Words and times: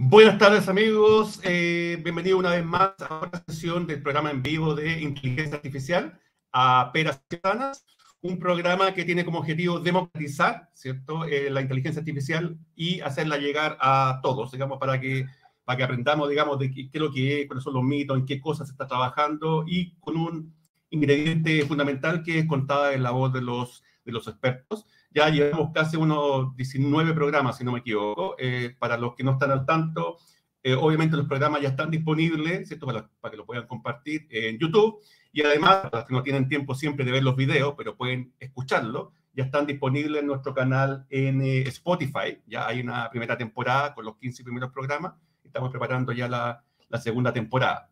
Buenas 0.00 0.38
tardes 0.38 0.68
amigos, 0.68 1.40
eh, 1.42 1.98
bienvenido 2.04 2.38
una 2.38 2.50
vez 2.50 2.64
más 2.64 2.92
a 3.00 3.18
otra 3.18 3.42
sesión 3.48 3.84
del 3.84 4.00
programa 4.00 4.30
en 4.30 4.44
vivo 4.44 4.76
de 4.76 5.00
inteligencia 5.00 5.56
artificial 5.56 6.20
a 6.52 6.92
Peras 6.92 7.20
Ciudadanas, 7.28 7.84
un 8.20 8.38
programa 8.38 8.94
que 8.94 9.04
tiene 9.04 9.24
como 9.24 9.40
objetivo 9.40 9.80
democratizar 9.80 10.70
¿cierto? 10.72 11.24
Eh, 11.24 11.50
la 11.50 11.62
inteligencia 11.62 11.98
artificial 11.98 12.56
y 12.76 13.00
hacerla 13.00 13.38
llegar 13.38 13.76
a 13.80 14.20
todos, 14.22 14.52
digamos, 14.52 14.78
para 14.78 15.00
que, 15.00 15.26
para 15.64 15.76
que 15.76 15.82
aprendamos, 15.82 16.28
digamos, 16.28 16.60
de 16.60 16.70
qué, 16.70 16.88
qué 16.88 16.98
es 16.98 17.02
lo 17.02 17.12
que 17.12 17.40
es, 17.40 17.48
cuáles 17.48 17.64
son 17.64 17.74
los 17.74 17.82
mitos, 17.82 18.16
en 18.16 18.24
qué 18.24 18.40
cosas 18.40 18.68
se 18.68 18.74
está 18.74 18.86
trabajando 18.86 19.64
y 19.66 19.96
con 19.98 20.16
un 20.16 20.54
ingrediente 20.90 21.64
fundamental 21.66 22.22
que 22.22 22.38
es 22.38 22.46
contada 22.46 22.94
en 22.94 23.02
la 23.02 23.10
voz 23.10 23.32
de 23.32 23.42
los, 23.42 23.82
de 24.04 24.12
los 24.12 24.28
expertos. 24.28 24.86
Ya 25.10 25.28
llevamos 25.30 25.70
casi 25.72 25.96
unos 25.96 26.54
19 26.56 27.14
programas, 27.14 27.56
si 27.56 27.64
no 27.64 27.72
me 27.72 27.80
equivoco. 27.80 28.36
Eh, 28.38 28.74
para 28.78 28.96
los 28.96 29.14
que 29.14 29.24
no 29.24 29.32
están 29.32 29.50
al 29.50 29.64
tanto, 29.64 30.18
eh, 30.62 30.74
obviamente 30.74 31.16
los 31.16 31.26
programas 31.26 31.62
ya 31.62 31.68
están 31.68 31.90
disponibles, 31.90 32.68
¿cierto? 32.68 32.86
Para, 32.86 33.08
para, 33.20 33.30
que 33.30 33.36
lo 33.38 33.46
puedan 33.46 33.66
compartir 33.66 34.26
en 34.30 34.58
YouTube. 34.58 35.00
Y 35.32 35.42
además, 35.42 35.76
para 35.76 35.98
los 35.98 36.04
que 36.06 36.14
no 36.14 36.22
tienen 36.22 36.48
tiempo 36.48 36.74
siempre 36.74 37.04
de 37.04 37.12
ver 37.12 37.22
los 37.22 37.36
videos, 37.36 37.74
pero 37.76 37.96
pueden 37.96 38.34
escucharlo, 38.38 39.12
ya 39.34 39.44
están 39.44 39.66
disponibles 39.66 40.20
en 40.20 40.26
nuestro 40.26 40.52
canal 40.52 41.06
en 41.10 41.40
eh, 41.42 41.62
Spotify. 41.68 42.40
Ya 42.46 42.66
hay 42.66 42.80
una 42.80 43.08
primera 43.08 43.36
temporada 43.36 43.94
con 43.94 44.04
los 44.04 44.16
15 44.16 44.42
primeros 44.42 44.72
programas. 44.72 45.14
Estamos 45.44 45.70
preparando 45.70 46.12
ya 46.12 46.28
la, 46.28 46.64
la 46.88 46.98
segunda 46.98 47.32
temporada. 47.32 47.87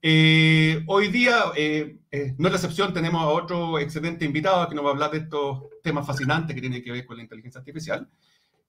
Eh, 0.00 0.84
hoy 0.86 1.08
día, 1.08 1.46
eh, 1.56 1.98
eh, 2.12 2.34
no 2.38 2.46
es 2.46 2.52
la 2.52 2.58
excepción, 2.58 2.94
tenemos 2.94 3.20
a 3.20 3.26
otro 3.26 3.80
excelente 3.80 4.24
invitado 4.24 4.68
que 4.68 4.74
nos 4.76 4.84
va 4.84 4.90
a 4.90 4.92
hablar 4.92 5.10
de 5.10 5.18
estos 5.18 5.64
temas 5.82 6.06
fascinantes 6.06 6.54
que 6.54 6.60
tienen 6.60 6.84
que 6.84 6.92
ver 6.92 7.04
con 7.04 7.16
la 7.16 7.24
inteligencia 7.24 7.58
artificial. 7.58 8.08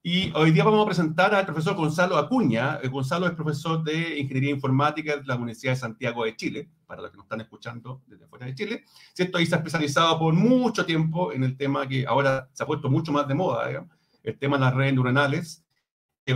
Y 0.02 0.32
hoy 0.34 0.52
día 0.52 0.64
vamos 0.64 0.82
a 0.82 0.86
presentar 0.88 1.36
al 1.36 1.46
profesor 1.46 1.76
Gonzalo 1.76 2.18
Acuña. 2.18 2.80
Gonzalo 2.90 3.28
es 3.28 3.34
profesor 3.34 3.84
de 3.84 4.18
Ingeniería 4.18 4.52
Informática 4.52 5.18
de 5.18 5.26
la 5.26 5.36
Universidad 5.36 5.74
de 5.74 5.80
Santiago 5.80 6.24
de 6.24 6.36
Chile, 6.36 6.70
para 6.88 7.02
los 7.02 7.12
que 7.12 7.18
nos 7.18 7.26
están 7.26 7.42
escuchando 7.42 8.02
desde 8.08 8.26
fuera 8.26 8.48
de 8.48 8.56
Chile. 8.56 8.86
¿Cierto? 9.14 9.38
Ahí 9.38 9.46
se 9.46 9.56
ha 9.56 9.58
especializado 9.60 10.18
por 10.18 10.34
mucho 10.34 10.86
tiempo 10.86 11.32
en 11.32 11.44
el 11.44 11.58
tema 11.58 11.88
que 11.88 12.08
ahora 12.08 12.50
se 12.54 12.64
ha 12.64 12.66
puesto 12.66 12.90
mucho 12.90 13.12
más 13.12 13.28
de 13.28 13.36
moda, 13.36 13.68
digamos, 13.68 13.90
el 14.24 14.38
tema 14.40 14.58
de 14.58 14.64
las 14.64 14.74
redes 14.74 14.94
neuronales 14.94 15.64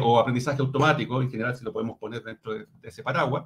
o 0.01 0.19
aprendizaje 0.19 0.59
automático, 0.61 1.21
en 1.21 1.31
general, 1.31 1.55
si 1.55 1.63
lo 1.63 1.71
podemos 1.71 1.97
poner 1.97 2.23
dentro 2.23 2.53
de, 2.53 2.65
de 2.81 2.89
ese 2.89 3.01
paraguas. 3.01 3.45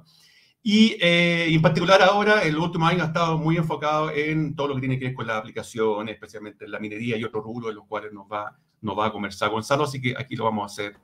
Y 0.62 0.96
eh, 1.00 1.46
en 1.48 1.62
particular 1.62 2.02
ahora, 2.02 2.42
en 2.42 2.54
los 2.54 2.64
últimos 2.64 2.90
años, 2.90 3.02
ha 3.02 3.06
estado 3.06 3.38
muy 3.38 3.56
enfocado 3.56 4.10
en 4.10 4.54
todo 4.54 4.68
lo 4.68 4.74
que 4.74 4.80
tiene 4.80 4.98
que 4.98 5.06
ver 5.06 5.14
con 5.14 5.26
las 5.26 5.36
aplicaciones, 5.36 6.14
especialmente 6.14 6.64
en 6.64 6.72
la 6.72 6.80
minería 6.80 7.16
y 7.16 7.24
otros 7.24 7.44
rubros 7.44 7.68
de 7.68 7.74
los 7.74 7.86
cuales 7.86 8.12
nos 8.12 8.26
va, 8.26 8.56
nos 8.80 8.98
va 8.98 9.06
a 9.06 9.12
conversar 9.12 9.50
Gonzalo, 9.50 9.84
así 9.84 10.00
que 10.00 10.14
aquí 10.18 10.36
lo 10.36 10.44
vamos 10.44 10.62
a 10.62 10.66
hacer 10.66 10.96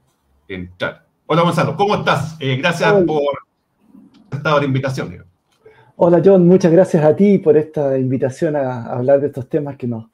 entrar. 0.49 1.07
Hola 1.27 1.43
Gonzalo, 1.43 1.77
¿cómo 1.77 1.95
estás? 1.95 2.37
Eh, 2.41 2.57
gracias 2.57 2.93
Hola. 2.93 3.07
por 3.07 3.23
esta 4.33 4.59
la 4.59 4.65
invitación. 4.65 5.25
Hola 5.97 6.21
John, 6.23 6.47
muchas 6.47 6.73
gracias 6.73 7.05
a 7.05 7.15
ti 7.15 7.39
por 7.39 7.57
esta 7.57 7.97
invitación 7.97 8.57
a, 8.57 8.87
a 8.87 8.97
hablar 8.97 9.21
de 9.21 9.29
estos 9.29 9.49
temas 9.49 9.77
que 9.77 9.87
nos, 9.87 10.07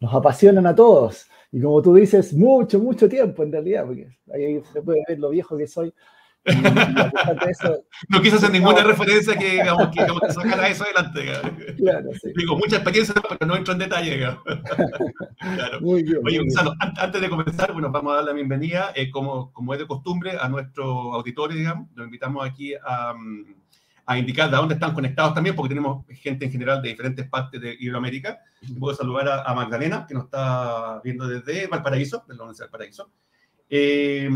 nos 0.00 0.12
apasionan 0.14 0.66
a 0.66 0.74
todos. 0.74 1.28
Y 1.52 1.60
como 1.60 1.80
tú 1.82 1.94
dices, 1.94 2.32
mucho, 2.34 2.78
mucho 2.78 3.08
tiempo 3.08 3.42
en 3.42 3.52
realidad, 3.52 3.86
porque 3.86 4.08
ahí 4.32 4.60
se 4.72 4.82
puede 4.82 5.02
ver 5.06 5.18
lo 5.18 5.30
viejo 5.30 5.56
que 5.56 5.66
soy. 5.66 5.92
Eso, 6.46 7.84
no 8.08 8.22
quise 8.22 8.36
hacer 8.36 8.50
ninguna 8.50 8.82
no. 8.82 8.88
referencia 8.88 9.36
que, 9.36 9.50
digamos, 9.52 9.88
que, 9.88 10.00
digamos, 10.02 10.20
que 10.22 10.32
sacara 10.32 10.68
eso 10.68 10.84
adelante. 10.84 11.26
Claro, 11.76 12.10
sí. 12.22 12.32
Digo, 12.36 12.56
mucha 12.56 12.76
experiencia, 12.76 13.14
pero 13.28 13.46
no 13.46 13.56
entro 13.56 13.72
en 13.72 13.80
detalle. 13.80 14.16
Claro. 15.38 15.80
Muy 15.80 16.02
bien, 16.02 16.18
Oye, 16.24 16.38
muy 16.38 16.48
Gonzalo, 16.48 16.74
bien. 16.80 16.92
antes 16.98 17.20
de 17.20 17.28
comenzar, 17.28 17.72
bueno, 17.72 17.90
vamos 17.92 18.12
a 18.12 18.16
dar 18.16 18.24
la 18.24 18.32
bienvenida, 18.32 18.90
eh, 18.96 19.10
como, 19.10 19.52
como 19.52 19.74
es 19.74 19.78
de 19.78 19.86
costumbre, 19.86 20.32
a 20.40 20.48
nuestros 20.48 20.88
auditores, 21.14 21.56
digamos. 21.56 21.88
Los 21.94 22.06
invitamos 22.06 22.44
aquí 22.44 22.74
a, 22.74 23.14
a 24.06 24.18
indicar 24.18 24.50
de 24.50 24.56
dónde 24.56 24.74
están 24.74 24.94
conectados 24.94 25.34
también, 25.34 25.54
porque 25.54 25.68
tenemos 25.68 26.04
gente 26.08 26.46
en 26.46 26.50
general 26.52 26.80
de 26.82 26.88
diferentes 26.88 27.28
partes 27.28 27.60
de 27.60 27.76
Iberoamérica. 27.78 28.38
Y 28.62 28.72
puedo 28.74 28.96
saludar 28.96 29.28
a, 29.28 29.42
a 29.42 29.54
Magdalena, 29.54 30.04
que 30.08 30.14
nos 30.14 30.24
está 30.24 31.00
viendo 31.04 31.28
desde 31.28 31.66
Valparaíso, 31.68 32.24
de 32.26 32.34
la 32.34 32.42
Universidad 32.42 32.66
de 32.66 32.70
Valparaíso. 32.70 33.10
Eh, 33.68 34.28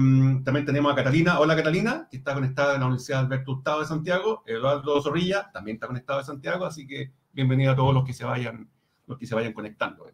también 0.45 0.67
tenemos 0.67 0.93
a 0.93 0.97
Catalina. 0.97 1.39
Hola 1.39 1.55
Catalina, 1.55 2.09
que 2.11 2.17
está 2.17 2.35
conectada 2.35 2.75
en 2.75 2.81
la 2.81 2.87
Universidad 2.87 3.21
Alberto 3.21 3.53
Hurtado 3.53 3.81
de 3.81 3.87
Santiago. 3.87 4.43
Eduardo 4.47 5.01
Zorrilla 5.01 5.51
también 5.53 5.77
está 5.77 5.87
conectado 5.87 6.19
de 6.19 6.25
Santiago, 6.25 6.65
así 6.65 6.87
que 6.87 7.13
bienvenido 7.33 7.73
a 7.73 7.77
todos 7.77 7.95
los 7.95 8.05
que 8.05 8.13
se 8.13 8.25
vayan, 8.25 8.69
los 9.07 9.19
que 9.19 9.27
se 9.27 9.35
vayan 9.35 9.53
conectando. 9.53 10.11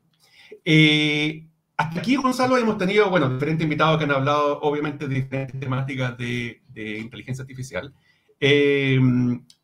Eh, 0.64 1.46
hasta 1.76 2.00
aquí, 2.00 2.16
Gonzalo, 2.16 2.56
hemos 2.56 2.78
tenido, 2.78 3.10
bueno, 3.10 3.28
diferentes 3.30 3.64
invitados 3.64 3.98
que 3.98 4.04
han 4.04 4.12
hablado, 4.12 4.60
obviamente, 4.60 5.08
de 5.08 5.14
diferentes 5.14 5.60
temáticas 5.60 6.16
de, 6.16 6.60
inteligencia 6.74 7.42
artificial. 7.42 7.92
Eh, 8.38 9.00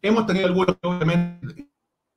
hemos 0.00 0.26
tenido 0.26 0.46
algunos 0.46 0.76
obviamente, 0.82 1.68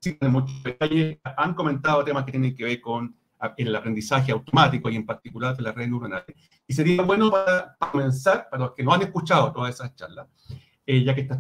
en 0.03 0.31
muchos 0.31 0.63
detalles, 0.63 1.17
han 1.23 1.53
comentado 1.53 2.03
temas 2.03 2.23
que 2.23 2.31
tienen 2.31 2.56
que 2.56 2.63
ver 2.63 2.79
con 2.79 3.16
el 3.57 3.75
aprendizaje 3.75 4.31
automático 4.31 4.90
y 4.90 4.96
en 4.96 5.06
particular 5.06 5.56
de 5.56 5.63
las 5.63 5.75
redes 5.75 5.90
neuronales. 5.90 6.35
Y 6.68 6.73
sería 6.73 7.01
bueno 7.03 7.29
para, 7.29 7.75
comenzar, 7.91 8.47
para 8.50 8.66
los 8.66 8.73
que 8.73 8.84
no 8.84 8.94
han 8.94 9.01
escuchado 9.01 9.51
todas 9.51 9.75
esas 9.75 9.96
charlas, 9.96 10.28
eh, 10.85 11.03
ya 11.03 11.13
que 11.13 11.22
está, 11.22 11.40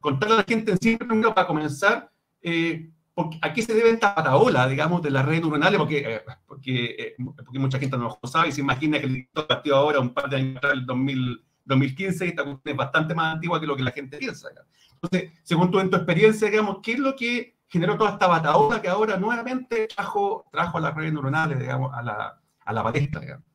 contarle 0.00 0.34
a 0.34 0.38
la 0.38 0.44
gente 0.44 0.72
en 0.72 0.78
sí, 0.80 0.96
primero 0.96 1.34
para 1.34 1.46
comenzar, 1.46 2.10
eh, 2.42 2.90
a 3.42 3.52
qué 3.52 3.62
se 3.62 3.74
debe 3.74 3.90
esta 3.90 4.14
pataola, 4.14 4.66
digamos, 4.66 5.02
de 5.02 5.10
las 5.10 5.26
redes 5.26 5.42
neuronales, 5.42 5.78
porque, 5.78 5.98
eh, 5.98 6.22
porque, 6.46 7.14
porque, 7.44 7.58
mucha 7.58 7.78
gente 7.78 7.98
no 7.98 8.18
lo 8.22 8.28
sabe 8.28 8.48
y 8.48 8.52
se 8.52 8.62
imagina 8.62 8.98
que 8.98 9.06
el 9.06 9.14
dictador 9.14 9.48
partió 9.48 9.76
ahora 9.76 10.00
un 10.00 10.14
par 10.14 10.30
de 10.30 10.36
años 10.36 10.56
atrás, 10.56 10.72
el 10.72 10.86
2000, 10.86 11.44
2015, 11.64 12.26
esta 12.26 12.44
cuestión 12.44 12.72
es 12.72 12.76
bastante 12.76 13.14
más 13.14 13.34
antigua 13.34 13.60
que 13.60 13.66
lo 13.66 13.76
que 13.76 13.82
la 13.82 13.90
gente 13.90 14.16
piensa. 14.16 14.48
Entonces, 14.94 15.32
según 15.42 15.70
tú 15.70 15.80
en 15.80 15.90
tu 15.90 15.96
experiencia, 15.96 16.48
digamos, 16.48 16.78
¿qué 16.82 16.92
es 16.92 16.98
lo 16.98 17.14
que 17.14 17.59
generó 17.70 17.96
toda 17.96 18.10
esta 18.10 18.26
bataola 18.26 18.82
que 18.82 18.88
ahora 18.88 19.16
nuevamente 19.16 19.86
trajo, 19.86 20.46
trajo 20.50 20.78
a 20.78 20.80
las 20.80 20.94
redes 20.94 21.12
neuronales, 21.12 21.58
digamos, 21.58 21.94
a 21.94 22.02
la, 22.02 22.40
a 22.64 22.72
la 22.72 22.82
palestra, 22.82 23.20
digamos. 23.20 23.46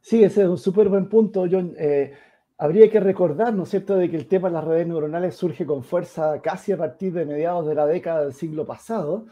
Sí, 0.00 0.24
ese 0.24 0.42
es 0.42 0.48
un 0.48 0.58
súper 0.58 0.88
buen 0.88 1.08
punto, 1.08 1.44
John. 1.48 1.74
Eh, 1.78 2.12
habría 2.56 2.90
que 2.90 3.00
recordar, 3.00 3.52
¿no 3.52 3.64
es 3.64 3.68
cierto?, 3.68 3.96
de 3.96 4.10
que 4.10 4.16
el 4.16 4.26
tema 4.26 4.48
de 4.48 4.54
las 4.54 4.64
redes 4.64 4.86
neuronales 4.86 5.36
surge 5.36 5.66
con 5.66 5.84
fuerza 5.84 6.40
casi 6.40 6.72
a 6.72 6.78
partir 6.78 7.12
de 7.12 7.26
mediados 7.26 7.66
de 7.66 7.74
la 7.74 7.86
década 7.86 8.22
del 8.24 8.32
siglo 8.32 8.64
pasado. 8.64 9.26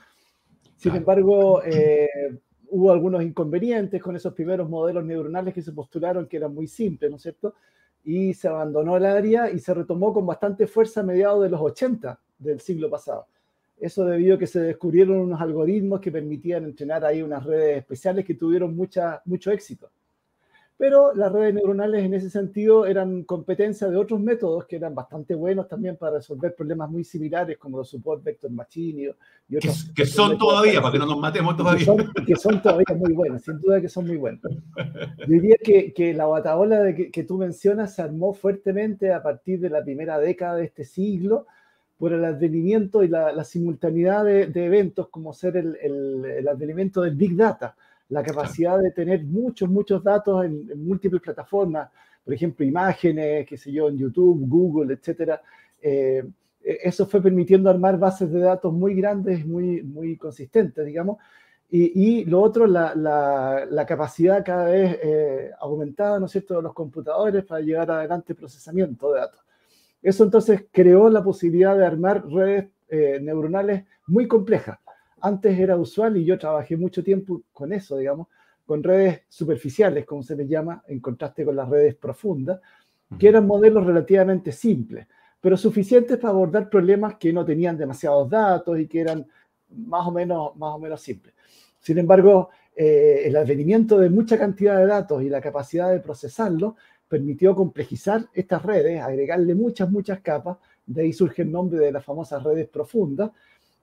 Sin 0.77 0.95
embargo, 0.95 1.63
eh, 1.65 2.09
hubo 2.69 2.93
algunos 2.93 3.23
inconvenientes 3.23 4.03
con 4.03 4.15
esos 4.15 4.35
primeros 4.35 4.69
modelos 4.69 5.05
neuronales 5.05 5.55
que 5.55 5.63
se 5.63 5.73
postularon 5.73 6.29
que 6.29 6.37
eran 6.37 6.55
muy 6.55 6.67
simples, 6.67 7.11
¿no 7.11 7.17
es 7.17 7.23
cierto? 7.23 7.55
Y 8.05 8.35
se 8.35 8.49
abandonó 8.49 8.99
el 8.99 9.07
área 9.07 9.51
y 9.51 9.59
se 9.59 9.73
retomó 9.73 10.13
con 10.13 10.27
bastante 10.27 10.67
fuerza 10.67 11.01
a 11.01 11.05
mediados 11.05 11.43
de 11.43 11.49
los 11.49 11.61
80 11.63 12.21
del 12.39 12.61
siglo 12.61 12.91
pasado. 12.91 13.27
Eso 13.81 14.05
debido 14.05 14.37
a 14.37 14.39
que 14.39 14.47
se 14.47 14.61
descubrieron 14.61 15.17
unos 15.19 15.41
algoritmos 15.41 16.01
que 16.01 16.13
permitían 16.13 16.65
entrenar 16.65 17.05
ahí 17.05 17.23
unas 17.23 17.45
redes 17.45 17.79
especiales 17.79 18.25
que 18.25 18.35
tuvieron 18.35 18.77
mucha, 18.77 19.23
mucho 19.25 19.51
éxito. 19.51 19.91
Pero 20.81 21.15
las 21.15 21.31
redes 21.31 21.53
neuronales 21.53 22.03
en 22.03 22.15
ese 22.15 22.31
sentido 22.31 22.87
eran 22.87 23.25
competencia 23.25 23.89
de 23.89 23.99
otros 23.99 24.19
métodos 24.19 24.65
que 24.65 24.77
eran 24.77 24.95
bastante 24.95 25.35
buenos 25.35 25.69
también 25.69 25.99
para 25.99 26.17
resolver 26.17 26.55
problemas 26.55 26.91
muy 26.91 27.05
similares 27.05 27.59
como 27.59 27.77
los 27.77 27.91
support 27.91 28.25
vector 28.25 28.51
machine 28.51 29.13
y, 29.49 29.57
otros. 29.57 29.85
Que, 29.85 29.93
que 30.03 30.07
son 30.07 30.39
todavía, 30.39 30.81
para 30.81 30.93
que 30.93 30.99
no 30.99 31.05
nos 31.05 31.19
matemos 31.19 31.55
todavía. 31.55 31.81
Que 31.81 31.85
son, 31.85 32.13
que 32.27 32.37
son, 32.37 32.63
todavía 32.63 32.97
muy 32.97 33.13
buenos, 33.13 33.43
sin 33.43 33.61
duda 33.61 33.79
que 33.79 33.91
son 33.91 34.07
muy 34.07 34.17
buenos. 34.17 34.41
Diría 35.27 35.57
que, 35.63 35.93
que 35.93 36.15
la 36.15 36.25
bataola 36.25 36.81
de 36.81 36.95
que, 36.95 37.11
que 37.11 37.25
tú 37.25 37.37
mencionas 37.37 37.95
se 37.95 38.01
armó 38.01 38.33
fuertemente 38.33 39.13
a 39.13 39.23
partir 39.23 39.61
de 39.61 39.69
la 39.69 39.85
primera 39.85 40.19
década 40.19 40.57
de 40.57 40.65
este 40.65 40.85
siglo 40.85 41.47
por 42.01 42.15
el 42.15 42.25
advenimiento 42.25 43.05
y 43.05 43.09
la, 43.09 43.31
la 43.31 43.45
simultaneidad 43.45 44.25
de, 44.25 44.47
de, 44.47 44.65
eventos 44.65 45.09
como 45.11 45.35
ser 45.35 45.59
el, 45.59 45.77
el, 45.83 46.25
el, 46.25 46.49
advenimiento 46.49 47.03
del 47.03 47.15
Big 47.15 47.37
Data, 47.37 47.77
la 48.09 48.23
capacidad 48.23 48.79
de 48.79 48.91
tener 48.91 49.23
muchos, 49.23 49.69
muchos 49.69 50.03
datos 50.03 50.47
en, 50.47 50.67
en, 50.71 50.83
múltiples 50.83 51.21
plataformas, 51.21 51.91
por 52.25 52.33
ejemplo, 52.33 52.65
imágenes, 52.65 53.47
qué 53.47 53.59
sé 53.59 53.71
yo, 53.71 53.91
en 53.91 53.99
YouTube, 53.99 54.49
Google, 54.49 54.95
etcétera. 54.95 55.43
Eh, 55.83 56.25
eso 56.63 57.05
fue 57.05 57.21
permitiendo 57.21 57.69
armar 57.69 57.99
bases 57.99 58.33
de 58.33 58.41
datos 58.41 58.73
muy 58.73 58.95
grandes, 58.95 59.45
muy, 59.45 59.83
muy 59.83 60.17
consistentes, 60.17 60.87
digamos. 60.87 61.19
Y, 61.69 62.21
y 62.21 62.25
lo 62.25 62.41
otro, 62.41 62.67
la, 62.67 62.95
la, 62.95 63.67
la, 63.69 63.85
capacidad 63.85 64.43
cada 64.43 64.65
vez 64.65 64.99
eh, 65.03 65.51
aumentada, 65.61 66.19
¿no 66.19 66.27
es 66.27 66.33
cierto?, 66.33 66.57
de 66.57 66.63
los 66.63 66.73
computadores 66.73 67.45
para 67.45 67.61
llevar 67.61 67.91
adelante 67.91 68.35
procesamiento 68.35 69.13
de 69.13 69.21
datos. 69.21 69.41
Eso 70.03 70.25
entonces 70.25 70.67
creó 70.71 71.11
la 71.11 71.23
posibilidad 71.23 71.77
de 71.77 71.87
armar 71.87 72.27
redes 72.27 72.69
eh, 72.89 73.19
neuronales 73.21 73.85
muy 74.07 74.27
complejas. 74.27 74.79
Antes 75.21 75.59
era 75.59 75.77
usual 75.77 76.17
y 76.17 76.25
yo 76.25 76.39
trabajé 76.39 76.77
mucho 76.77 77.05
tiempo 77.05 77.43
con 77.53 77.73
eso, 77.73 77.99
digamos, 77.99 78.29
con 78.65 78.83
redes 78.83 79.23
superficiales, 79.29 80.07
como 80.07 80.23
se 80.23 80.37
les 80.37 80.49
llama, 80.49 80.83
en 80.87 81.01
contraste 81.01 81.45
con 81.45 81.57
las 81.57 81.69
redes 81.69 81.95
profundas, 81.97 82.61
que 83.19 83.29
eran 83.29 83.47
modelos 83.47 83.85
relativamente 83.85 84.53
simples, 84.53 85.07
pero 85.41 85.57
suficientes 85.57 86.17
para 86.19 86.31
abordar 86.31 86.71
problemas 86.71 87.17
que 87.17 87.33
no 87.33 87.45
tenían 87.45 87.77
demasiados 87.77 88.31
datos 88.31 88.79
y 88.79 88.87
que 88.87 89.01
eran 89.01 89.27
más 89.71 90.07
o 90.07 90.13
menos, 90.13 90.57
más 90.57 90.75
o 90.75 90.79
menos 90.79 91.01
simples. 91.01 91.35
Sin 91.81 91.99
embargo, 91.99 92.51
eh, 92.77 93.23
el 93.25 93.37
advenimiento 93.37 93.99
de 93.99 94.11
mucha 94.11 94.39
cantidad 94.39 94.79
de 94.79 94.87
datos 94.87 95.23
y 95.23 95.29
la 95.29 95.41
capacidad 95.41 95.91
de 95.91 96.01
procesarlo 96.01 96.77
permitió 97.11 97.57
complejizar 97.57 98.29
estas 98.33 98.63
redes, 98.63 99.03
agregarle 99.03 99.57
muchas, 99.57 99.91
muchas 99.91 100.21
capas, 100.21 100.59
de 100.87 101.03
ahí 101.03 101.13
surge 101.13 101.43
el 101.43 101.51
nombre 101.51 101.81
de 101.81 101.91
las 101.91 102.05
famosas 102.05 102.41
redes 102.45 102.69
profundas, 102.69 103.33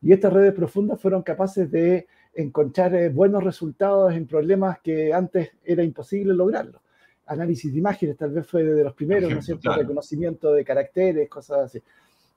y 0.02 0.14
estas 0.14 0.32
redes 0.32 0.54
profundas 0.54 1.02
fueron 1.02 1.24
capaces 1.24 1.70
de 1.70 2.08
encontrar 2.34 2.96
eh, 2.96 3.10
buenos 3.10 3.44
resultados 3.44 4.14
en 4.14 4.28
problemas 4.28 4.80
que 4.80 5.14
antes 5.14 5.52
era 5.66 5.84
imposible 5.84 6.34
lograrlo. 6.34 6.80
Análisis 7.26 7.74
de 7.74 7.80
imágenes 7.80 8.16
tal 8.16 8.32
vez 8.32 8.48
fue 8.48 8.64
de 8.64 8.84
los 8.86 8.94
primeros, 8.94 9.30
¿no 9.30 9.40
es 9.40 9.46
cierto? 9.46 9.76
Reconocimiento 9.76 10.54
de 10.54 10.64
caracteres, 10.64 11.28
cosas 11.28 11.66
así. 11.66 11.84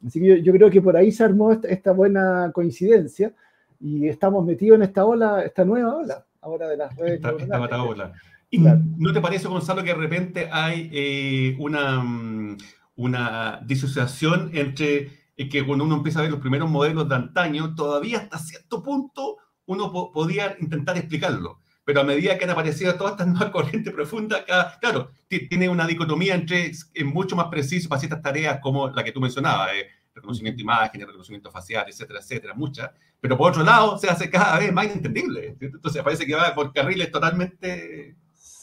Así 0.04 0.20
que 0.20 0.42
yo, 0.42 0.52
creo 0.52 0.70
que 0.70 0.82
por 0.82 0.96
ahí 0.96 1.12
se 1.12 1.22
armó 1.22 1.52
esta, 1.52 1.92
buena 1.92 2.50
coincidencia 2.52 3.32
y 3.78 4.08
estamos 4.08 4.44
metidos 4.44 4.74
en 4.76 4.82
esta 4.82 5.04
ola, 5.04 5.44
esta 5.44 5.64
nueva 5.64 5.98
ola, 5.98 6.24
ahora 6.40 6.66
de 6.66 6.76
las 6.78 6.96
redes. 6.96 7.20
Esta, 7.22 7.30
esta 7.30 7.84
ola. 7.84 8.12
¿Y 8.50 8.58
no 8.58 9.12
te 9.12 9.20
parece, 9.20 9.46
Gonzalo, 9.46 9.82
que 9.82 9.90
de 9.90 9.98
repente 9.98 10.48
hay 10.50 10.90
eh, 10.92 11.56
una, 11.60 12.00
mm, 12.02 12.58
una 12.96 13.60
disociación 13.64 14.50
entre 14.52 15.20
que 15.48 15.64
cuando 15.64 15.84
uno 15.84 15.96
empieza 15.96 16.18
a 16.18 16.22
ver 16.22 16.30
los 16.30 16.40
primeros 16.40 16.68
modelos 16.68 17.08
de 17.08 17.14
antaño, 17.14 17.74
todavía 17.74 18.18
hasta 18.18 18.38
cierto 18.38 18.82
punto 18.82 19.38
uno 19.66 19.90
podía 20.12 20.56
intentar 20.60 20.98
explicarlo. 20.98 21.60
Pero 21.84 22.00
a 22.00 22.04
medida 22.04 22.36
que 22.36 22.44
han 22.44 22.50
aparecido 22.50 22.94
todas 22.96 23.12
estas 23.12 23.26
nuevas 23.28 23.50
corrientes 23.50 23.92
profundas, 23.94 24.44
claro, 24.80 25.12
tiene 25.28 25.68
una 25.68 25.86
dicotomía 25.86 26.34
entre 26.34 26.66
es 26.66 26.90
mucho 27.04 27.36
más 27.36 27.46
preciso 27.46 27.88
para 27.88 28.00
ciertas 28.00 28.20
tareas 28.20 28.58
como 28.60 28.90
la 28.90 29.02
que 29.02 29.12
tú 29.12 29.20
mencionabas, 29.20 29.72
eh, 29.74 29.86
reconocimiento 30.14 30.58
de 30.58 30.62
imágenes, 30.62 31.06
reconocimiento 31.06 31.50
facial, 31.50 31.86
etcétera, 31.88 32.20
etcétera, 32.20 32.54
muchas. 32.54 32.90
Pero 33.20 33.36
por 33.36 33.50
otro 33.50 33.62
lado, 33.62 33.96
se 33.96 34.10
hace 34.10 34.28
cada 34.28 34.58
vez 34.58 34.72
más 34.72 34.86
entendible. 34.86 35.56
Entonces 35.60 36.02
parece 36.02 36.26
que 36.26 36.34
va 36.34 36.54
por 36.54 36.72
carriles 36.72 37.10
totalmente 37.10 38.16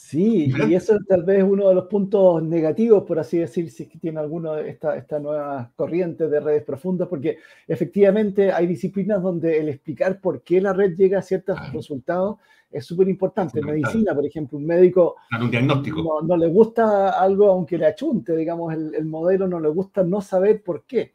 Sí, 0.07 0.53
y 0.69 0.73
eso 0.73 0.95
es 0.95 1.05
tal 1.05 1.23
vez 1.23 1.43
uno 1.43 1.67
de 1.67 1.75
los 1.75 1.87
puntos 1.87 2.41
negativos, 2.41 3.03
por 3.03 3.19
así 3.19 3.39
decir, 3.39 3.69
si 3.69 3.83
es 3.83 3.89
que 3.89 3.99
tiene 3.99 4.21
alguno 4.21 4.53
de 4.53 4.69
esta, 4.69 4.95
esta 4.95 5.19
nueva 5.19 5.69
corriente 5.75 6.29
de 6.29 6.39
redes 6.39 6.63
profundas, 6.63 7.09
porque 7.09 7.39
efectivamente 7.67 8.53
hay 8.53 8.67
disciplinas 8.67 9.21
donde 9.21 9.59
el 9.59 9.67
explicar 9.67 10.21
por 10.21 10.43
qué 10.43 10.61
la 10.61 10.71
red 10.71 10.95
llega 10.95 11.19
a 11.19 11.21
ciertos 11.21 11.59
resultados 11.73 12.37
es 12.71 12.85
súper 12.85 13.09
importante. 13.09 13.59
En 13.59 13.65
medicina, 13.65 14.15
por 14.15 14.25
ejemplo, 14.25 14.57
un 14.57 14.65
médico 14.65 15.17
un 15.41 15.51
diagnóstico. 15.51 16.21
No, 16.21 16.37
le 16.37 16.47
gusta 16.47 17.09
algo 17.09 17.49
aunque 17.49 17.77
le 17.77 17.87
achunte, 17.87 18.33
digamos, 18.33 18.73
el, 18.73 19.03
modelo 19.03 19.45
no 19.45 19.59
le 19.59 19.67
gusta 19.67 20.05
no 20.05 20.21
saber 20.21 20.63
por 20.63 20.85
qué. 20.85 21.11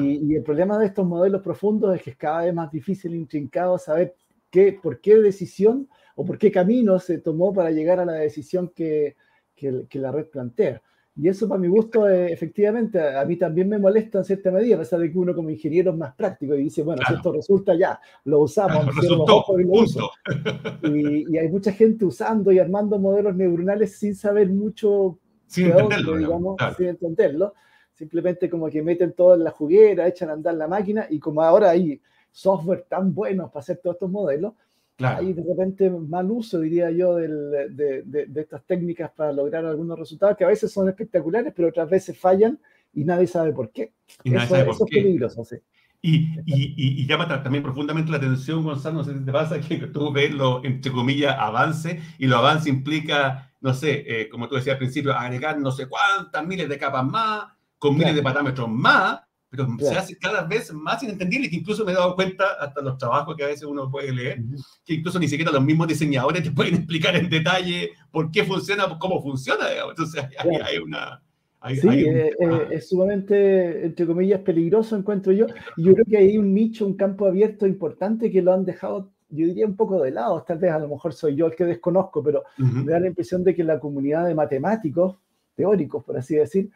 Y, 0.00 0.32
y, 0.32 0.34
el 0.34 0.42
problema 0.42 0.78
de 0.78 0.86
estos 0.86 1.06
modelos 1.06 1.42
profundos 1.42 1.94
es 1.94 2.02
que 2.02 2.10
es 2.10 2.16
cada 2.16 2.42
vez 2.42 2.52
más 2.52 2.72
difícil, 2.72 3.14
intrincado, 3.14 3.78
saber 3.78 4.16
qué, 4.50 4.76
por 4.82 5.00
qué 5.00 5.14
decisión 5.14 5.88
o 6.16 6.24
por 6.24 6.38
qué 6.38 6.50
camino 6.50 6.98
se 6.98 7.18
tomó 7.18 7.52
para 7.52 7.70
llegar 7.70 8.00
a 8.00 8.04
la 8.04 8.14
decisión 8.14 8.68
que, 8.74 9.16
que, 9.54 9.98
la 9.98 10.12
red 10.12 10.26
plantea. 10.26 10.82
Y 11.16 11.28
eso 11.28 11.48
para 11.48 11.60
mi 11.60 11.68
gusto, 11.68 12.08
eh, 12.08 12.32
efectivamente, 12.32 12.98
a 12.98 13.24
mí 13.24 13.36
también 13.36 13.68
me 13.68 13.78
molesta 13.78 14.18
en 14.18 14.24
cierta 14.24 14.50
medida, 14.50 14.76
a 14.76 14.78
pesar 14.78 15.00
de 15.00 15.10
que 15.10 15.18
uno 15.18 15.34
como 15.34 15.50
ingeniero 15.50 15.90
es 15.90 15.96
más 15.98 16.14
práctico 16.14 16.54
y 16.54 16.62
dice, 16.62 16.82
bueno, 16.82 17.02
si 17.06 17.14
esto 17.14 17.32
resulta 17.32 17.74
ya, 17.74 18.00
lo 18.24 18.40
usamos, 18.40 18.86
y, 20.82 21.34
y, 21.34 21.38
hay 21.38 21.48
mucha 21.48 21.72
gente 21.72 22.04
usando 22.04 22.52
y 22.52 22.58
armando 22.58 22.98
modelos 22.98 23.34
neuronales 23.36 23.98
sin 23.98 24.14
saber 24.14 24.48
mucho, 24.48 25.18
sin 25.46 25.66
entenderlo, 25.66 26.16
digamos, 26.16 26.56
sin 26.76 26.86
entenderlo. 26.86 27.54
Simplemente 27.92 28.48
como 28.48 28.70
que 28.70 28.82
meten 28.82 29.12
todo 29.12 29.34
en 29.34 29.44
la 29.44 29.50
juguera, 29.50 30.06
echan 30.08 30.30
a 30.30 30.32
andar 30.32 30.54
la 30.54 30.68
máquina 30.68 31.06
y 31.10 31.18
como 31.18 31.42
ahora 31.42 31.70
hay 31.70 32.00
software 32.30 32.86
tan 32.88 33.12
buenos 33.12 33.50
para 33.50 33.60
hacer 33.60 33.78
todos 33.82 33.96
estos 33.96 34.10
modelos, 34.10 34.54
hay 35.02 35.32
de 35.32 35.42
repente 35.42 35.90
mal 35.90 36.30
uso, 36.30 36.60
diría 36.60 36.90
yo, 36.90 37.16
de, 37.16 38.28
estas 38.36 38.64
técnicas 38.64 39.10
para 39.10 39.32
lograr 39.32 39.64
algunos 39.64 39.98
resultados 39.98 40.36
que 40.36 40.44
a 40.44 40.48
veces 40.48 40.72
son 40.72 40.88
espectaculares, 40.88 41.52
pero 41.54 41.68
otras 41.68 41.88
veces 41.88 42.18
fallan 42.18 42.58
y 42.92 43.04
nadie 43.04 43.26
sabe 43.26 43.52
por 43.52 43.70
qué. 43.70 43.92
Y 44.24 44.34
eso, 44.34 44.56
es 44.56 44.78
peligroso, 44.90 45.44
sí. 45.44 45.56
Y, 46.02 47.06
llama 47.06 47.28
también 47.42 47.62
profundamente 47.62 48.10
la 48.10 48.16
atención, 48.16 48.64
Gonzalo, 48.64 48.98
no 48.98 49.04
sé 49.04 49.18
si 49.18 49.24
te 49.24 49.32
pasa 49.32 49.60
que 49.68 49.76
tú 49.88 50.12
ves 50.12 50.32
lo, 50.32 50.64
entre 50.64 50.92
comillas, 50.92 51.36
avance, 51.38 52.00
y 52.18 52.26
lo 52.26 52.38
avance 52.38 52.68
implica, 52.68 53.52
no 53.60 53.74
sé, 53.74 54.04
eh, 54.06 54.28
como 54.28 54.48
tú 54.48 54.54
decías 54.54 54.74
al 54.74 54.78
principio, 54.78 55.12
agregar 55.12 55.58
no 55.58 55.70
sé 55.70 55.88
cuántas 55.88 56.46
miles 56.46 56.68
de 56.68 56.78
capas 56.78 57.04
más, 57.04 57.44
con 57.78 57.96
miles 57.96 58.14
de 58.14 58.22
parámetros 58.22 58.68
más, 58.68 59.20
pero 59.50 59.66
se 59.80 59.96
hace 59.96 60.16
cada 60.16 60.42
vez 60.42 60.72
más 60.72 61.02
inentendible, 61.02 61.50
que 61.50 61.56
incluso 61.56 61.84
me 61.84 61.90
he 61.90 61.96
dado 61.96 62.14
cuenta, 62.14 62.44
hasta 62.60 62.80
los 62.80 62.96
trabajos 62.96 63.34
que 63.36 63.42
a 63.42 63.48
veces 63.48 63.64
uno 63.64 63.90
puede 63.90 64.12
leer, 64.12 64.40
que 64.84 64.94
incluso 64.94 65.18
ni 65.18 65.26
siquiera 65.26 65.50
los 65.50 65.64
mismos 65.64 65.88
diseñadores 65.88 66.44
te 66.44 66.50
pueden 66.52 66.76
explicar 66.76 67.16
en 67.16 67.28
detalle 67.28 67.90
por 68.12 68.30
qué 68.30 68.44
funciona, 68.44 68.84
cómo 69.00 69.20
funciona, 69.20 69.66
Entonces 69.88 70.24
hay, 70.38 70.78
una... 70.78 71.20
sí, 71.68 71.88
eh, 71.88 72.32
eh, 72.38 72.68
es 72.70 72.88
sumamente, 72.88 73.86
entre 73.86 74.06
comillas, 74.06 74.40
peligroso, 74.42 74.96
encuentro 74.96 75.32
yo. 75.32 75.46
Y 75.76 75.82
yo 75.84 75.94
creo 75.94 76.06
que 76.08 76.18
hay 76.18 76.38
un 76.38 76.54
nicho, 76.54 76.86
un 76.86 76.94
campo 76.94 77.26
abierto 77.26 77.66
importante 77.66 78.30
que 78.30 78.42
lo 78.42 78.52
han 78.52 78.64
dejado, 78.64 79.10
yo 79.30 79.46
diría, 79.46 79.66
un 79.66 79.76
poco 79.76 80.00
de 80.00 80.12
lado. 80.12 80.44
Tal 80.46 80.58
vez 80.58 80.70
a 80.70 80.78
lo 80.78 80.86
mejor 80.86 81.12
soy 81.12 81.34
yo 81.34 81.46
el 81.46 81.56
que 81.56 81.64
desconozco, 81.64 82.22
pero 82.22 82.44
me 82.56 82.92
da 82.92 83.00
la 83.00 83.08
impresión 83.08 83.42
de 83.42 83.52
que 83.56 83.64
la 83.64 83.80
comunidad 83.80 84.26
de 84.26 84.34
matemáticos, 84.36 85.16
teóricos, 85.56 86.04
por 86.04 86.16
así 86.16 86.36
decir, 86.36 86.70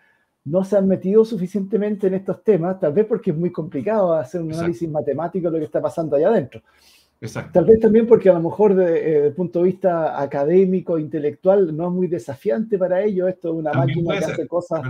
no 0.45 0.63
se 0.63 0.77
han 0.77 0.87
metido 0.87 1.25
suficientemente 1.25 2.07
en 2.07 2.15
estos 2.15 2.43
temas, 2.45 2.79
tal 2.79 2.93
vez 2.93 3.07
porque 3.07 3.31
es 3.31 3.37
muy 3.37 3.51
complicado 3.51 4.13
hacer 4.13 4.43
un 4.43 4.53
análisis 4.53 4.89
matemático 4.89 5.47
de 5.47 5.53
lo 5.53 5.59
que 5.59 5.65
está 5.65 5.81
pasando 5.81 6.17
allá 6.17 6.29
adentro. 6.29 6.63
Exacto. 7.21 7.53
Tal 7.55 7.65
vez 7.65 7.81
también 7.81 8.07
porque 8.07 8.29
a 8.29 8.35
lo 8.35 8.43
mejor 8.43 8.73
eh, 8.73 8.75
desde 8.75 9.27
el 9.29 9.35
punto 9.35 9.61
de 9.61 9.65
vista 9.67 10.21
académico, 10.21 10.99
intelectual, 10.99 11.75
no 11.75 11.89
es 11.89 11.93
muy 11.95 12.07
desafiante 12.07 12.77
para 12.77 13.03
ellos. 13.03 13.29
Esto 13.31 13.49
es 13.49 13.55
una 13.55 13.73
máquina 13.73 14.19
que 14.19 14.25
hace 14.27 14.47
cosas 14.47 14.83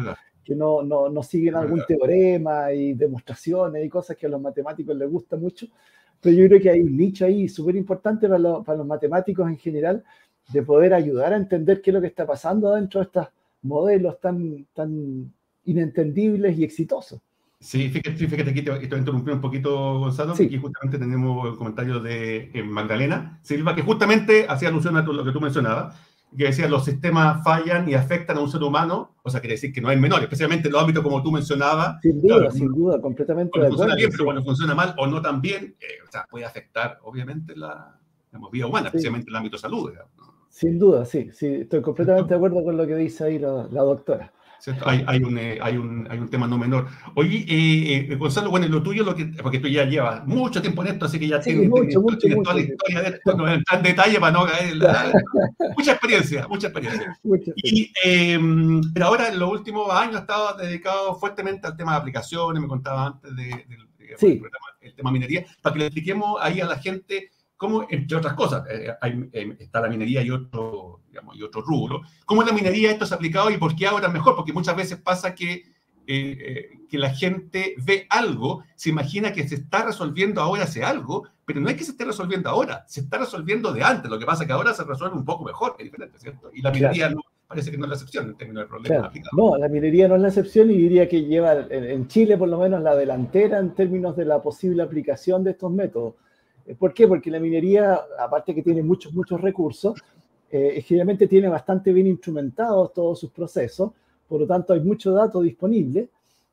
que 0.43 0.57
no, 0.57 0.83
no, 0.83 1.09
no 1.09 1.23
siguen 1.23 1.55
algún 1.55 1.83
teorema 1.87 2.73
y 2.73 2.95
demostraciones 2.95 3.85
y 3.85 3.89
cosas 3.89 4.17
que 4.17 4.27
a 4.27 4.29
los 4.29 4.41
matemáticos 4.41 4.97
les 4.97 5.09
gusta 5.09 5.37
mucho. 5.37 5.67
Pero 6.21 6.37
yo 6.37 6.49
creo 6.49 6.61
que 6.61 6.71
hay 6.71 6.81
un 6.81 6.97
nicho 6.97 7.25
ahí 7.25 7.49
súper 7.49 7.77
importante 7.77 8.29
para, 8.29 8.63
para 8.63 8.79
los 8.79 8.87
matemáticos 8.87 9.49
en 9.49 9.57
general 9.57 10.03
de 10.53 10.63
poder 10.63 10.93
ayudar 10.93 11.33
a 11.33 11.37
entender 11.37 11.81
qué 11.81 11.91
es 11.91 11.95
lo 11.95 12.01
que 12.01 12.09
está 12.09 12.27
pasando 12.27 12.75
dentro 12.75 13.01
de 13.01 13.07
estos 13.07 13.29
modelos 13.63 14.21
tan, 14.21 14.67
tan 14.75 15.33
inentendibles 15.65 16.59
y 16.59 16.65
exitosos. 16.65 17.21
Sí, 17.61 17.89
fíjate, 17.89 18.29
fíjate 18.29 18.51
aquí 18.51 18.61
te, 18.61 18.71
voy 18.71 18.81
a 18.81 18.99
interrumpir 18.99 19.33
un 19.33 19.41
poquito, 19.41 19.99
Gonzalo, 19.99 20.37
sí. 20.37 20.45
aquí 20.45 20.59
justamente 20.59 20.99
tenemos 20.99 21.49
el 21.49 21.57
comentario 21.57 21.99
de 21.99 22.51
eh, 22.53 22.63
Magdalena 22.63 23.39
Silva, 23.43 23.75
que 23.75 23.81
justamente 23.81 24.45
hacía 24.47 24.69
alusión 24.69 24.99
a 24.99 25.03
lo 25.03 25.25
que 25.25 25.33
tú 25.33 25.41
mencionabas, 25.41 25.97
que 26.37 26.45
decía 26.45 26.69
los 26.69 26.85
sistemas 26.85 27.43
fallan 27.43 27.89
y 27.89 27.95
afectan 27.95 28.37
a 28.37 28.41
un 28.41 28.51
ser 28.51 28.63
humano, 28.63 29.15
o 29.23 29.31
sea, 29.31 29.41
quiere 29.41 29.55
decir 29.55 29.73
que 29.73 29.81
no 29.81 29.91
es 29.91 29.99
menor, 29.99 30.21
especialmente 30.21 30.69
en 30.69 30.73
los 30.73 30.83
ámbitos 30.83 31.03
como 31.03 31.23
tú 31.23 31.33
mencionabas. 31.33 32.03
Sin 32.03 32.21
duda, 32.21 32.51
sin 32.51 32.69
duda, 32.69 33.01
completamente 33.01 33.59
de 33.59 33.69
funciona 33.69 33.95
bien, 33.95 34.11
pero 34.11 34.25
cuando 34.25 34.45
funciona 34.45 34.75
mal 34.75 34.95
o 34.99 35.07
no 35.07 35.23
tan 35.23 35.41
bien, 35.41 35.75
eh, 35.81 36.03
o 36.07 36.11
sea, 36.11 36.27
puede 36.31 36.45
afectar, 36.45 36.99
obviamente, 37.03 37.57
la 37.57 37.99
vida 38.53 38.67
humana, 38.67 38.89
especialmente 38.89 39.31
el 39.31 39.37
ámbito 39.37 39.57
de 39.57 39.61
salud. 39.63 39.91
Sin 40.51 40.79
duda, 40.79 41.07
sí, 41.07 41.31
sí, 41.33 41.47
estoy 41.47 41.81
completamente 41.81 42.29
de 42.29 42.37
acuerdo 42.37 42.63
con 42.63 42.77
lo 42.77 42.87
que 42.87 42.97
dice 42.97 43.25
ahí 43.25 43.39
la, 43.39 43.67
la 43.71 43.83
doctora. 43.83 44.34
Hay, 44.85 45.05
hay, 45.07 45.23
un, 45.23 45.39
eh, 45.39 45.59
hay, 45.61 45.77
un, 45.77 46.07
hay 46.11 46.19
un 46.19 46.29
tema 46.29 46.47
no 46.47 46.59
menor. 46.59 46.87
Oye, 47.15 47.45
eh, 47.49 48.09
eh, 48.11 48.17
Gonzalo, 48.17 48.51
bueno, 48.51 48.67
lo 48.69 48.83
tuyo, 48.83 49.05
lo 49.05 49.15
que, 49.15 49.27
porque 49.27 49.59
tú 49.59 49.69
ya 49.69 49.85
llevas 49.85 50.27
mucho 50.27 50.63
tiempo 50.63 50.83
en 50.83 50.93
esto, 50.93 51.05
así 51.07 51.19
que 51.19 51.29
ya 51.29 51.41
tienes, 51.41 51.69
mucho, 51.69 52.01
mucho, 52.01 52.27
toda 52.43 52.55
la 52.55 52.61
historia 52.61 53.03
de 53.03 53.09
esto, 53.09 53.37
no 53.37 53.53
en 53.53 53.63
detalle 53.83 54.19
para 54.19 54.33
no 54.33 54.47
caer. 54.47 54.75
mucha 55.77 55.93
experiencia, 55.93 56.49
mucha 56.49 56.69
experiencia. 56.69 57.19
y, 57.57 57.93
em, 58.05 58.81
pero 58.93 59.07
ahora 59.07 59.29
en 59.29 59.39
los 59.39 59.51
últimos 59.51 59.93
años 59.93 60.17
ha 60.17 60.21
estado 60.21 60.57
dedicado 60.57 61.15
fuertemente 61.17 61.67
al 61.67 61.77
tema 61.77 61.93
de 61.93 61.99
aplicaciones, 61.99 62.63
me 62.63 62.69
contaba 62.69 63.07
antes 63.07 63.35
del 63.37 63.67
de, 63.99 64.17
sí. 64.19 64.41
el 64.81 64.95
tema 64.95 65.11
minería, 65.11 65.45
para 65.61 65.73
que 65.75 65.79
le 65.81 65.87
expliquemos 65.87 66.39
ahí 66.41 66.61
a 66.61 66.67
la 66.67 66.79
gente 66.79 67.31
cómo, 67.57 67.87
entre 67.89 68.17
otras 68.17 68.35
cosas, 68.35 68.65
hay, 69.01 69.29
está 69.59 69.81
la 69.81 69.89
minería 69.89 70.23
y 70.23 70.31
otro 70.31 71.01
y 71.35 71.43
otro 71.43 71.63
rubro. 71.63 72.03
¿Cómo 72.25 72.43
en 72.43 72.49
la 72.49 72.55
minería 72.55 72.91
esto 72.91 73.07
se 73.07 73.15
ha 73.15 73.17
aplicado 73.17 73.51
y 73.51 73.59
por 73.59 73.75
qué 73.77 73.87
ahora 73.87 74.09
mejor? 74.09 74.37
Porque 74.37 74.53
muchas 74.53 74.77
veces 74.77 74.99
pasa 74.99 75.35
que, 75.35 75.53
eh, 75.53 75.63
eh, 76.07 76.71
que 76.89 76.99
la 76.99 77.11
gente 77.11 77.75
ve 77.85 78.07
algo, 78.11 78.65
se 78.75 78.91
imagina 78.91 79.33
que 79.33 79.49
se 79.49 79.57
está 79.57 79.85
resolviendo 79.85 80.41
ahora 80.41 80.65
ese 80.65 80.85
algo, 80.85 81.25
pero 81.45 81.61
no 81.61 81.69
es 81.69 81.77
que 81.77 81.85
se 81.85 81.93
esté 81.93 82.05
resolviendo 82.05 82.49
ahora, 82.49 82.85
se 82.89 83.01
está 83.01 83.19
resolviendo 83.19 83.73
de 83.73 83.83
antes. 83.83 84.11
Lo 84.11 84.19
que 84.19 84.27
pasa 84.27 84.43
es 84.43 84.47
que 84.47 84.53
ahora 84.53 84.75
se 84.75 84.85
resuelve 84.85 85.17
un 85.17 85.25
poco 85.25 85.45
mejor, 85.45 85.77
es 85.79 85.85
diferente, 85.85 86.19
¿cierto? 86.19 86.51
Y 86.53 86.63
la 86.63 86.71
minería 86.71 87.11
no, 87.11 87.21
parece 87.47 87.71
que 87.71 87.79
no 87.79 87.85
es 87.85 87.91
la 87.91 87.95
excepción 87.97 88.29
en 88.29 88.37
términos 88.37 88.65
de 88.65 88.69
problemas 88.69 89.13
No, 89.37 89.57
la 89.57 89.69
minería 89.69 90.09
no 90.09 90.17
es 90.17 90.23
la 90.23 90.29
excepción 90.29 90.71
y 90.71 90.75
diría 90.75 91.09
que 91.09 91.25
lleva 91.25 91.67
en 91.71 92.09
Chile 92.09 92.37
por 92.39 92.49
lo 92.49 92.59
menos 92.59 92.83
la 92.83 92.97
delantera 92.97 93.59
en 93.59 93.75
términos 93.75 94.17
de 94.17 94.25
la 94.25 94.43
posible 94.43 94.83
aplicación 94.83 95.45
de 95.45 95.53
estos 95.53 95.71
métodos. 95.71 96.15
¿Por 96.79 96.95
qué? 96.95 97.07
Porque 97.07 97.31
la 97.31 97.41
minería, 97.41 98.01
aparte 98.19 98.55
que 98.55 98.63
tiene 98.63 98.83
muchos, 98.83 99.13
muchos 99.13 99.41
recursos, 99.41 100.03
eh, 100.51 100.83
generalmente 100.83 101.27
tiene 101.27 101.49
bastante 101.49 101.93
bien 101.93 102.07
instrumentados 102.07 102.93
todos 102.93 103.19
sus 103.21 103.31
procesos, 103.31 103.91
por 104.29 104.41
lo 104.41 104.47
tanto 104.47 104.73
hay 104.73 104.81
mucho 104.81 105.13
dato 105.13 105.43
disponible, 105.43 106.09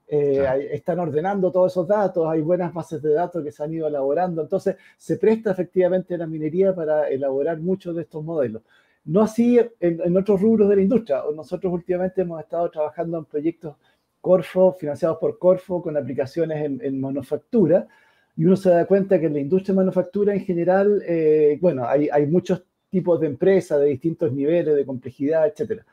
eh, 0.07 0.69
están 0.73 0.99
ordenando 0.99 1.51
todos 1.51 1.71
esos 1.71 1.87
datos, 1.87 2.27
hay 2.27 2.41
buenas 2.41 2.73
bases 2.73 3.01
de 3.01 3.13
datos 3.13 3.41
que 3.41 3.51
se 3.51 3.63
han 3.63 3.73
ido 3.73 3.87
elaborando, 3.87 4.41
entonces 4.41 4.75
se 4.97 5.15
presta 5.15 5.51
efectivamente 5.51 6.17
la 6.17 6.27
minería 6.27 6.75
para 6.75 7.07
elaborar 7.07 7.59
muchos 7.59 7.95
de 7.95 8.01
estos 8.01 8.21
modelos. 8.21 8.61
No 9.05 9.21
así 9.21 9.59
en, 9.79 10.17
otros 10.17 10.41
rubros 10.41 10.67
de 10.69 10.75
la 10.75 10.81
industria. 10.81 11.23
Nosotros 11.33 11.71
últimamente 11.73 12.21
hemos 12.21 12.39
estado 12.41 12.69
trabajando 12.69 13.17
en 13.17 13.25
proyectos 13.25 13.75
Corfo, 14.19 14.73
financiados 14.73 15.17
por 15.17 15.39
Corfo, 15.39 15.81
con 15.81 15.97
aplicaciones 15.97 16.63
en, 16.63 17.01
manufactura, 17.01 17.87
y 18.35 18.45
uno 18.45 18.55
se 18.55 18.69
da 18.69 18.85
cuenta 18.85 19.19
que 19.19 19.27
en 19.27 19.33
la 19.33 19.39
industria 19.39 19.73
de 19.73 19.77
manufactura 19.77 20.33
en 20.33 20.41
general, 20.41 21.01
eh, 21.05 21.57
bueno, 21.61 21.85
hay, 21.85 22.09
hay 22.09 22.25
muchos 22.27 22.63
tipos 22.89 23.19
de 23.19 23.27
empresas 23.27 23.79
de 23.79 23.87
distintos 23.87 24.31
niveles 24.31 24.75
de 24.75 24.85
complejidad, 24.85 25.47
etcétera. 25.47 25.85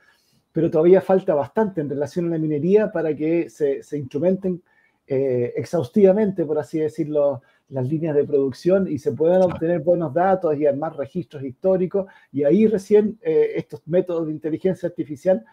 Pero 0.52 0.70
todavía 0.70 1.00
falta 1.00 1.34
bastante 1.34 1.80
en 1.80 1.88
relación 1.88 2.26
a 2.26 2.30
la 2.30 2.38
minería 2.38 2.90
para 2.90 3.14
que 3.14 3.48
se, 3.50 3.82
se 3.82 3.98
instrumenten 3.98 4.62
eh, 5.06 5.54
exhaustivamente, 5.56 6.44
por 6.44 6.58
así 6.58 6.80
decirlo, 6.80 7.42
las 7.68 7.86
líneas 7.86 8.14
de 8.14 8.24
producción 8.24 8.88
y 8.88 8.98
se 8.98 9.12
puedan 9.12 9.42
obtener 9.42 9.80
buenos 9.80 10.12
datos 10.14 10.56
y 10.56 10.66
armar 10.66 10.96
registros 10.96 11.42
históricos. 11.42 12.06
Y 12.32 12.44
ahí 12.44 12.66
recién 12.66 13.18
eh, 13.22 13.52
estos 13.56 13.82
métodos 13.86 14.26
de 14.26 14.32
inteligencia 14.32 14.88
artificial, 14.88 15.44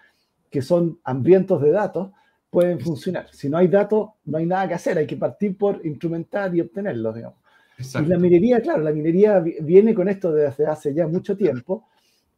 que 0.50 0.62
son 0.62 1.00
hambrientos 1.04 1.62
de 1.62 1.72
datos, 1.72 2.12
pueden 2.56 2.80
funcionar. 2.80 3.28
Si 3.34 3.50
no 3.50 3.58
hay 3.58 3.68
datos, 3.68 4.12
no 4.24 4.38
hay 4.38 4.46
nada 4.46 4.66
que 4.70 4.76
hacer, 4.76 4.98
hay 4.98 5.06
que 5.06 5.18
partir 5.18 5.58
por 5.58 5.86
instrumentar 5.86 6.56
y 6.56 6.62
obtenerlos, 6.62 7.14
digamos. 7.14 7.38
Y 7.78 8.06
la 8.06 8.18
minería, 8.18 8.62
claro, 8.62 8.82
la 8.82 8.94
minería 8.94 9.42
viene 9.42 9.94
con 9.94 10.08
esto 10.08 10.32
desde 10.32 10.66
hace 10.66 10.94
ya 10.94 11.06
mucho 11.06 11.36
tiempo 11.36 11.90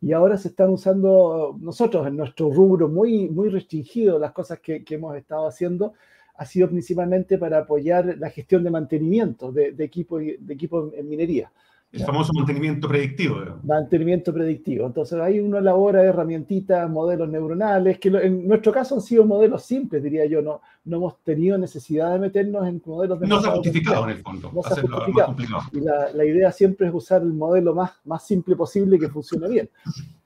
y 0.02 0.14
ahora 0.14 0.36
se 0.36 0.48
están 0.48 0.72
usando 0.72 1.56
nosotros 1.62 2.08
en 2.08 2.18
nuestro 2.18 2.50
rubro 2.50 2.90
muy, 2.90 3.30
muy 3.30 3.50
restringido, 3.50 4.18
las 4.18 4.32
cosas 4.32 4.60
que, 4.60 4.84
que 4.84 4.96
hemos 4.96 5.16
estado 5.16 5.46
haciendo 5.46 5.94
ha 6.34 6.46
sido 6.46 6.68
principalmente 6.68 7.38
para 7.38 7.60
apoyar 7.60 8.18
la 8.18 8.32
gestión 8.32 8.64
de 8.64 8.72
mantenimiento 8.72 9.52
de, 9.52 9.74
de 9.74 9.84
equipos 9.84 10.20
de 10.20 10.54
equipo 10.54 10.92
en 10.96 11.08
minería. 11.08 11.52
El 12.00 12.06
famoso 12.06 12.34
mantenimiento 12.34 12.88
predictivo. 12.88 13.38
Mantenimiento 13.64 14.34
predictivo. 14.34 14.88
Entonces, 14.88 15.20
hay 15.20 15.40
una 15.40 15.60
elabora 15.60 16.04
herramientitas, 16.04 16.90
modelos 16.90 17.30
neuronales, 17.30 18.00
que 18.00 18.10
en 18.10 18.48
nuestro 18.48 18.72
caso 18.72 18.96
han 18.96 19.02
sido 19.02 19.26
modelos 19.26 19.64
simples, 19.64 20.04
diría 20.04 20.26
yo. 20.26 20.42
No, 20.42 20.62
no 20.86 20.98
hemos 20.98 21.24
tenido 21.24 21.58
necesidad 21.58 22.14
de 22.14 22.20
meternos 22.20 22.68
en 22.68 22.82
modelos 22.86 23.20
de. 23.20 23.28
No 23.28 23.42
se 23.42 23.48
ha 23.48 23.52
justificado 23.52 24.04
en 24.06 24.18
el 24.18 24.24
fondo. 24.24 24.52
No 24.54 24.64
se 24.64 24.80
ha 24.80 24.84
justificado. 24.84 25.36
Y 25.72 25.82
la, 25.82 26.12
la, 26.14 26.26
idea 26.26 26.52
siempre 26.52 26.88
es 26.88 26.94
usar 26.94 27.22
el 27.22 27.34
modelo 27.34 27.74
más, 27.74 27.92
más 28.06 28.26
simple 28.26 28.56
posible 28.56 29.00
que 29.00 29.10
funcione 29.10 29.48
bien. 29.48 29.70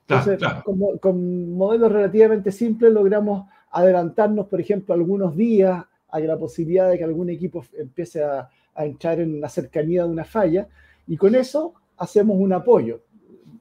Entonces, 0.06 0.38
Con, 0.64 0.98
con 0.98 1.54
modelos 1.54 1.90
relativamente 1.90 2.52
simples 2.52 2.92
logramos 2.92 3.46
adelantarnos, 3.70 4.46
por 4.46 4.60
ejemplo, 4.60 4.94
algunos 4.94 5.36
días 5.36 5.84
hay 6.12 6.26
la 6.26 6.38
posibilidad 6.38 6.90
de 6.90 6.98
que 6.98 7.04
algún 7.04 7.30
equipo 7.30 7.64
empiece 7.76 8.22
a, 8.22 8.48
entrar 8.74 9.20
en 9.20 9.38
la 9.38 9.50
cercanía 9.50 10.04
de 10.04 10.08
una 10.08 10.24
falla 10.24 10.66
y 11.06 11.16
con 11.16 11.34
eso 11.34 11.74
hacemos 11.96 12.36
un 12.38 12.52
apoyo. 12.52 13.02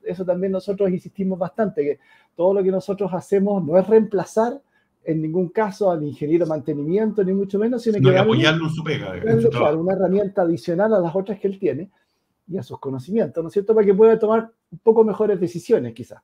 Eso 0.04 0.26
también 0.26 0.52
nosotros 0.52 0.90
insistimos 0.90 1.38
bastante, 1.38 1.84
que 1.84 2.00
todo 2.36 2.54
lo 2.54 2.64
que 2.64 2.72
nosotros 2.72 3.12
hacemos 3.14 3.64
no 3.64 3.78
es 3.78 3.88
reemplazar 3.88 4.62
en 5.04 5.22
ningún 5.22 5.50
caso 5.50 5.92
al 5.92 6.04
ingeniero 6.04 6.46
de 6.46 6.50
mantenimiento, 6.50 7.24
ni 7.24 7.34
mucho 7.34 7.58
menos, 7.58 7.82
sino, 7.82 8.00
que 8.00 8.18
apoyarlo 8.18 8.66
en 8.66 8.72
su 8.72 8.84
pega. 8.84 9.20
claro, 9.50 9.82
una 9.82 9.94
herramienta 9.94 10.44
adicional 10.44 10.94
a 10.94 11.00
las 11.00 11.16
otras 11.16 11.40
que 11.40 11.48
él 11.48 11.58
tiene 11.60 11.90
y 12.48 12.58
a 12.58 12.64
sus 12.64 12.80
conocimientos, 12.80 13.44
¿no 13.44 13.48
es 13.48 13.54
cierto? 13.54 13.74
Para 13.74 13.86
que 13.86 13.94
pueda 13.94 14.20
tomar 14.20 14.52
un 14.72 14.80
poco 14.80 15.04
mejores 15.04 15.40
decisiones, 15.40 15.94
quizás. 15.94 16.22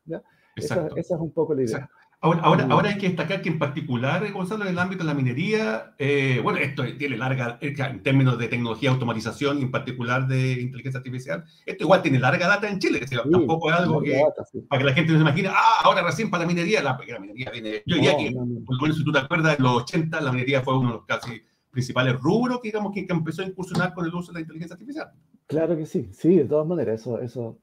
Esa, 0.56 0.88
esa, 0.96 1.16
es 1.16 1.22
un 1.22 1.32
poco 1.32 1.54
la 1.54 1.64
idea. 1.64 1.90
Ahora, 2.20 2.66
ahora, 2.72 2.90
hay 2.90 2.98
que 2.98 3.10
destacar 3.10 3.44
que 3.44 3.50
en 3.50 3.60
particular, 3.60 4.32
Gonzalo, 4.32 4.64
en 4.64 4.72
el 4.72 4.80
ámbito 4.80 5.04
de 5.04 5.08
la 5.08 5.14
minería, 5.14 5.94
eh, 6.00 6.40
bueno, 6.44 6.58
esto 6.58 6.84
tiene 6.98 7.16
larga, 7.16 7.60
eh, 7.62 7.76
en 7.78 8.02
términos 8.02 8.40
de 8.40 8.48
tecnología, 8.48 8.90
automatización 8.90 9.60
y 9.60 9.62
en 9.62 9.72
particular 9.72 10.28
de 10.28 10.54
inteligencia 10.54 10.98
artificial, 10.98 11.46
esto 11.64 11.84
igual 11.84 12.02
tiene 12.02 12.18
larga 12.18 12.48
data 12.48 12.68
en 12.68 12.80
Chile, 12.80 13.02
tampoco 13.32 13.70
es 13.70 13.78
algo 13.78 14.02
que, 14.02 14.20
para 14.68 14.80
que 14.80 14.86
la 14.86 14.94
gente 14.94 15.12
no 15.12 15.20
se 15.20 15.22
imagine, 15.22 15.50
ah, 15.50 15.82
ahora 15.84 16.02
recién 16.02 16.32
para 16.32 16.44
la 16.44 16.48
minería, 16.48 16.82
la, 16.82 16.98
minería 17.20 17.52
viene, 17.52 17.84
yo 17.86 17.96
diría 17.98 18.18
que, 18.18 18.32
por 18.32 18.76
lo 18.76 18.82
menos 18.82 18.98
si 18.98 19.04
tú 19.06 19.12
te 19.12 19.20
acuerdas, 19.20 19.60
en 19.60 19.64
los 19.64 19.84
80 19.84 20.20
la 20.20 20.32
minería 20.32 20.64
fue 20.64 20.76
uno 20.76 20.90
de 20.90 20.96
los 20.96 21.06
casi 21.06 21.40
principales 21.70 22.20
rubros 22.20 22.60
que, 22.62 22.70
digamos, 22.70 22.94
que, 22.94 23.06
empezó 23.08 23.44
a 23.44 23.46
incursionar 23.46 23.94
con 23.94 24.08
el 24.08 24.16
uso 24.16 24.32
de 24.32 24.40
la 24.40 24.42
inteligencia 24.42 24.74
artificial. 24.74 25.12
Claro 25.46 25.78
que 25.78 25.86
sí, 25.86 26.10
sí, 26.12 26.36
de 26.36 26.46
todas 26.46 26.66
maneras, 26.66 27.00
eso, 27.00 27.22
eso 27.22 27.60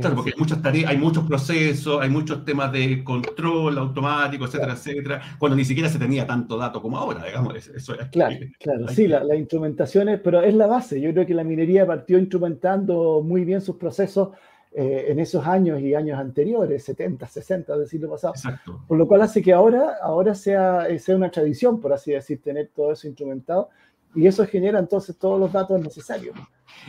Claro, 0.00 0.16
porque 0.16 0.32
hay 0.34 0.38
muchas 0.38 0.62
tareas, 0.62 0.90
hay 0.90 0.98
muchos 0.98 1.26
procesos, 1.26 2.00
hay 2.00 2.10
muchos 2.10 2.44
temas 2.44 2.72
de 2.72 3.02
control 3.02 3.78
automático, 3.78 4.44
etcétera, 4.44 4.74
etcétera, 4.74 5.22
cuando 5.38 5.56
ni 5.56 5.64
siquiera 5.64 5.88
se 5.88 5.98
tenía 5.98 6.26
tanto 6.26 6.56
dato 6.56 6.82
como 6.82 6.98
ahora, 6.98 7.24
digamos. 7.24 7.54
Eso 7.56 7.98
es 7.98 8.08
claro, 8.08 8.36
claro, 8.58 8.88
sí, 8.88 9.06
la, 9.06 9.34
instrumentación 9.34 10.08
es, 10.08 10.20
pero 10.20 10.42
es 10.42 10.54
la 10.54 10.66
base. 10.66 11.00
Yo 11.00 11.12
creo 11.12 11.26
que 11.26 11.34
la 11.34 11.44
minería 11.44 11.86
partió 11.86 12.18
instrumentando 12.18 13.22
muy 13.22 13.44
bien 13.44 13.60
sus 13.60 13.76
procesos 13.76 14.30
eh, 14.72 15.06
en 15.08 15.18
esos 15.18 15.46
años 15.46 15.80
y 15.80 15.94
años 15.94 16.18
anteriores, 16.18 16.84
70, 16.84 17.26
60 17.26 17.78
del 17.78 17.88
siglo 17.88 18.10
pasado. 18.10 18.34
Exacto. 18.34 18.82
Por 18.86 18.98
lo 18.98 19.06
cual 19.06 19.22
hace 19.22 19.40
que 19.40 19.52
ahora, 19.52 19.96
ahora 20.02 20.34
sea, 20.34 20.86
sea 20.98 21.16
una 21.16 21.30
tradición, 21.30 21.80
por 21.80 21.92
así 21.92 22.12
decir, 22.12 22.42
tener 22.42 22.70
todo 22.74 22.92
eso 22.92 23.06
instrumentado 23.06 23.70
y 24.16 24.26
eso 24.26 24.46
genera 24.46 24.78
entonces 24.78 25.16
todos 25.16 25.38
los 25.38 25.52
datos 25.52 25.80
necesarios. 25.80 26.34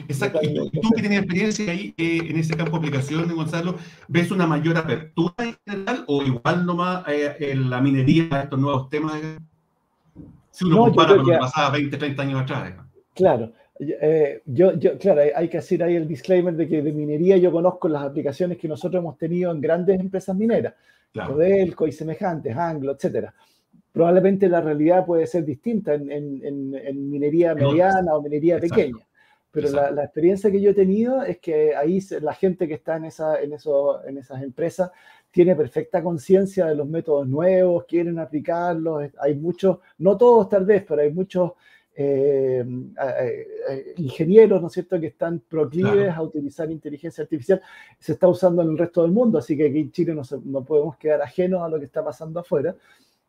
Exacto. 0.08 0.40
Y 0.42 0.54
tú, 0.54 0.90
que 0.96 1.02
tienes 1.02 1.20
experiencia 1.20 1.72
ahí 1.72 1.94
eh, 1.98 2.22
en 2.26 2.38
ese 2.38 2.56
campo 2.56 2.72
de 2.72 2.78
aplicación, 2.78 3.34
Gonzalo, 3.36 3.76
¿ves 4.08 4.32
una 4.32 4.48
mayor 4.48 4.78
apertura 4.78 5.34
en 5.40 5.56
general 5.66 6.06
o 6.08 6.24
igual 6.24 6.66
nomás 6.66 7.04
eh, 7.08 7.36
en 7.40 7.70
la 7.70 7.82
minería 7.82 8.42
estos 8.44 8.60
nuevos 8.60 8.90
temas? 8.90 9.22
Si 10.52 10.66
uno 10.66 10.86
compara 10.86 11.10
con 11.10 11.20
lo 11.20 11.26
que 11.26 11.38
pasaba 11.38 11.72
20, 11.72 11.98
30 11.98 12.22
años 12.22 12.42
atrás. 12.42 12.74
Claro. 13.14 13.52
Eh, 13.80 14.42
yo, 14.46 14.74
yo, 14.80 14.98
claro, 14.98 15.22
hay 15.36 15.50
que 15.50 15.58
hacer 15.60 15.84
ahí 15.84 15.96
el 15.96 16.08
disclaimer 16.08 16.56
de 16.56 16.68
que 16.68 16.82
de 16.82 16.92
minería 16.92 17.38
yo 17.38 17.52
conozco 17.52 17.88
las 17.88 18.04
aplicaciones 18.04 18.58
que 18.58 18.68
nosotros 18.68 19.02
hemos 19.02 19.18
tenido 19.18 19.52
en 19.52 19.62
grandes 19.62 20.00
empresas 20.00 20.36
mineras, 20.36 20.74
claro. 21.12 21.34
Codelco 21.34 21.86
y 21.86 21.92
semejantes, 21.92 22.56
Anglo, 22.58 22.94
etcétera 22.94 23.34
probablemente 23.98 24.48
la 24.48 24.62
realidad 24.62 25.08
puede 25.08 25.25
ser 25.25 25.44
distinta 25.44 25.96
en, 25.96 26.12
en, 26.12 27.10
minería 27.10 27.56
mediana 27.56 28.16
o 28.16 28.22
minería 28.22 28.60
pequeña. 28.60 29.04
Pero 29.50 29.72
la, 29.72 29.89
la, 29.89 30.04
experiencia 30.04 30.51
que 30.51 30.62
yo 30.62 30.70
he 30.70 30.75
tenido 30.75 31.24
es 31.24 31.39
que 31.39 31.75
ahí 31.75 32.00
la 32.22 32.36
gente 32.36 32.68
que 32.68 32.75
está 32.75 32.98
en, 32.98 33.06
esa, 33.06 33.42
en, 33.42 33.54
eso, 33.54 34.06
en 34.06 34.20
esas 34.20 34.44
empresas 34.44 34.92
tiene 35.32 35.56
perfecta 35.56 36.04
conciencia 36.04 36.68
de 36.68 36.75
los 36.75 36.88
métodos 36.88 37.27
nuevos, 37.27 37.86
quieren 37.86 38.20
aplicarlos. 38.20 39.10
Hay 39.20 39.34
muchos, 39.34 39.80
no 39.98 40.16
todos 40.16 40.48
tal 40.48 40.66
vez, 40.66 40.86
pero 40.88 41.01
hay 41.01 41.12
muchos 41.12 41.54
eh, 41.96 42.63
ingenieros, 43.98 44.62
¿no 44.62 44.68
es 44.68 44.74
cierto?, 44.74 45.00
que 45.00 45.08
están 45.08 45.39
proclives 45.39 46.13
a 46.13 46.22
utilizar 46.22 46.70
inteligencia 46.70 47.24
artificial. 47.24 47.60
Se 47.98 48.12
está 48.12 48.27
usando 48.27 48.62
en 48.62 48.70
el 48.70 48.77
resto 48.77 49.01
del 49.01 49.12
mundo, 49.12 49.39
así 49.39 49.58
que 49.58 49.66
aquí 49.66 49.80
en 49.80 49.92
Chile 49.92 50.13
no, 50.13 50.22
no 50.46 50.63
podemos 50.63 50.98
quedar 50.98 51.24
ajenos 51.24 51.63
a 51.63 51.70
lo 51.70 51.80
que 51.80 51.86
está 51.86 52.04
pasando 52.04 52.42
afuera. 52.42 52.75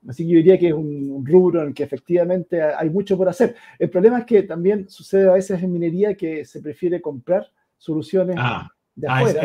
Así 0.07 0.25
que 0.25 0.33
yo 0.33 0.37
diría 0.37 0.59
que 0.59 0.69
es 0.69 0.75
un 0.75 1.25
rubro 1.27 1.63
en 1.63 1.69
el 1.69 1.75
que 1.75 1.83
efectivamente 1.83 2.63
hay 2.63 2.89
mucho 2.91 3.17
por 3.17 3.29
hacer. 3.29 3.57
El 3.79 3.91
problema 3.91 4.21
es 4.21 4.27
que 4.27 4.43
también 4.43 4.89
sucede 4.89 5.29
a 5.29 5.33
veces 5.33 5.63
en 5.63 5.73
minería 5.73 6.15
que 6.15 6.45
se 6.45 6.61
prefiere 6.61 7.01
comprar 7.01 7.51
soluciones 7.77 8.37
ah, 8.39 8.71
de 8.95 9.09
ah, 9.09 9.19
afuera 9.19 9.45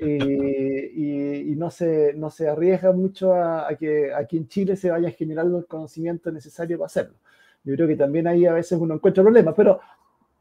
y, 0.00 1.54
no, 1.56 1.70
se, 1.70 2.12
no 2.14 2.30
se 2.30 2.48
arriesga 2.48 2.92
mucho 2.92 3.34
a, 3.34 3.74
que 3.78 4.12
aquí 4.12 4.36
en 4.36 4.48
Chile 4.48 4.76
se 4.76 4.90
vaya 4.90 5.10
generando 5.10 5.58
el 5.58 5.66
conocimiento 5.66 6.30
necesario 6.30 6.78
para 6.78 6.86
hacerlo. 6.86 7.14
Yo 7.62 7.74
creo 7.74 7.88
que 7.88 7.96
también 7.96 8.26
ahí 8.26 8.44
a 8.44 8.52
veces 8.52 8.78
uno 8.78 8.94
encuentra 8.94 9.22
problemas, 9.22 9.54
pero 9.56 9.80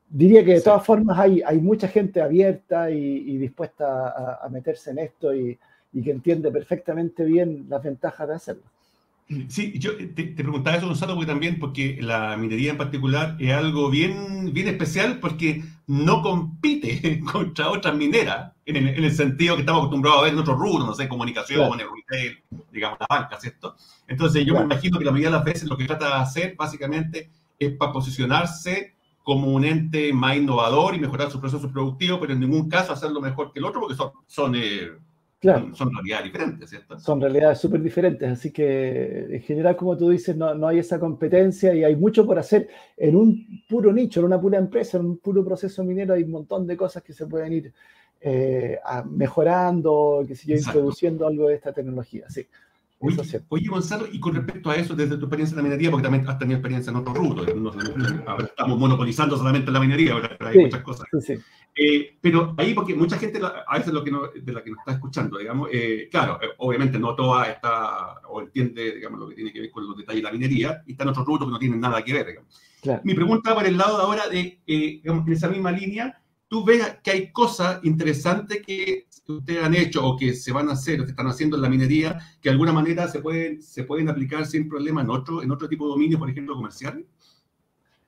diría 0.09 0.43
que 0.43 0.55
de 0.55 0.61
todas 0.61 0.85
formas 0.85 1.17
hay, 1.17 1.41
hay 1.41 1.59
mucha 1.59 1.87
gente 1.87 2.21
abierta 2.21 2.91
y, 2.91 3.37
dispuesta 3.37 4.09
a, 4.09 4.45
a, 4.45 4.49
meterse 4.49 4.91
en 4.91 4.99
esto 4.99 5.33
y, 5.33 5.57
y 5.93 6.03
que 6.03 6.11
entiende 6.11 6.51
perfectamente 6.51 7.23
bien 7.23 7.67
las 7.69 7.83
ventajas 7.83 8.27
de 8.27 8.33
hacerlo. 8.33 8.63
Sí, 9.47 9.79
yo 9.79 9.95
te, 9.95 10.25
preguntaba 10.25 10.77
eso, 10.77 10.87
Gonzalo, 10.87 11.15
porque 11.15 11.31
también, 11.31 11.57
porque 11.57 11.97
la 12.01 12.35
minería 12.37 12.71
en 12.71 12.77
particular 12.77 13.37
es 13.39 13.53
algo 13.53 13.89
bien, 13.89 14.53
bien 14.53 14.67
especial 14.67 15.19
porque 15.19 15.63
no 15.87 16.21
compite 16.21 17.21
contra 17.31 17.69
otras 17.69 17.95
mineras, 17.95 18.51
en, 18.65 18.87
el 18.87 19.11
sentido 19.15 19.55
que 19.55 19.61
estamos 19.61 19.81
acostumbrados 19.81 20.19
a 20.19 20.23
ver 20.23 20.33
en 20.33 20.39
otros 20.39 20.57
rubros, 20.57 20.85
no 20.85 20.93
sé, 20.93 21.07
comunicaciones, 21.07 21.85
retail, 21.87 22.37
digamos, 22.71 22.99
la 22.99 23.07
banca, 23.09 23.39
¿cierto? 23.39 23.75
Entonces 24.07 24.45
yo 24.45 24.55
me 24.55 24.61
imagino 24.61 24.99
que 24.99 25.05
la 25.05 25.11
mayoría 25.11 25.29
de 25.29 25.37
las 25.37 25.45
veces 25.45 25.69
lo 25.69 25.77
que 25.77 25.85
trata 25.85 26.07
de 26.07 26.13
hacer, 26.21 26.55
básicamente, 26.57 27.29
es 27.57 27.71
para 27.73 27.91
posicionarse 27.91 28.93
como 29.23 29.47
un 29.47 29.63
ente 29.63 30.11
más 30.11 30.35
innovador 30.35 30.95
y 30.95 30.99
mejorar 30.99 31.31
su 31.31 31.39
proceso 31.39 31.71
productivo, 31.71 32.19
pero 32.19 32.33
en 32.33 32.41
ningún 32.41 32.69
caso 32.69 32.91
hacerlo 32.91 33.21
mejor 33.21 33.53
que 33.53 33.59
el 33.59 33.65
otro, 33.65 33.79
porque 33.81 33.95
son, 33.95 34.11
son 34.27 34.55
eh, 34.55 34.89
son, 35.43 35.91
realidades 35.93 36.23
diferentes, 36.25 36.69
¿cierto? 36.69 36.99
Son 36.99 37.19
realidades 37.19 37.59
súper 37.59 37.81
diferentes, 37.81 38.29
así 38.31 38.51
que 38.51 39.27
en 39.29 39.41
general, 39.41 39.75
como 39.75 39.97
tú 39.97 40.09
dices, 40.09 40.35
no, 40.35 40.55
no, 40.55 40.67
hay 40.67 40.79
esa 40.79 40.99
competencia 40.99 41.73
y 41.73 41.83
hay 41.83 41.95
mucho 41.95 42.25
por 42.25 42.39
hacer 42.39 42.69
en 42.95 43.15
un 43.15 43.63
puro 43.67 43.91
nicho, 43.91 44.21
en 44.21 44.27
una 44.27 44.39
pura 44.39 44.57
empresa, 44.57 44.97
en 44.97 45.05
un 45.05 45.17
puro 45.17 45.43
proceso 45.43 45.83
minero, 45.83 46.13
hay 46.13 46.23
un 46.23 46.31
montón 46.31 46.65
de 46.65 46.77
cosas 46.77 47.03
que 47.03 47.13
se 47.13 47.27
pueden 47.27 47.53
ir 47.53 47.73
eh, 48.21 48.79
mejorando, 49.09 50.23
que 50.25 50.35
se 50.35 50.53
introduciendo 50.53 51.27
algo 51.27 51.49
de 51.49 51.55
esta 51.55 51.73
tecnología, 51.73 52.29
sí. 52.29 52.47
Oye, 53.49 53.67
Gonzalo, 53.67 54.07
y 54.11 54.19
con 54.19 54.33
respecto 54.33 54.69
a 54.69 54.75
eso, 54.75 54.95
desde 54.95 55.17
tu 55.17 55.25
experiencia 55.25 55.53
en 55.53 55.57
la 55.57 55.63
minería, 55.63 55.91
porque 55.91 56.03
también 56.03 56.27
has 56.27 56.39
tenido 56.39 56.57
experiencia 56.57 56.91
en 56.91 56.97
otros 56.97 57.17
rubros, 57.17 57.47
estamos 57.47 58.79
monopolizando 58.79 59.37
solamente 59.37 59.71
la 59.71 59.79
minería, 59.79 60.15
pero 60.37 60.49
hay 60.49 60.57
muchas 60.59 60.81
cosas. 60.83 61.07
Eh, 61.75 62.17
pero 62.21 62.53
ahí, 62.57 62.73
porque 62.73 62.93
mucha 62.93 63.17
gente, 63.17 63.41
a 63.43 63.77
veces 63.77 63.93
lo 63.93 64.03
que 64.03 64.11
de 64.41 64.53
la 64.53 64.63
que 64.63 64.69
nos 64.69 64.79
está 64.79 64.93
escuchando, 64.93 65.37
digamos, 65.37 65.69
eh, 65.71 66.07
claro, 66.09 66.39
eh, 66.41 66.49
obviamente 66.57 66.99
no 66.99 67.15
toda 67.15 67.47
está, 67.47 68.21
o 68.29 68.41
entiende, 68.41 68.95
digamos, 68.95 69.19
lo 69.19 69.29
que 69.29 69.35
tiene 69.35 69.51
que 69.51 69.61
ver 69.61 69.71
con 69.71 69.87
los 69.87 69.97
detalles 69.97 70.21
de 70.21 70.27
la 70.27 70.31
minería, 70.31 70.83
y 70.85 70.91
están 70.91 71.09
otros 71.09 71.25
rubros 71.25 71.47
que 71.47 71.51
no 71.51 71.59
tienen 71.59 71.79
nada 71.79 72.01
que 72.03 72.13
ver, 72.13 72.27
digamos. 72.27 72.61
Mi 73.03 73.13
pregunta 73.13 73.53
por 73.55 73.65
el 73.65 73.77
lado 73.77 73.97
de 73.97 74.03
ahora, 74.03 74.29
de, 74.29 74.59
digamos, 74.65 75.27
en 75.27 75.33
esa 75.33 75.49
misma 75.49 75.71
línea, 75.71 76.21
tú 76.53 76.63
ves 76.63 76.99
que 77.01 77.09
hay 77.09 77.31
cosas 77.31 77.79
interesantes 77.81 78.61
que 78.63 79.07
ustedes 79.27 79.63
han 79.63 79.73
hecho 79.73 80.05
o 80.07 80.15
que 80.15 80.35
se 80.35 80.51
van 80.51 80.69
a 80.69 80.73
hacer 80.73 81.01
o 81.01 81.03
que 81.03 81.09
están 81.09 81.25
haciendo 81.25 81.55
en 81.55 81.63
la 81.63 81.67
minería 81.67 82.19
que 82.39 82.49
de 82.49 82.51
alguna 82.51 82.71
manera 82.71 83.07
se 83.07 83.21
pueden, 83.21 83.59
se 83.59 83.85
pueden 83.85 84.07
aplicar 84.07 84.45
sin 84.45 84.69
problema 84.69 85.01
en 85.01 85.09
otro, 85.09 85.41
en 85.41 85.49
otro 85.49 85.67
tipo 85.67 85.85
de 85.85 85.93
dominio, 85.93 86.19
por 86.19 86.29
ejemplo, 86.29 86.53
comercial? 86.53 87.03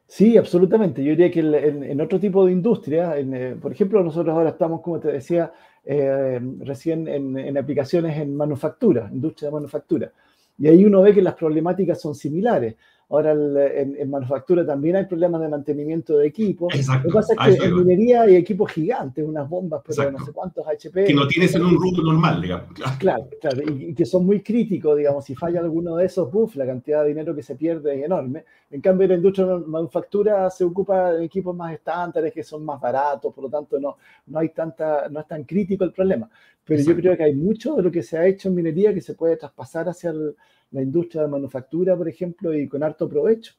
Sí, 0.06 0.38
absolutamente. 0.38 1.04
Yo 1.04 1.16
diría 1.16 1.32
que 1.32 1.40
en, 1.40 2.00
otro 2.00 2.20
tipo 2.20 2.46
de 2.46 2.52
industria, 2.52 3.18
eh, 3.18 3.58
por 3.60 3.72
ejemplo, 3.72 4.04
nosotros 4.04 4.36
ahora 4.36 4.52
estamos, 4.52 4.82
como 4.82 5.00
te 5.00 5.12
decía, 5.12 5.52
eh, 5.84 6.40
recién 6.60 7.08
en, 7.08 7.36
en, 7.40 7.58
aplicaciones 7.58 8.16
en 8.16 8.38
manufactura, 8.38 9.10
industria 9.12 9.50
de 9.50 9.56
manufactura. 9.56 10.12
Y 10.60 10.68
ahí 10.68 10.86
uno 10.86 11.02
ve 11.02 11.16
que 11.16 11.24
las 11.24 11.34
problemáticas 11.34 12.00
son 12.00 12.14
similares. 12.14 12.75
Ahora 13.08 13.34
en, 13.34 14.10
manufactura 14.10 14.66
también 14.66 14.96
hay 14.96 15.06
problemas 15.06 15.40
de 15.42 15.48
mantenimiento 15.48 16.18
de 16.18 16.28
equipos. 16.28 16.74
Lo 16.74 17.02
que 17.04 17.10
pasa 17.10 17.34
es 17.48 17.60
que 17.60 17.66
en 17.66 17.76
minería 17.76 18.24
hay 18.24 18.36
equipos 18.36 18.72
gigantes, 18.72 19.24
unas 19.24 19.48
bombas, 19.48 19.84
pero 19.86 20.12
no 20.12 20.26
sé 20.26 20.32
cuántos 20.32 20.68
HP. 20.68 21.06
Que 21.06 21.14
no 21.14 21.28
tienes 21.28 21.54
en 21.54 21.66
un 21.66 21.76
rubro 21.76 22.04
normal, 22.04 22.42
digamos. 22.42 22.70
Claro, 22.98 23.30
claro, 23.40 23.62
y, 23.72 23.94
que 23.94 24.06
son 24.06 24.26
muy 24.26 24.42
críticos, 24.42 24.98
digamos, 24.98 25.24
si 25.24 25.36
falla 25.36 25.60
alguno 25.60 25.98
de 25.98 26.06
esos, 26.06 26.32
buff, 26.32 26.56
la 26.56 26.66
cantidad 26.66 27.04
de 27.04 27.10
dinero 27.10 27.36
que 27.36 27.44
se 27.44 27.56
pierde 27.56 27.96
es 28.00 28.06
enorme. 28.06 28.44
En 28.72 28.82
cambio, 28.82 29.08
la 29.08 29.16
industria 29.16 29.46
de 29.46 29.60
manufactura 29.60 30.50
se 30.50 30.64
ocupa 30.64 31.14
de 31.14 31.26
equipos 31.26 31.56
más 31.56 31.74
estándares, 31.74 32.34
que 32.34 32.44
son 32.44 32.66
más 32.66 32.82
baratos, 32.82 33.32
por 33.34 33.44
lo 33.44 33.50
tanto 33.52 33.80
no, 33.80 33.98
no, 34.26 34.40
hay 34.40 34.50
tanta, 34.50 35.08
no 35.10 35.20
es 35.20 35.28
tan 35.28 35.44
crítico 35.44 35.84
el 35.84 35.92
problema. 35.92 36.28
Pero 36.64 36.82
yo 36.82 36.96
creo 36.96 37.16
que 37.16 37.24
hay 37.24 37.36
mucho 37.36 37.76
de 37.76 37.84
lo 37.84 37.92
que 37.92 38.02
se 38.02 38.18
ha 38.18 38.26
hecho 38.26 38.50
en 38.50 38.56
minería 38.56 38.92
que 38.92 39.02
se 39.02 39.14
puede 39.14 39.38
traspasar 39.38 39.88
hacia 39.88 40.10
el, 40.10 40.36
la 40.75 40.82
industria 40.82 41.22
de 41.22 41.29
manufactura, 41.29 41.96
por 41.96 42.10
ejemplo, 42.10 42.53
y 42.53 42.67
con 42.67 42.84
harto 42.84 43.08
provecho. 43.08 43.53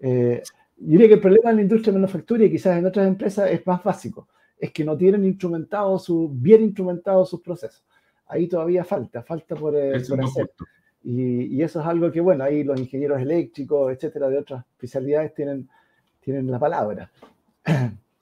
Eh, 0.00 0.40
yo 0.76 0.86
diría 0.86 1.08
que 1.08 1.14
el 1.14 1.20
problema 1.20 1.50
en 1.50 1.56
la 1.56 1.62
industria 1.62 1.92
de 1.92 1.98
manufactura 1.98 2.44
y 2.44 2.50
quizás 2.50 2.78
en 2.78 2.86
otras 2.86 3.08
empresas 3.08 3.50
es 3.50 3.66
más 3.66 3.82
básico, 3.82 4.28
es 4.56 4.70
que 4.70 4.84
no 4.84 4.96
tienen 4.96 5.24
instrumentado 5.24 5.98
su, 5.98 6.30
bien 6.32 6.62
instrumentados 6.62 7.30
sus 7.30 7.40
procesos. 7.40 7.84
Ahí 8.28 8.46
todavía 8.46 8.84
falta, 8.84 9.24
falta 9.24 9.56
por, 9.56 9.74
eh, 9.74 9.96
hacer. 9.96 10.50
Y, 11.02 11.60
eso 11.60 11.80
es 11.80 11.86
algo 11.86 12.10
que, 12.12 12.20
bueno, 12.20 12.44
ahí 12.44 12.62
los 12.62 12.78
ingenieros 12.78 13.20
eléctricos, 13.20 13.92
etcétera, 13.92 14.28
de 14.28 14.38
otras 14.38 14.64
especialidades 14.64 15.34
tienen, 15.34 15.68
tienen 16.20 16.48
la 16.48 16.60
palabra. 16.60 17.10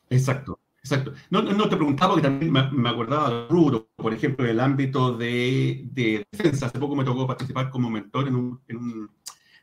Exacto. 0.09 0.59
Exacto. 0.85 1.13
No, 1.31 1.43
no, 1.43 1.69
te 1.69 1.77
preguntaba 1.77 2.15
porque 2.15 2.29
también 2.29 2.53
me, 2.53 2.89
acordaba 2.89 3.31
de 3.31 3.49
rubro, 3.49 3.89
por 3.95 4.13
ejemplo, 4.13 4.45
el 4.45 4.59
ámbito 4.59 5.17
de, 5.17 5.83
de, 5.93 6.25
defensa. 6.33 6.67
Hace 6.67 6.81
poco 6.81 6.97
me 6.97 7.05
tocó 7.05 7.25
participar 7.27 7.71
como 7.71 7.89
mentor 7.89 8.27
en, 8.27 8.35
un, 8.35 8.61
en 8.67 9.09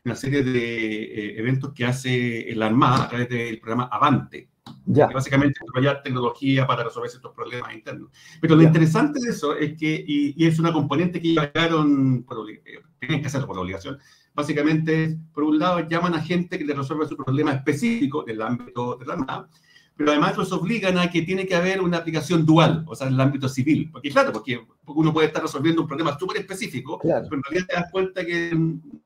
una 0.04 0.14
serie 0.16 0.42
de 0.42 1.02
eh, 1.02 1.38
eventos 1.38 1.74
que 1.74 1.84
hace 1.84 2.50
la 2.54 2.66
Armada 2.66 3.04
a 3.04 3.08
través 3.08 3.28
del 3.28 3.60
programa 3.60 3.88
Avante. 3.92 4.48
Ya. 4.86 5.08
Que 5.08 5.14
básicamente 5.14 5.60
desarrollar 5.60 6.02
tecnología 6.02 6.66
para 6.66 6.84
resolver 6.84 7.10
estos 7.10 7.34
problemas 7.34 7.74
internos. 7.74 8.10
Pero 8.40 8.56
lo 8.56 8.62
interesante 8.62 9.20
de 9.22 9.30
eso 9.30 9.54
es 9.54 9.76
que, 9.76 10.02
y, 10.06 10.46
es 10.46 10.58
una 10.58 10.72
componente 10.72 11.20
que 11.20 11.28
llegaron, 11.34 12.24
eh, 12.48 12.80
tienen 12.98 13.20
que 13.20 13.26
hacerlo 13.26 13.46
por 13.46 13.58
obligación, 13.58 13.98
básicamente, 14.32 15.18
por 15.34 15.44
un 15.44 15.58
lado, 15.58 15.86
llaman 15.86 16.14
a 16.14 16.22
gente 16.22 16.56
que 16.56 16.64
le 16.64 16.74
resuelve 16.74 17.06
su 17.06 17.16
problema 17.16 17.52
específico 17.52 18.22
del 18.22 18.40
ámbito 18.40 18.96
de 18.96 19.06
la 19.06 19.12
Armada, 19.14 19.48
pero 19.96 20.12
además 20.12 20.36
los 20.36 20.50
obligan 20.52 20.98
a 20.98 21.10
que 21.10 21.22
tiene 21.22 21.46
que 21.46 21.54
haber 21.54 21.80
una 21.80 21.98
aplicación 21.98 22.46
dual, 22.46 22.84
o 22.86 22.94
sea, 22.94 23.06
en 23.06 23.14
el 23.14 23.20
ámbito 23.20 23.48
civil. 23.48 23.90
Porque 23.92 24.10
claro, 24.10 24.32
porque 24.32 24.60
uno 24.86 25.12
puede 25.12 25.26
estar 25.26 25.42
resolviendo 25.42 25.82
un 25.82 25.88
problema 25.88 26.18
súper 26.18 26.38
específico, 26.38 26.98
pero 27.02 27.18
en 27.18 27.42
realidad 27.42 27.66
te 27.68 27.74
das 27.74 27.90
cuenta 27.92 28.24
que 28.24 28.50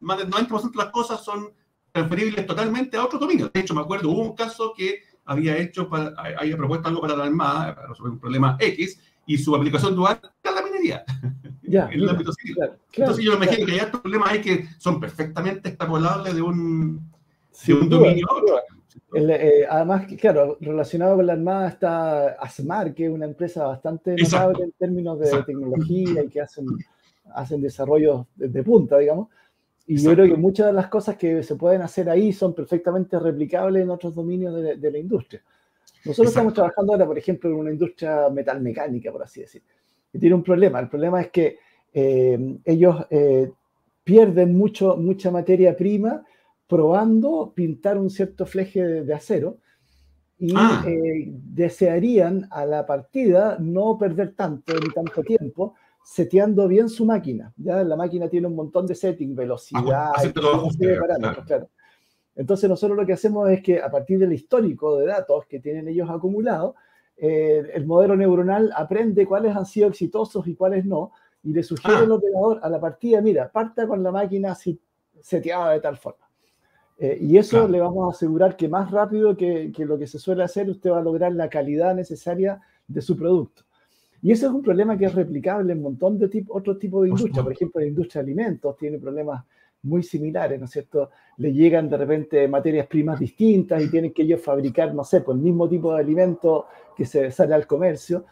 más 0.00 0.18
del 0.18 0.30
90% 0.30 0.70
de 0.70 0.78
las 0.78 0.92
cosas 0.92 1.24
son 1.24 1.50
transferibles 1.90 2.46
totalmente 2.46 2.96
a 2.96 3.04
otro 3.04 3.18
dominio. 3.18 3.50
De 3.52 3.60
hecho, 3.60 3.74
me 3.74 3.80
acuerdo, 3.80 4.10
hubo 4.10 4.22
un 4.22 4.34
caso 4.34 4.72
que 4.76 5.00
había 5.24 5.56
hecho, 5.56 5.88
para, 5.88 6.12
había 6.38 6.56
propuesto 6.56 6.88
algo 6.88 7.00
para 7.00 7.16
la 7.16 7.24
Armada, 7.24 7.74
para 7.74 7.88
resolver 7.88 8.12
un 8.12 8.18
problema 8.20 8.56
X, 8.60 9.00
y 9.26 9.38
su 9.38 9.54
aplicación 9.54 9.94
dual 9.96 10.20
era 10.42 10.54
la 10.54 10.62
minería, 10.62 11.04
en 11.62 12.00
el 12.00 12.08
ámbito 12.08 12.32
civil. 12.32 12.56
Entonces 12.92 13.24
yo 13.24 13.32
me 13.32 13.44
imagino 13.44 13.66
que 13.66 13.72
hay 13.72 13.80
otros 13.80 14.02
problemas 14.02 14.30
ahí 14.30 14.40
que 14.40 14.68
son 14.78 15.00
perfectamente 15.00 15.70
extrapolables 15.70 16.34
de 16.34 16.42
un, 16.42 17.10
de 17.66 17.74
un 17.74 17.88
dominio 17.88 18.26
a 18.30 18.34
otro. 18.34 18.60
Eh, 19.16 19.64
además, 19.68 20.06
claro, 20.18 20.56
relacionado 20.60 21.16
con 21.16 21.26
la 21.26 21.34
Armada 21.34 21.68
está 21.68 22.28
ASMAR, 22.32 22.94
que 22.94 23.06
es 23.06 23.10
una 23.10 23.26
empresa 23.26 23.66
bastante 23.66 24.16
notable 24.16 24.64
en 24.64 24.72
términos 24.72 25.18
de 25.20 25.42
tecnología 25.44 26.22
y 26.22 26.28
que 26.28 26.40
hacen, 26.40 26.66
hacen 27.32 27.60
desarrollos 27.60 28.26
de, 28.34 28.62
punta, 28.62 28.98
digamos. 28.98 29.28
Y 29.86 29.98
yo 29.98 30.14
creo 30.14 30.26
que 30.26 30.36
muchas 30.36 30.66
de 30.66 30.72
las 30.72 30.88
cosas 30.88 31.16
que 31.16 31.42
se 31.42 31.56
pueden 31.56 31.82
hacer 31.82 32.08
ahí 32.08 32.32
son 32.32 32.54
perfectamente 32.54 33.18
replicables 33.18 33.82
en 33.82 33.90
otros 33.90 34.14
dominios 34.14 34.54
de, 34.54 34.90
la 34.90 34.98
industria. 34.98 35.42
Nosotros 36.04 36.28
estamos 36.28 36.54
trabajando 36.54 36.92
ahora, 36.92 37.06
por 37.06 37.18
ejemplo, 37.18 37.50
en 37.50 37.56
una 37.56 37.70
industria 37.70 38.28
metalmecánica, 38.30 39.12
por 39.12 39.22
así 39.22 39.40
decir, 39.40 39.62
que 40.10 40.18
tiene 40.18 40.34
un 40.34 40.42
problema. 40.42 40.80
El 40.80 40.88
problema 40.88 41.20
es 41.20 41.30
que 41.30 41.58
eh, 41.92 42.58
ellos 42.64 43.06
eh, 43.10 43.50
pierden 44.02 44.56
mucho, 44.56 44.96
mucha 44.96 45.30
materia 45.30 45.76
prima 45.76 46.24
probando 46.66 47.52
pintar 47.54 47.98
un 47.98 48.10
cierto 48.10 48.46
fleje 48.46 49.04
de, 49.04 49.14
acero 49.14 49.58
y 50.38 50.52
ah. 50.56 50.84
eh, 50.86 51.30
desearían 51.30 52.48
a 52.50 52.66
la 52.66 52.86
partida 52.86 53.56
no 53.60 53.96
perder 53.98 54.34
tanto 54.34 54.74
ni 54.74 54.90
tanto 54.90 55.22
tiempo 55.22 55.74
seteando 56.04 56.68
bien 56.68 56.88
su 56.88 57.04
máquina. 57.04 57.52
¿ya? 57.56 57.82
La 57.82 57.96
máquina 57.96 58.28
tiene 58.28 58.46
un 58.46 58.54
montón 58.54 58.86
de 58.86 58.94
settings, 58.94 59.34
velocidad, 59.34 60.12
parámetros, 61.00 61.68
Entonces 62.34 62.68
nosotros 62.68 62.96
lo 62.96 63.06
que 63.06 63.14
hacemos 63.14 63.48
es 63.50 63.62
que 63.62 63.80
a 63.80 63.90
partir 63.90 64.18
del 64.18 64.32
histórico 64.32 64.98
de 64.98 65.06
datos 65.06 65.46
que 65.46 65.60
tienen 65.60 65.88
ellos 65.88 66.08
acumulados, 66.10 66.74
eh, 67.16 67.62
el 67.72 67.86
modelo 67.86 68.16
neuronal 68.16 68.72
aprende 68.76 69.26
cuáles 69.26 69.56
han 69.56 69.66
sido 69.66 69.88
exitosos 69.88 70.46
y 70.46 70.56
cuáles 70.56 70.84
no, 70.84 71.12
y 71.42 71.52
le 71.52 71.62
sugiere 71.62 71.98
ah. 71.98 72.02
al 72.02 72.12
operador 72.12 72.60
a 72.62 72.68
la 72.68 72.80
partida, 72.80 73.20
mira, 73.20 73.50
parta 73.50 73.86
con 73.86 74.02
la 74.02 74.10
máquina 74.10 74.56
seteada 75.20 75.72
de 75.72 75.80
tal 75.80 75.96
forma. 75.96 76.23
Eh, 76.98 77.18
y 77.20 77.36
eso 77.38 77.66
le 77.66 77.80
vamos 77.80 78.06
a 78.06 78.16
asegurar 78.16 78.56
que 78.56 78.68
más 78.68 78.90
rápido 78.90 79.36
que, 79.36 79.72
que, 79.74 79.84
lo 79.84 79.98
que 79.98 80.06
se 80.06 80.18
suele 80.18 80.44
hacer, 80.44 80.70
usted 80.70 80.90
va 80.90 80.98
a 80.98 81.02
lograr 81.02 81.32
la 81.32 81.48
calidad 81.48 81.94
necesaria 81.94 82.60
de 82.86 83.00
su 83.02 83.16
producto. 83.16 83.62
Y 84.22 84.32
eso 84.32 84.46
es 84.46 84.52
un 84.52 84.62
problema 84.62 84.96
que 84.96 85.04
es 85.04 85.14
replicable 85.14 85.72
en 85.72 85.78
un 85.78 85.84
montón 85.84 86.18
de 86.18 86.28
tipo, 86.28 86.56
otros 86.56 86.78
tipos 86.78 87.02
de 87.02 87.10
industria. 87.10 87.42
Por 87.42 87.52
ejemplo, 87.52 87.80
la 87.80 87.86
industria 87.86 88.22
de 88.22 88.30
alimentos 88.30 88.76
tiene 88.78 88.98
problemas 88.98 89.44
muy 89.82 90.02
similares, 90.02 90.58
¿no 90.58 90.64
es 90.64 90.70
cierto? 90.70 91.10
Le 91.36 91.52
llegan 91.52 91.90
de 91.90 91.98
repente 91.98 92.48
materias 92.48 92.86
primas 92.86 93.20
distintas 93.20 93.82
y 93.82 93.90
tienen 93.90 94.14
que 94.14 94.22
ellos 94.22 94.40
fabricar, 94.40 94.94
no 94.94 95.04
sé, 95.04 95.20
pues 95.20 95.36
el 95.36 95.42
mismo 95.42 95.68
tipo 95.68 95.92
de 95.92 96.00
alimento 96.00 96.66
que 96.96 97.04
se 97.04 97.30
sale 97.30 97.54
al 97.54 97.66
comercio. 97.66 98.24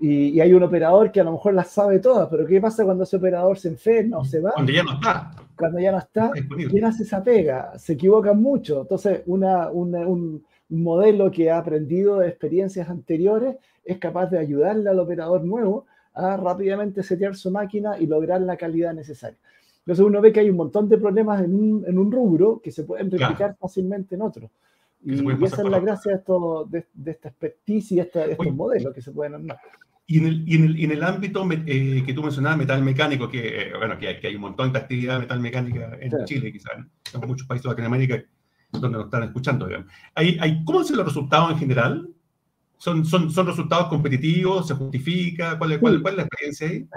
Y, 0.00 0.28
y, 0.28 0.40
hay 0.40 0.52
un 0.52 0.62
operador 0.62 1.10
que 1.10 1.20
a 1.20 1.24
lo 1.24 1.32
mejor 1.32 1.54
las 1.54 1.68
sabe 1.70 1.98
todas, 1.98 2.28
pero 2.28 2.46
¿qué 2.46 2.60
pasa 2.60 2.84
cuando 2.84 3.02
ese 3.02 3.16
operador 3.16 3.58
se 3.58 3.68
enferma 3.68 4.18
o 4.18 4.24
se 4.24 4.40
va? 4.40 4.52
Cuando 4.52 4.70
ya 4.70 4.84
no 4.84 4.92
está 4.92 5.32
cuando 5.58 5.80
ya 5.80 5.92
no 5.92 5.98
está, 5.98 6.30
¿quién 6.70 6.84
hace 6.84 7.02
esa 7.02 7.22
pega? 7.22 7.76
Se 7.78 7.94
equivocan 7.94 8.40
mucho. 8.40 8.82
Entonces, 8.82 9.22
una, 9.26 9.70
un, 9.70 10.44
modelo 10.70 11.30
que 11.30 11.50
ha 11.50 11.56
aprendido 11.56 12.18
de 12.18 12.28
experiencias 12.28 12.90
anteriores 12.90 13.56
es 13.86 13.96
capaz 13.96 14.26
de 14.26 14.38
ayudarle 14.38 14.90
al 14.90 14.98
operador 14.98 15.42
nuevo 15.42 15.86
a 16.12 16.36
rápidamente 16.36 17.02
setear 17.02 17.34
su 17.36 17.50
máquina 17.50 17.98
y 17.98 18.06
lograr 18.06 18.42
la 18.42 18.58
calidad 18.58 18.92
necesaria. 18.92 19.38
Entonces 19.78 20.04
uno 20.04 20.20
ve 20.20 20.30
que 20.30 20.40
hay 20.40 20.50
un 20.50 20.58
montón 20.58 20.86
de 20.90 20.98
problemas 20.98 21.42
en 21.42 21.54
un, 21.54 21.84
en 21.86 21.98
un 21.98 22.12
rubro 22.12 22.60
que 22.62 22.70
se 22.70 22.84
pueden 22.84 23.10
replicar 23.10 23.56
fácilmente 23.58 24.14
en 24.14 24.20
otro. 24.20 24.50
Y, 25.02 25.14
esa 25.42 25.62
es 25.62 25.68
la 25.70 25.80
gracia 25.80 26.12
de, 26.12 26.18
esto, 26.18 26.68
de, 26.68 27.10
esta 27.10 27.30
expertise 27.30 27.92
y 27.92 28.00
estos 28.00 28.26
modelos 28.52 28.92
que 28.92 29.00
se 29.00 29.10
pueden 29.10 29.36
armar. 29.36 29.58
Y 30.10 30.20
en 30.20 30.26
el, 30.26 30.48
y 30.48 30.54
en 30.54 30.64
el, 30.64 30.84
en 30.84 30.90
el 30.92 31.04
ámbito 31.04 31.46
eh, 31.66 32.02
que 32.04 32.14
tú 32.14 32.22
mencionabas, 32.22 32.56
metal 32.56 32.82
mecánico, 32.82 33.28
que, 33.28 33.68
eh, 33.68 33.72
bueno, 33.76 33.98
que 33.98 34.08
hay, 34.08 34.18
que 34.18 34.28
hay, 34.28 34.36
un 34.36 34.40
montón 34.40 34.72
de 34.72 34.78
actividad 34.78 35.20
metal 35.20 35.38
mecánica 35.38 35.98
en 36.00 36.24
Chile, 36.24 36.50
quizás, 36.50 36.72
en 37.12 37.28
muchos 37.28 37.46
países 37.46 37.64
de 37.64 37.68
Latinoamérica 37.68 38.24
donde 38.72 38.96
nos 38.96 39.04
están 39.04 39.24
escuchando, 39.24 39.66
digamos. 39.66 39.92
Hay, 40.14 40.38
hay, 40.40 40.64
¿Cómo 40.64 40.82
son 40.82 40.96
los 40.96 41.06
resultados 41.06 41.50
en 41.52 41.58
general? 41.58 42.08
¿Son, 42.78 43.04
son, 43.04 43.30
son 43.30 43.48
resultados 43.48 43.88
competitivos? 43.88 44.68
¿Se 44.68 44.74
justifica? 44.74 45.58
¿Cuál, 45.58 45.78
cuál, 45.78 46.00
cuál 46.00 46.14
es 46.14 46.16
la 46.16 46.22
experiencia 46.22 46.68
ahí? 46.68 46.88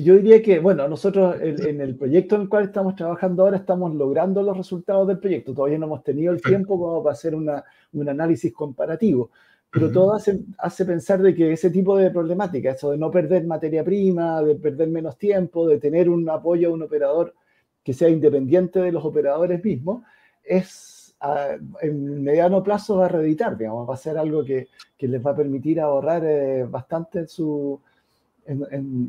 Yo, 0.00 0.14
diría 0.14 0.40
que, 0.40 0.60
bueno, 0.60 0.86
nosotros 0.86 1.34
en, 1.40 1.80
el 1.80 1.96
proyecto 1.96 2.36
en 2.36 2.42
el 2.42 2.48
cual 2.48 2.66
estamos 2.66 2.94
trabajando 2.94 3.42
ahora 3.42 3.56
estamos 3.56 3.92
logrando 3.92 4.40
los 4.40 4.56
resultados 4.56 5.08
del 5.08 5.18
proyecto. 5.18 5.52
Todavía 5.52 5.78
no 5.78 5.86
hemos 5.86 6.04
tenido 6.04 6.32
el 6.32 6.40
tiempo 6.40 6.78
como 6.78 7.02
para 7.02 7.14
hacer 7.14 7.34
una, 7.34 7.64
un 7.92 8.08
análisis 8.08 8.52
comparativo 8.52 9.32
pero 9.72 9.90
todo 9.90 10.14
hace, 10.14 10.40
hace, 10.58 10.84
pensar 10.84 11.22
de 11.22 11.34
que 11.34 11.52
ese 11.52 11.70
tipo 11.70 11.96
de 11.96 12.10
problemática, 12.10 12.72
eso 12.72 12.90
de 12.90 12.98
no 12.98 13.10
perder 13.10 13.46
materia 13.46 13.82
prima, 13.82 14.42
de 14.42 14.54
perder 14.56 14.88
menos 14.88 15.16
tiempo, 15.16 15.66
de 15.66 15.78
tener 15.78 16.10
un 16.10 16.28
apoyo 16.28 16.68
a 16.68 16.72
un 16.72 16.82
operador 16.82 17.34
que 17.82 17.94
sea 17.94 18.10
independiente 18.10 18.80
de 18.80 18.92
los 18.92 19.04
operadores 19.04 19.64
mismos, 19.64 20.04
es 20.44 20.92
en 21.80 22.22
mediano 22.22 22.62
plazo 22.62 22.96
va 22.96 23.06
a 23.06 23.08
reeditar, 23.08 23.56
digamos, 23.56 23.88
va 23.88 23.94
a 23.94 23.98
ser 23.98 24.18
algo 24.18 24.44
que, 24.44 24.68
que 24.98 25.08
les 25.08 25.24
va 25.24 25.30
a 25.30 25.36
permitir 25.36 25.80
ahorrar 25.80 26.22
eh, 26.24 26.64
bastante 26.64 27.20
en 27.20 27.28
su, 27.28 27.80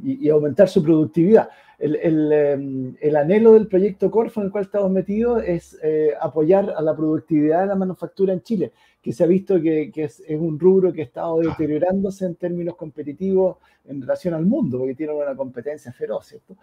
y, 0.03 0.29
aumentar 0.29 0.69
su 0.69 0.83
productividad. 0.83 1.49
El, 1.79 1.95
el, 1.95 2.31
em, 2.31 2.95
el, 3.01 3.15
anhelo 3.15 3.53
del 3.53 3.67
proyecto 3.67 4.11
Corfo 4.11 4.39
en 4.39 4.45
el 4.45 4.51
cual 4.51 4.65
estamos 4.65 4.91
metidos 4.91 5.43
es 5.43 5.77
eh, 5.81 6.13
apoyar 6.19 6.73
a 6.77 6.81
la 6.81 6.95
productividad 6.95 7.61
de 7.61 7.67
la 7.67 7.75
manufactura 7.75 8.31
en 8.31 8.41
Chile, 8.41 8.71
que 9.03 9.11
se 9.11 9.23
ha 9.23 9.27
visto 9.27 9.61
que, 9.61 9.91
que 9.91 10.05
es, 10.05 10.21
es, 10.25 10.39
un 10.39 10.57
rubro 10.57 10.93
que 10.93 11.01
ha 11.01 11.03
estado 11.03 11.39
deteriorándose 11.41 12.25
en 12.25 12.35
términos 12.35 12.75
competitivos 12.77 13.57
en 13.85 14.01
relación 14.01 14.33
al 14.33 14.45
mundo, 14.45 14.79
porque 14.79 14.95
tiene 14.95 15.13
una 15.13 15.35
competencia 15.35 15.91
feroz, 15.91 16.27
¿cierto? 16.27 16.55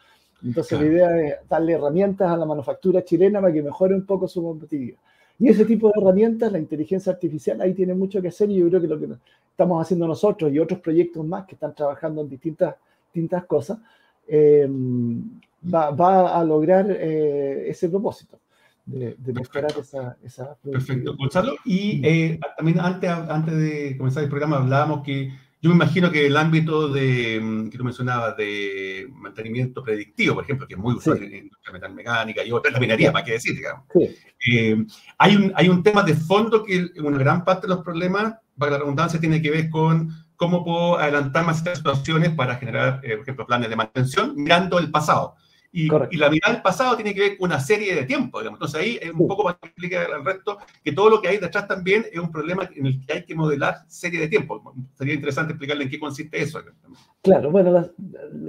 Entonces 0.43 0.81
la 0.81 0.87
idea 0.87 1.21
es 1.21 1.49
darle 1.49 1.75
herramientas 1.75 2.31
a 2.31 2.37
la 2.39 2.47
manufactura 2.47 3.05
chilena 3.05 3.43
para 3.43 3.53
que 3.53 3.63
mejore 3.63 3.95
un 3.95 4.07
poco 4.07 4.27
su 4.27 4.43
competitividad. 4.43 4.99
Y 5.39 5.49
ese 5.49 5.67
tipo 5.67 5.89
de 5.89 6.01
herramientas, 6.01 6.51
la 6.51 6.59
inteligencia 6.59 7.13
artificial, 7.13 7.61
ahí 7.61 7.75
tiene 7.75 7.95
mucho 7.95 8.21
que 8.23 8.29
hacer 8.29 8.51
y 8.51 8.57
yo 8.57 8.69
creo 8.69 8.81
que 8.81 8.89
lo 8.89 8.99
que 8.99 9.09
estamos 9.51 9.83
haciendo 9.83 10.07
nosotros 10.07 10.51
y 10.53 10.59
otros 10.59 10.81
proyectos 10.81 11.25
más 11.25 11.47
que 11.47 11.55
están 11.55 11.75
trabajando 11.75 12.23
en 12.23 12.29
distintas, 12.29 12.75
distintas 13.07 13.45
cosas, 13.45 13.79
eh, 14.29 14.69
va, 15.73 15.91
va, 15.91 16.39
a 16.39 16.45
lograr 16.45 16.91
eh, 16.91 17.69
ese 17.69 17.89
propósito. 17.89 18.39
De, 18.91 19.15
de 19.19 19.33
mejorar 19.33 19.73
esa, 19.79 20.17
esa 20.23 20.57
Perfecto, 20.63 21.17
Gonzalo. 21.17 21.55
Y 21.65 22.01
eh, 22.05 22.41
también 22.57 22.81
antes, 22.81 23.11
antes 23.11 23.57
de 23.57 23.97
comenzar 23.97 24.25
el 24.25 24.29
programa 24.29 24.57
hablábamos 24.57 25.03
que 25.05 25.33
yo 25.63 25.69
me 25.69 25.77
imagino 25.77 26.11
que 26.11 26.27
el 26.27 26.37
ámbito 26.39 26.89
de, 26.89 27.39
mm, 27.39 27.69
que 27.69 27.77
tú 27.77 27.85
mencionabas 27.85 28.35
de 28.37 29.07
mantenimiento 29.13 29.83
predictivo, 29.83 30.35
por 30.35 30.45
ejemplo, 30.45 30.67
que 30.67 30.75
es 30.75 30.81
muy 30.81 30.95
usado 30.95 31.17
en 31.17 31.51
la 31.67 31.73
metal 31.73 31.95
mecánica 31.95 32.43
y 32.43 32.51
otra, 32.51 32.71
la 32.71 32.81
minería, 32.81 33.13
para 33.13 33.25
qué 33.25 33.33
decir, 33.33 33.55
digamos. 33.55 33.85
Eh, 34.51 34.87
hay, 35.19 35.37
un, 35.37 35.53
hay 35.55 35.69
un 35.69 35.83
tema 35.83 36.03
de 36.03 36.15
fondo 36.15 36.65
que 36.65 36.89
una 37.03 37.19
gran 37.19 37.45
parte 37.45 37.67
de 37.67 37.75
los 37.75 37.85
problemas, 37.85 38.37
para 38.57 38.73
la 38.73 38.79
redundancia, 38.79 39.21
tiene 39.21 39.43
que 39.43 39.51
ver 39.51 39.69
con 39.69 40.11
cómo 40.37 40.65
puedo 40.65 40.99
adelantar 40.99 41.45
más 41.45 41.59
situaciones 41.59 42.31
para 42.31 42.57
generar, 42.57 43.01
eh, 43.03 43.17
por 43.17 43.23
ejemplo, 43.23 43.47
planes 43.47 43.69
de 43.69 43.77
mantención 43.77 44.33
mirando 44.37 44.79
el 44.79 44.91
pasado. 44.91 45.37
Y, 45.73 45.85
y, 45.85 46.17
la 46.17 46.29
mirada 46.29 46.55
del 46.55 46.63
pasado 46.63 46.97
tiene 46.97 47.15
que 47.15 47.21
ver 47.21 47.39
con 47.39 47.49
una 47.49 47.61
serie 47.61 47.95
de 47.95 48.05
tiempo, 48.05 48.41
digamos. 48.41 48.59
Entonces 48.59 48.81
ahí 48.81 48.99
es 49.01 49.13
un 49.13 49.29
poco 49.29 49.45
para 49.45 49.59
explicar 49.63 50.13
al 50.13 50.25
resto 50.25 50.59
que 50.83 50.91
todo 50.91 51.09
lo 51.09 51.23
que 51.23 51.29
hay 51.29 51.39
detrás 51.39 51.69
también 51.69 52.07
es 52.11 52.19
un 52.19 52.33
problema 52.33 52.69
en 52.75 52.87
el 52.87 53.07
que 53.07 53.13
hay 53.13 53.25
que 53.25 53.37
modelar 53.37 53.85
serie 53.87 54.19
de 54.19 54.29
tiempo. 54.29 54.75
Sería 54.95 55.15
interesante 55.15 55.53
explicarle 55.53 55.85
en 55.85 55.91
qué 55.91 56.01
consiste 56.01 56.43
eso. 56.43 56.61
Claro, 57.23 57.51
bueno, 57.51 57.91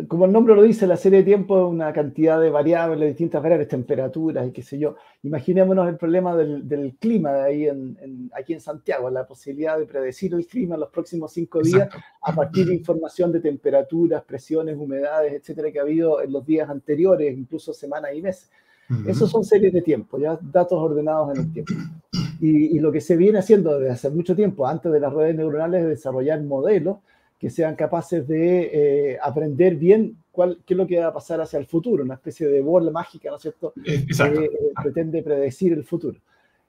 como 0.08 0.24
el 0.24 0.32
nombre 0.32 0.56
lo 0.56 0.64
dice, 0.64 0.88
la 0.88 0.96
serie 0.96 1.20
de 1.20 1.26
tiempo 1.26 1.60
es 1.60 1.74
una 1.74 1.92
cantidad 1.92 2.40
de 2.40 2.50
variables, 2.50 3.10
distintas 3.10 3.44
variables, 3.44 3.68
temperaturas 3.68 4.48
y 4.48 4.52
qué 4.54 4.64
sé 4.64 4.80
yo. 4.80 4.96
Imaginémonos 5.24 5.90
el 5.90 5.98
problema 5.98 6.38
del, 6.38 6.66
del 6.70 6.96
clima 6.96 7.34
de 7.34 7.42
ahí 7.42 7.68
en, 7.68 8.32
aquí 8.34 8.54
en 8.54 8.62
Santiago, 8.62 9.10
la 9.10 9.28
posibilidad 9.28 9.78
de 9.78 9.86
predecir 9.86 10.34
el 10.34 10.48
clima 10.48 10.76
en 10.76 10.82
los 10.82 10.90
próximos 10.90 11.34
cinco 11.34 11.62
días 11.62 11.90
a 12.22 12.34
partir 12.34 12.66
de 12.68 12.76
información 12.76 13.34
de 13.34 13.42
temperaturas, 13.42 14.24
presiones, 14.24 14.78
humedades, 14.78 15.34
etcétera, 15.34 15.70
que 15.70 15.80
ha 15.80 15.82
habido 15.82 16.22
en 16.22 16.32
los 16.32 16.46
días 16.46 16.70
anteriores, 16.70 17.38
incluso 17.38 17.74
semanas 17.74 18.12
y 18.16 18.22
meses. 18.22 18.50
Esos 19.06 19.30
son 19.30 19.44
series 19.44 19.74
de 19.74 19.82
tiempo, 19.82 20.18
ya 20.18 20.38
datos 20.42 20.80
ordenados 20.80 21.36
en 21.36 21.44
el 21.44 21.54
tiempo. 21.54 21.74
Y, 22.40 22.78
y, 22.78 22.80
lo 22.80 22.92
que 22.92 23.00
se 23.00 23.16
viene 23.16 23.40
haciendo 23.40 23.78
desde 23.80 23.94
hace 23.94 24.10
mucho 24.10 24.36
tiempo, 24.36 24.68
antes 24.68 24.92
de 24.92 25.00
las 25.00 25.14
redes 25.14 25.36
neuronales, 25.36 25.84
es 25.84 25.88
desarrollar 25.88 26.42
modelos 26.42 26.98
que 27.42 27.50
sean 27.50 27.76
capaces 27.76 28.28
de 28.28 28.70
eh, 28.72 29.20
aprender 29.20 29.76
bien 29.76 30.16
cuál, 30.32 30.60
qué 30.64 30.76
es 30.76 30.78
lo 30.78 30.86
que 30.86 31.00
va 31.00 31.08
a 31.08 31.14
pasar 31.14 31.42
hacia 31.42 31.58
el 31.58 31.66
futuro, 31.66 32.04
una 32.04 32.14
especie 32.14 32.46
de 32.46 32.62
bola 32.62 32.92
mágica, 32.92 33.32
¿no 33.32 33.38
es 33.38 33.42
cierto?, 33.42 33.74
Exacto. 33.84 34.42
que 34.42 34.46
eh, 34.46 34.52
pretende 34.80 35.24
predecir 35.24 35.74
el 35.74 35.84
futuro. 35.84 36.20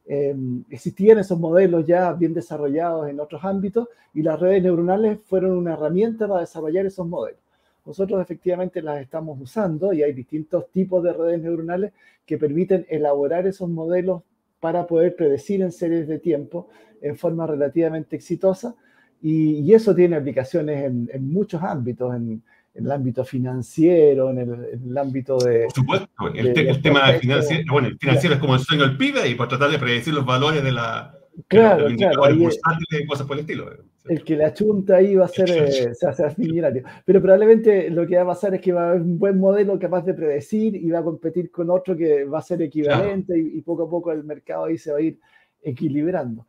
Eh, 0.06 0.34
existían 0.70 1.18
esos 1.18 1.38
modelos 1.38 1.84
ya 1.86 2.14
bien 2.14 2.32
desarrollados 2.32 3.10
en 3.10 3.20
otros 3.20 3.44
ámbitos 3.44 3.86
y 4.14 4.22
las 4.22 4.40
redes 4.40 4.62
neuronales 4.62 5.18
fueron 5.26 5.58
una 5.58 5.74
herramienta 5.74 6.26
para 6.26 6.40
desarrollar 6.40 6.86
esos 6.86 7.06
modelos. 7.06 7.40
Nosotros 7.84 8.22
efectivamente 8.22 8.80
las 8.80 9.02
estamos 9.02 9.38
usando 9.38 9.92
y 9.92 10.02
hay 10.02 10.14
distintos 10.14 10.70
tipos 10.70 11.02
de 11.02 11.12
redes 11.12 11.42
neuronales 11.42 11.92
que 12.24 12.38
permiten 12.38 12.86
elaborar 12.88 13.46
esos 13.46 13.68
modelos 13.68 14.22
para 14.58 14.86
poder 14.86 15.16
predecir 15.16 15.60
en 15.60 15.70
series 15.70 16.08
de 16.08 16.18
tiempo 16.18 16.68
en 17.02 17.18
forma 17.18 17.46
relativamente 17.46 18.16
exitosa 18.16 18.74
y, 19.22 19.72
eso 19.72 19.94
tiene 19.94 20.16
aplicaciones 20.16 20.84
en, 20.84 21.32
muchos 21.32 21.62
ámbitos, 21.62 22.14
en, 22.14 22.42
el 22.74 22.90
ámbito 22.90 23.24
financiero, 23.24 24.30
en 24.30 24.38
el, 24.38 24.98
ámbito 24.98 25.38
de... 25.38 25.64
Por 25.64 25.72
supuesto, 25.72 26.08
el, 26.34 26.82
tema 26.82 27.06
financiero, 27.12 27.64
bueno, 27.70 27.88
el 27.88 27.98
financiero 27.98 28.34
es 28.34 28.40
como 28.40 28.54
el 28.54 28.60
sueño 28.60 28.86
del 28.86 28.96
PIB 28.96 29.26
y 29.26 29.34
por 29.34 29.46
tratar 29.46 29.70
de 29.70 29.78
predecir 29.78 30.12
los 30.12 30.26
valores 30.26 30.64
de 30.64 30.72
la... 30.72 31.16
Claro, 31.48 31.86
claro. 31.96 32.30
y 32.30 33.06
cosas 33.06 33.26
por 33.26 33.36
el 33.36 33.40
estilo. 33.40 33.70
El 34.06 34.22
que 34.22 34.36
la 34.36 34.52
chunta 34.52 34.96
ahí 34.96 35.14
va 35.14 35.24
a 35.26 35.28
ser, 35.28 35.48
eh, 35.48 35.94
se 35.94 36.06
hace 36.06 36.34
millonario. 36.36 36.82
Pero 37.06 37.22
probablemente 37.22 37.88
lo 37.88 38.06
que 38.06 38.16
va 38.16 38.22
a 38.22 38.26
pasar 38.26 38.54
es 38.54 38.60
que 38.60 38.72
va 38.72 38.82
a 38.82 38.90
haber 38.90 39.02
un 39.02 39.18
buen 39.18 39.38
modelo 39.38 39.78
capaz 39.78 40.02
de 40.04 40.12
predecir 40.12 40.74
y 40.74 40.90
va 40.90 40.98
a 40.98 41.04
competir 41.04 41.50
con 41.50 41.70
otro 41.70 41.96
que 41.96 42.24
va 42.24 42.40
a 42.40 42.42
ser 42.42 42.60
equivalente 42.60 43.38
y, 43.38 43.58
y, 43.58 43.62
poco 43.62 43.84
a 43.84 43.90
poco 43.90 44.12
el 44.12 44.24
mercado 44.24 44.64
ahí 44.64 44.76
se 44.76 44.92
va 44.92 44.98
a 44.98 45.02
ir 45.02 45.18
equilibrando 45.62 46.46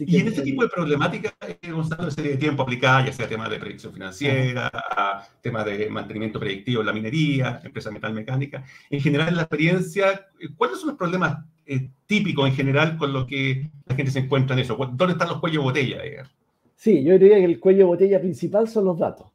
y 0.00 0.16
en 0.16 0.28
este 0.28 0.42
tipo 0.42 0.62
de 0.62 0.68
problemáticas, 0.68 1.34
eh, 1.46 1.70
Gonzalo, 1.70 2.10
serie 2.10 2.32
de 2.32 2.36
tiempo 2.38 2.62
aplicada, 2.62 3.06
ya 3.06 3.12
sea 3.12 3.28
tema 3.28 3.48
de 3.48 3.58
predicción 3.58 3.92
financiera, 3.92 4.70
tema 5.40 5.64
de 5.64 5.88
mantenimiento 5.90 6.40
predictivo 6.40 6.80
en 6.80 6.86
la 6.86 6.92
minería, 6.92 7.60
empresa 7.64 7.90
metalmecánica, 7.90 8.64
en 8.90 9.00
general 9.00 9.28
en 9.28 9.36
la 9.36 9.42
experiencia, 9.42 10.26
eh, 10.40 10.48
¿cuáles 10.56 10.78
son 10.78 10.90
los 10.90 10.98
problemas 10.98 11.44
eh, 11.66 11.88
típicos 12.06 12.48
en 12.48 12.54
general 12.54 12.96
con 12.96 13.12
los 13.12 13.26
que 13.26 13.70
la 13.86 13.94
gente 13.94 14.10
se 14.10 14.20
encuentra 14.20 14.54
en 14.54 14.60
eso? 14.60 14.76
¿Dónde 14.76 15.12
están 15.12 15.28
los 15.28 15.40
cuellos 15.40 15.62
de 15.62 15.64
botella? 15.64 15.98
Sí, 16.76 17.02
yo 17.02 17.18
diría 17.18 17.38
que 17.38 17.44
el 17.44 17.60
cuello 17.60 17.78
de 17.78 17.84
botella 17.84 18.20
principal 18.20 18.68
son 18.68 18.84
los 18.84 18.98
datos. 18.98 19.26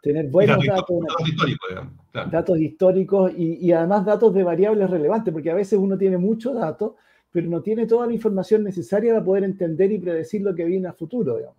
Tener 0.00 0.28
buenos 0.28 0.64
datos, 0.64 1.00
datos, 1.00 1.28
históricos, 1.28 1.68
datos 2.12 2.60
históricos 2.60 3.32
y, 3.36 3.66
y 3.66 3.72
además 3.72 4.04
datos 4.04 4.32
de 4.32 4.44
variables 4.44 4.88
relevantes, 4.88 5.32
porque 5.32 5.50
a 5.50 5.54
veces 5.54 5.76
uno 5.76 5.98
tiene 5.98 6.18
muchos 6.18 6.54
datos 6.54 6.92
pero 7.34 7.48
no 7.48 7.62
tiene 7.62 7.84
toda 7.88 8.06
la 8.06 8.12
información 8.12 8.62
necesaria 8.62 9.12
para 9.12 9.24
poder 9.24 9.42
entender 9.42 9.90
y 9.90 9.98
predecir 9.98 10.40
lo 10.42 10.54
que 10.54 10.64
viene 10.64 10.86
a 10.86 10.92
futuro, 10.92 11.36
digamos. 11.36 11.58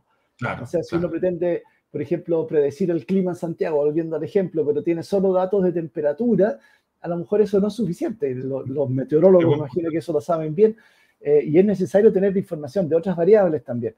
o 0.62 0.66
sea, 0.66 0.82
si 0.82 0.96
uno 0.96 1.10
pretende, 1.10 1.64
por 1.92 2.02
ejemplo, 2.02 2.48
predecir 2.48 2.90
el 2.92 3.06
clima 3.06 3.32
en 3.32 3.36
Santiago, 3.36 3.76
volviendo 3.76 4.16
al 4.16 4.24
ejemplo, 4.24 4.66
pero 4.66 4.82
tiene 4.82 5.04
solo 5.04 5.34
datos 5.34 5.66
de 5.66 5.74
temperatura, 5.74 6.60
a 7.02 7.08
lo 7.10 7.18
mejor 7.18 7.42
eso 7.42 7.60
no 7.60 7.68
es 7.68 7.74
suficiente. 7.74 8.34
Los, 8.34 8.90
meteorólogos, 8.90 9.50
me 9.50 9.58
imagino 9.58 9.90
que 9.92 9.98
eso 9.98 10.14
lo 10.14 10.22
saben 10.22 10.56
bien, 10.56 10.78
eh, 11.20 11.44
y 11.46 11.60
es 11.60 11.66
necesario 11.66 12.10
tener 12.14 12.38
información 12.38 12.88
de 12.88 12.96
otras 12.96 13.18
variables 13.18 13.62
también. 13.62 13.96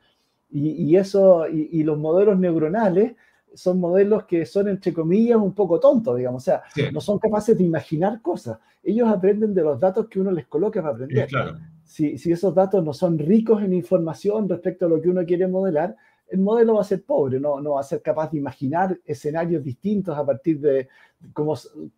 Y, 0.50 0.96
eso, 0.96 1.48
y, 1.48 1.84
los 1.84 2.00
modelos 2.00 2.40
neuronales 2.40 3.14
son 3.58 3.80
modelos 3.80 4.26
que 4.26 4.46
son, 4.46 4.68
entre 4.68 4.94
comillas, 4.94 5.38
un 5.38 5.54
poco 5.54 5.80
tontos, 5.80 6.16
digamos. 6.16 6.44
O 6.44 6.46
sea, 6.46 6.64
no 6.92 7.02
son 7.02 7.20
capaces 7.20 7.58
de 7.58 7.64
imaginar 7.64 8.22
cosas. 8.22 8.60
Ellos 8.84 9.10
aprenden 9.10 9.54
de 9.54 9.64
los 9.64 9.80
datos 9.80 10.08
que 10.08 10.20
uno 10.20 10.32
les 10.32 10.46
coloca 10.46 10.82
para 10.82 10.94
aprender. 10.94 11.28
Si, 11.84 12.18
si, 12.18 12.32
esos 12.32 12.54
datos 12.54 12.84
no 12.84 12.94
son 12.94 13.18
ricos 13.18 13.64
en 13.64 13.74
información 13.74 14.48
respecto 14.48 14.86
a 14.86 14.90
lo 14.90 15.02
que 15.02 15.10
uno 15.10 15.26
quiere 15.26 15.48
modelar, 15.48 15.96
el 16.30 16.40
modelo 16.40 16.76
va 16.76 16.82
a 16.82 16.84
ser 16.84 17.04
pobre, 17.04 17.40
no, 17.40 17.62
no 17.62 17.72
va 17.72 17.80
a 17.80 17.84
ser 17.84 18.02
capaz 18.02 18.32
de 18.32 18.38
imaginar 18.38 19.00
escenarios 19.06 19.64
distintos 19.64 20.18
a 20.18 20.26
partir 20.26 20.60
de, 20.60 20.90
como, 21.34 21.56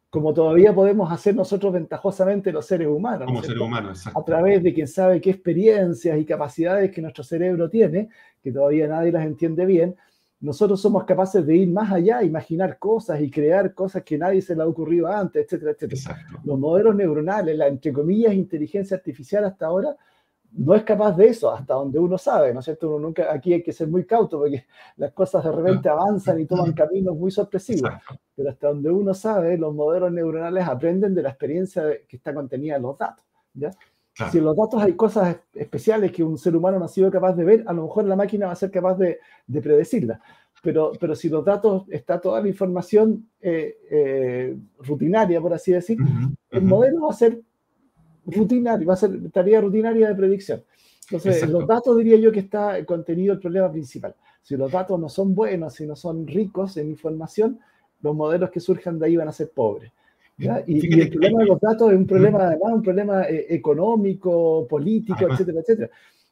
como 0.10 0.34
todavía 0.34 0.74
podemos 0.74 1.12
hacer 1.12 1.36
nosotros 1.36 1.74
ventajosamente 1.74 2.52
los 2.52 2.66
seres 2.66 2.88
humanos. 2.88 3.26
Como 3.26 3.42
seres 3.42 3.60
humanos, 3.60 4.08
A 4.08 4.24
través 4.24 4.62
de 4.62 4.74
quién 4.74 4.88
sabe 4.88 5.20
qué 5.20 5.32
experiencias 5.32 6.18
y 6.18 6.26
capacidades 6.26 6.92
que 6.92 7.02
nuestro 7.02 7.24
cerebro 7.24 7.70
tiene, 7.70 8.10
que 8.42 8.52
todavía 8.52 8.88
nadie 8.88 9.12
las 9.12 9.26
entiende 9.26 9.66
bien, 9.66 9.96
nosotros 10.42 10.82
somos 10.82 11.04
capaces 11.04 11.46
de 11.46 11.56
ir 11.56 11.70
más 11.70 11.92
allá, 11.92 12.24
imaginar 12.24 12.80
cosas 12.80 13.20
y 13.22 13.30
crear 13.30 13.74
cosas 13.74 14.04
que 14.04 14.18
nadie 14.18 14.42
se 14.42 14.56
le 14.56 14.64
ha 14.64 14.68
ocurrido 14.68 15.08
antes, 15.08 15.44
etcétera, 15.44 15.72
etcétera. 15.72 16.26
Los 16.44 16.58
modelos 16.58 16.96
neuronales, 16.96 17.58
la 17.58 17.68
entre 17.68 17.92
comillas 17.92 18.34
inteligencia 18.34 18.96
artificial 18.96 19.44
hasta 19.44 19.66
ahora, 19.66 19.96
no 20.52 20.74
es 20.74 20.84
capaz 20.84 21.16
de 21.16 21.28
eso, 21.28 21.52
hasta 21.52 21.76
donde 21.76 22.00
uno 22.00 22.18
sabe, 22.18 22.54
¿no 22.54 22.60
es 22.60 22.66
cierto? 22.66 22.90
Uno 22.90 23.00
nunca, 23.00 23.32
aquí 23.32 23.54
hay 23.54 23.62
que 23.62 23.72
ser 23.72 23.88
muy 23.88 24.06
cauto 24.06 24.40
porque 24.40 24.66
las 24.98 25.12
cosas 25.12 25.44
de 25.44 25.52
repente 25.52 25.90
avanzan 25.90 26.40
y 26.40 26.46
toman 26.46 26.74
caminos 26.74 27.16
muy 27.16 27.30
sorpresivos, 27.30 27.92
pero 28.36 28.50
hasta 28.50 28.70
donde 28.70 28.90
uno 28.90 29.14
sabe, 29.14 29.58
los 29.58 29.76
modelos 29.76 30.12
neuronales 30.12 30.68
aprenden 30.68 31.14
de 31.14 31.22
la 31.22 31.30
experiencia 31.30 31.84
que 32.08 32.16
está 32.16 32.34
contenida 32.34 32.78
en 32.78 32.82
los 32.82 32.98
datos, 32.98 33.26
¿ya? 33.54 33.72
Si 34.32 34.38
en 34.38 34.44
los 34.44 34.56
datos 34.56 34.82
hay 34.82 34.94
cosas 34.94 35.38
especiales 35.54 36.12
que 36.12 36.24
un 36.24 36.38
ser 36.38 36.56
humano 36.56 36.78
no 36.78 36.86
ha 36.86 36.90
sido 36.90 37.10
capaz 37.10 37.34
de 37.34 37.46
ver, 37.46 37.64
a 37.66 37.74
lo 37.74 37.84
mejor 37.84 38.06
la 38.06 38.16
máquina 38.16 38.48
va 38.48 38.52
a 38.52 38.56
ser 38.56 38.70
capaz 38.70 38.96
de, 38.96 39.20
de 39.48 39.62
predecirla. 39.62 40.20
Pero, 40.62 40.92
pero 41.00 41.16
si 41.16 41.30
los 41.30 41.46
datos 41.46 41.84
está 41.90 42.20
toda 42.20 42.42
la 42.42 42.50
información 42.50 43.30
eh, 43.40 43.78
eh, 43.90 44.58
rutinaria, 44.80 45.40
por 45.40 45.54
así 45.54 45.72
decir, 45.72 45.98
el 46.52 46.62
modelo 46.64 47.04
va 47.04 47.12
a 47.12 47.14
ser 47.14 47.40
rutinario, 48.26 48.88
va 48.88 48.94
a 48.94 48.98
ser 48.98 49.32
tarea 49.32 49.62
rutinaria 49.62 50.10
de 50.10 50.16
predicción. 50.16 50.64
Entonces, 51.10 51.42
en 51.44 51.54
los 51.54 51.66
datos 51.66 51.98
diría 51.98 52.18
yo 52.18 52.32
que 52.32 52.42
está 52.42 52.84
contenido 52.86 53.34
el 53.34 53.40
problema 53.40 53.72
principal. 53.72 54.16
Si 54.42 54.56
los 54.58 54.72
datos 54.72 55.00
no 55.00 55.10
son 55.10 55.34
buenos, 55.34 55.76
si 55.76 55.88
no 55.88 55.96
son 55.96 56.28
ricos 56.28 56.78
en 56.78 56.90
información, 56.90 57.60
los 58.02 58.16
modelos 58.16 58.52
que 58.52 58.60
surjan 58.60 59.00
de 59.00 59.08
ahí 59.08 59.16
van 59.16 59.28
a 59.28 59.32
ser 59.32 59.50
pobres. 59.52 59.92
Y, 60.40 61.02
el 61.02 61.10
problema 61.10 61.40
de 61.42 61.48
los 61.48 61.60
datos 61.60 61.92
es 61.92 61.98
un 61.98 62.08
problema, 62.08 62.48
además, 62.48 62.74
un 62.74 62.82
problema 62.82 63.24
eh, 63.24 63.48
económico, 63.50 64.66
político, 64.68 65.28
etcétera, 65.30 65.60
etcétera. 65.60 65.90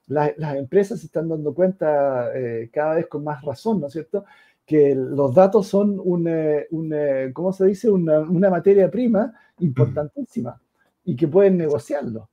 las 0.07 0.55
empresas 0.55 0.99
se 0.99 1.07
están 1.07 1.27
dando 1.27 1.53
cuenta 1.53 2.31
eh, 2.33 2.69
cada 2.71 2.95
vez 2.95 3.07
con 3.07 3.23
más 3.23 3.43
razón, 3.43 3.81
¿no 3.81 3.87
es 3.87 3.93
cierto?, 3.93 4.23
que 4.65 4.95
los 4.95 5.33
datos 5.33 5.67
son 5.67 5.99
un, 6.03 6.27
eh, 6.27 6.67
un 6.71 6.93
¿cómo 7.33 7.51
se 7.51 7.65
dice?, 7.65 7.89
una, 7.89 8.19
una, 8.19 8.49
materia 8.49 8.89
prima 8.89 9.33
importantísima 9.59 10.59
y 11.03 11.15
que 11.15 11.27
pueden 11.27 11.57
negociarlo. 11.57 12.29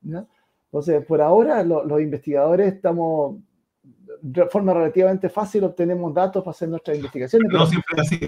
Entonces, 0.67 1.05
por 1.07 1.21
ahora 1.21 1.63
los 1.63 2.01
investigadores 2.01 2.75
estamos 2.75 3.37
de 4.27 4.47
forma 4.47 4.73
relativamente 4.73 5.29
fácil 5.29 5.65
obtenemos 5.65 6.15
datos 6.15 6.43
para 6.43 6.53
hacer 6.53 6.69
nuestras 6.69 6.97
investigaciones. 6.97 7.53
No 7.53 7.67
siempre 7.67 8.01
así. 8.01 8.19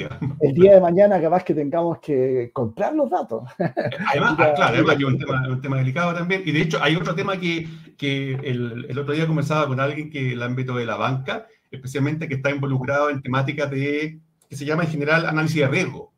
El 0.41 0.53
día 0.53 0.75
de 0.75 0.81
mañana 0.81 1.19
capaz 1.21 1.43
que 1.43 1.55
tengamos 1.55 1.99
que 2.01 2.51
comprar 2.53 2.95
los 2.95 3.09
datos. 3.09 3.45
Además, 3.59 4.37
ah, 4.39 4.53
claro, 4.55 4.75
además 4.75 4.97
que 4.97 5.03
es 5.03 5.09
un 5.09 5.19
tema, 5.19 5.49
un 5.49 5.61
tema, 5.63 5.79
delicado 5.79 6.15
también. 6.15 6.43
Y 6.45 6.53
de 6.53 6.61
hecho 6.61 6.83
hay 6.83 6.97
otro 6.97 7.15
tema 7.15 7.39
que, 7.39 7.67
que 7.97 8.35
el, 8.35 8.87
el, 8.91 8.99
otro 8.99 9.15
día 9.15 9.27
conversaba 9.27 9.67
con 9.67 9.81
alguien 9.81 10.11
que 10.11 10.33
el 10.33 10.43
ámbito 10.43 10.77
de 10.77 10.85
la 10.85 10.97
banca, 10.97 11.47
especialmente 11.71 12.29
que 12.29 12.35
está 12.35 12.51
involucrado 12.51 13.09
en 13.09 13.23
temáticas 13.23 13.71
de, 13.71 14.21
que 14.51 14.57
se 14.57 14.67
llama 14.67 14.85
en 14.85 14.91
general 14.91 15.25
análisis 15.25 15.63
de 15.63 15.69
riesgo. 15.69 16.13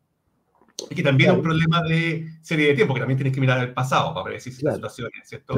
Y 0.89 0.95
que 0.95 1.03
también 1.03 1.31
es 1.31 1.37
un 1.37 1.43
problema 1.43 1.81
de 1.81 2.29
serie 2.41 2.67
de 2.67 2.73
tiempo, 2.75 2.93
que 2.93 2.99
también 2.99 3.17
tienes 3.17 3.33
que 3.33 3.41
mirar 3.41 3.59
el 3.59 3.73
pasado 3.73 4.13
para 4.13 4.39
si 4.39 4.51
claro. 4.55 4.75
situaciones, 4.75 5.27
¿cierto? 5.27 5.55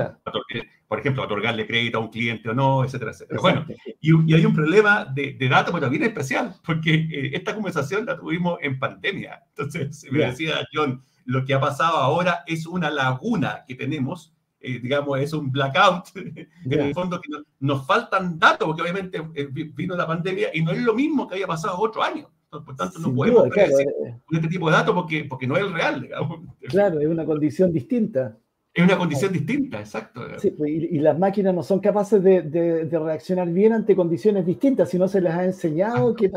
Por 0.88 0.99
ejemplo, 0.99 1.23
otorgarle 1.23 1.65
crédito 1.65 1.97
a 1.97 2.01
un 2.01 2.10
cliente 2.10 2.49
o 2.49 2.53
no, 2.53 2.84
etcétera, 2.84 3.12
etcétera. 3.12 3.39
Bueno, 3.41 3.65
y, 3.99 4.34
hay 4.34 4.45
un 4.45 4.53
problema 4.53 5.05
de, 5.05 5.34
de 5.34 5.49
datos, 5.49 5.73
pero 5.73 5.86
también 5.86 6.03
especial, 6.03 6.55
porque 6.65 6.93
eh, 6.93 7.31
esta 7.34 7.53
conversación 7.53 8.05
la 8.05 8.17
tuvimos 8.17 8.60
en 8.62 8.79
pandemia. 8.79 9.43
Entonces, 9.49 10.05
me 10.12 10.25
decía 10.25 10.67
John, 10.73 11.03
lo 11.25 11.45
que 11.45 11.53
ha 11.53 11.60
pasado 11.60 11.97
ahora 11.97 12.43
es 12.45 12.65
una 12.65 12.89
laguna 12.89 13.63
que 13.67 13.75
tenemos, 13.75 14.34
eh, 14.60 14.79
digamos, 14.79 15.19
es 15.19 15.34
un 15.34 15.51
blackout, 15.51 16.10
en 16.15 16.49
el 16.79 16.93
fondo 16.93 17.19
que 17.21 17.29
nos 17.60 17.86
faltan 17.86 18.38
datos, 18.38 18.67
porque 18.67 18.81
obviamente 18.81 19.21
eh, 19.36 19.47
vino 19.49 19.95
la 19.95 20.07
pandemia 20.07 20.49
y 20.53 20.62
no 20.62 20.71
es 20.71 20.81
lo 20.81 20.93
mismo 20.93 21.27
que 21.27 21.36
había 21.36 21.47
pasado 21.47 21.79
otro 21.79 22.03
año. 22.03 22.29
Por 22.51 22.75
tanto, 22.75 22.99
no 22.99 23.15
podemos 23.15 23.45
duda, 23.45 23.49
claro, 23.49 23.79
eh. 23.79 24.19
este 24.29 24.47
tipo 24.49 24.69
de 24.69 24.75
datos 24.75 24.93
porque, 24.93 25.23
porque 25.23 25.47
no 25.47 25.55
es 25.55 25.63
el 25.63 25.73
real, 25.73 26.01
digamos. 26.01 26.41
Claro, 26.67 26.99
es 26.99 27.07
una 27.07 27.25
condición 27.25 27.71
distinta. 27.71 28.37
Es 28.73 28.83
una 28.83 28.97
condición 28.97 29.31
distinta, 29.31 29.79
exacto. 29.79 30.21
Sí, 30.37 30.51
pues, 30.51 30.69
y, 30.69 30.99
las 30.99 31.17
máquinas 31.17 31.55
no 31.55 31.63
son 31.63 31.79
capaces 31.79 32.21
de, 32.21 32.41
de, 32.41 32.99
reaccionar 32.99 33.49
bien 33.49 33.71
ante 33.71 33.95
condiciones 33.95 34.45
distintas, 34.45 34.89
si 34.89 34.99
no 34.99 35.07
se 35.07 35.21
les 35.21 35.31
ha 35.31 35.45
enseñado 35.45 36.13
qué, 36.13 36.29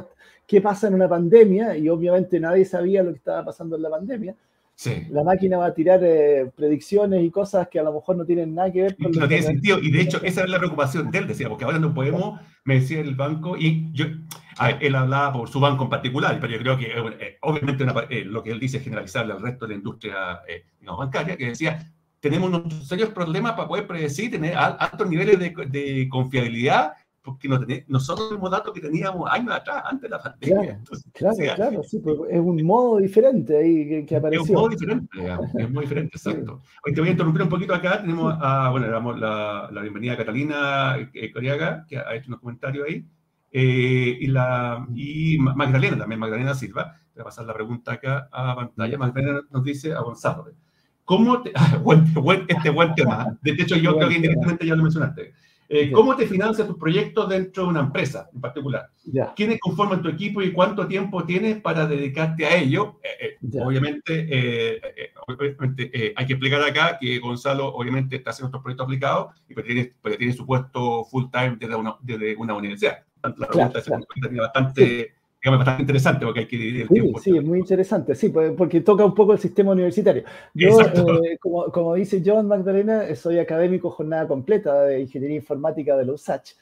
qué, 0.47 0.61
pasa 0.61 0.87
en 0.87 0.95
una 0.95 1.09
pandemia, 1.09 1.77
y 1.77 1.89
obviamente 1.89 2.39
nadie 2.39 2.65
sabía 2.65 3.03
lo 3.03 3.11
que 3.11 3.19
estaba 3.19 3.45
pasando 3.45 3.75
en 3.75 3.83
la 3.83 3.91
pandemia. 3.91 4.37
Sí. 4.77 5.07
La 5.11 5.23
máquina 5.23 5.59
va 5.59 5.67
a 5.67 5.75
tirar 5.75 6.01
eh, 6.03 6.51
predicciones 6.57 7.23
y 7.23 7.31
cosas 7.31 7.69
que 7.69 7.79
a 7.79 7.83
lo 7.85 7.93
mejor 7.93 8.17
no 8.17 8.25
tienen 8.25 8.55
nada 8.55 8.73
que 8.73 8.83
ver 8.83 8.97
con... 8.97 9.13
No 9.13 9.29
tiene 9.29 9.43
sentido, 9.43 9.79
y 9.79 9.91
de 9.93 10.01
hecho 10.01 10.21
esa 10.23 10.43
es 10.43 10.51
la 10.51 10.59
preocupación 10.59 11.11
de 11.11 11.19
él, 11.19 11.29
decía, 11.29 11.49
porque 11.49 11.65
ahora 11.65 11.79
no 11.79 11.95
podemos, 11.95 12.41
me 12.65 12.81
decía 12.81 13.01
el 13.01 13.15
banco, 13.15 13.57
y 13.57 13.89
yo, 13.93 14.07
él 14.81 14.95
hablaba 14.97 15.33
por 15.33 15.49
su 15.49 15.61
banco 15.61 15.85
en 15.85 15.91
particular, 15.91 16.39
pero 16.41 16.53
yo 16.55 16.59
creo 16.59 16.77
que 16.77 16.87
eh, 16.87 17.39
obviamente 17.43 17.85
eh, 18.11 18.25
lo 18.25 18.43
que 18.43 18.51
él 18.51 18.59
dice 18.59 18.79
es 18.79 18.85
generalizable 18.85 19.33
al 19.33 19.43
resto 19.43 19.67
de 19.67 19.75
la 19.75 19.79
industria 19.79 20.41
bancaria, 20.81 21.37
que 21.37 21.47
decía, 21.47 21.93
tenemos 22.19 22.49
unos 22.49 22.89
serios 22.89 23.11
problemas 23.11 23.53
para 23.53 23.69
poder 23.69 23.87
predecir, 23.87 24.31
tener 24.31 24.57
altos 24.57 25.09
niveles 25.09 25.39
de, 25.39 25.55
de 25.69 26.09
confiabilidad 26.09 26.95
porque 27.25 27.49
no 27.49 27.59
nosotros 27.89 28.29
tenemos 28.29 28.51
datos 28.51 28.75
que 28.75 28.83
teníamos 28.83 29.29
años 29.31 29.53
atrás, 29.55 29.83
antes 29.87 30.03
de 30.03 30.09
la 30.11 30.23
pandemia. 30.23 30.79
Claro, 31.15 31.37
claro, 31.37 31.55
claro, 31.57 31.83
sí, 31.83 32.03
es 32.31 32.41
un 32.41 32.63
modo 32.63 32.99
diferente 32.99 33.57
ahí 33.57 34.05
que, 34.05 34.17
apareció. 34.17 34.45
Es 34.45 34.51
un 34.51 34.57
modo 34.57 34.69
diferente, 34.69 35.09
digamos, 35.19 35.55
es 35.55 35.71
muy 35.71 35.85
diferente, 35.85 36.17
exacto. 36.17 36.61
Hoy 36.85 36.93
te 36.93 37.01
voy 37.01 37.09
a 37.09 37.13
interrumpir 37.13 37.43
un 37.43 37.49
poquito 37.49 37.75
acá, 37.75 38.03
tenemos 38.03 38.35
a, 38.39 38.69
bueno, 38.69 38.87
le 38.87 38.93
damos 38.93 39.19
la, 39.19 39.71
la, 39.73 39.81
bienvenida 39.81 40.13
a 40.13 40.17
Catalina 40.19 40.97
eh, 41.15 41.33
Coriaga, 41.33 41.87
que 41.89 41.97
ha 41.97 42.15
hecho 42.15 42.29
unos 42.29 42.41
comentarios 42.41 42.87
ahí, 42.87 43.07
eh, 43.51 44.19
y, 44.21 44.27
la, 44.27 44.87
y 44.95 45.39
Magdalena 45.39 45.97
también, 45.97 46.21
Magdalena 46.21 46.55
Silva, 46.55 47.01
voy 47.15 47.23
a 47.23 47.25
pasar 47.25 47.47
la 47.47 47.55
pregunta 47.55 47.93
acá 47.95 48.29
a 48.31 48.55
pantalla, 48.55 48.99
Magdalena 48.99 49.41
nos 49.51 49.65
dice 49.65 49.95
a 49.95 50.01
Gonzalo, 50.01 50.49
¿cómo 51.07 51.41
te, 51.41 51.53
este 52.49 52.69
buen 52.69 52.95
tema, 52.95 53.39
de 53.41 53.53
hecho 53.53 53.77
yo 53.77 53.97
creo 53.97 54.11
que 54.11 54.17
indirectamente 54.17 54.67
ya 54.67 54.77
lo 54.77 54.83
mencionaste, 54.83 55.33
eh, 55.77 55.91
¿Cómo 55.91 56.15
te 56.15 56.27
financias 56.27 56.69
tus 56.69 56.79
proyectos 56.79 57.29
dentro 57.29 57.65
de 57.65 57.69
una 57.71 57.81
empresa 57.81 58.31
en 58.33 58.41
particular? 58.41 58.91
¿Quiénes 59.35 59.59
conforman 59.59 60.03
tu 60.03 60.09
equipo 60.09 60.41
y 60.41 60.53
cuánto 60.53 60.87
tiempo 60.87 61.25
tienes 61.25 61.61
para 61.61 61.85
dedicarte 61.85 62.47
a 62.47 62.57
ello? 62.57 63.01
Eh, 63.03 63.37
eh, 63.43 63.61
obviamente, 63.61 65.11
obviamente 65.27 66.15
hay 66.15 66.27
que 66.27 66.33
explicar 66.35 66.63
acá 66.63 66.97
que 67.01 67.19
Gonzalo 67.19 67.75
obviamente 67.75 68.15
está 68.17 68.31
haciendo 68.31 68.49
estos 68.49 68.63
proyectos 68.63 68.85
aplicados 68.85 69.35
y 69.49 69.55
pues 69.55 69.67
tiene, 69.67 69.93
pues 70.01 70.17
tiene 70.17 70.33
su 70.33 70.47
puesto 70.47 71.05
full 71.07 71.25
time 71.33 71.57
desde 71.59 71.75
una, 71.75 71.97
desde 72.01 72.37
una 72.37 72.55
universidad. 72.55 73.03
La 73.23 73.49
pregunta 73.49 73.81
es 73.81 74.37
bastante 74.37 75.15
digamos, 75.45 75.59
bastante 75.59 75.83
interesante 75.83 76.25
porque 76.25 76.41
hay 76.41 76.47
que 76.47 76.57
dividir 76.57 76.81
el 76.83 76.89
sí, 76.89 76.95
tiempo. 76.95 77.21
Sí, 77.21 77.37
es 77.37 77.45
muy 77.45 77.59
interesante, 77.59 78.15
sí, 78.15 78.31
porque 78.31 78.81
toca 78.81 79.05
un 79.05 79.15
poco 79.15 79.35
el 79.35 79.39
sistema 79.39 79.73
universitario. 79.73 80.25
Yo, 80.55 80.81
eh, 80.81 81.37
como, 81.39 81.71
como, 81.71 81.95
dice 81.95 82.23
John 82.25 82.49
Magdalena, 82.49 83.15
soy 83.15 83.39
académico 83.39 83.91
jornada 83.91 84.27
completa 84.27 84.85
de 84.85 85.01
Ingeniería 85.01 85.37
Informática 85.37 85.99
de 85.99 86.07
la 86.07 86.13
USACH, 86.13 86.53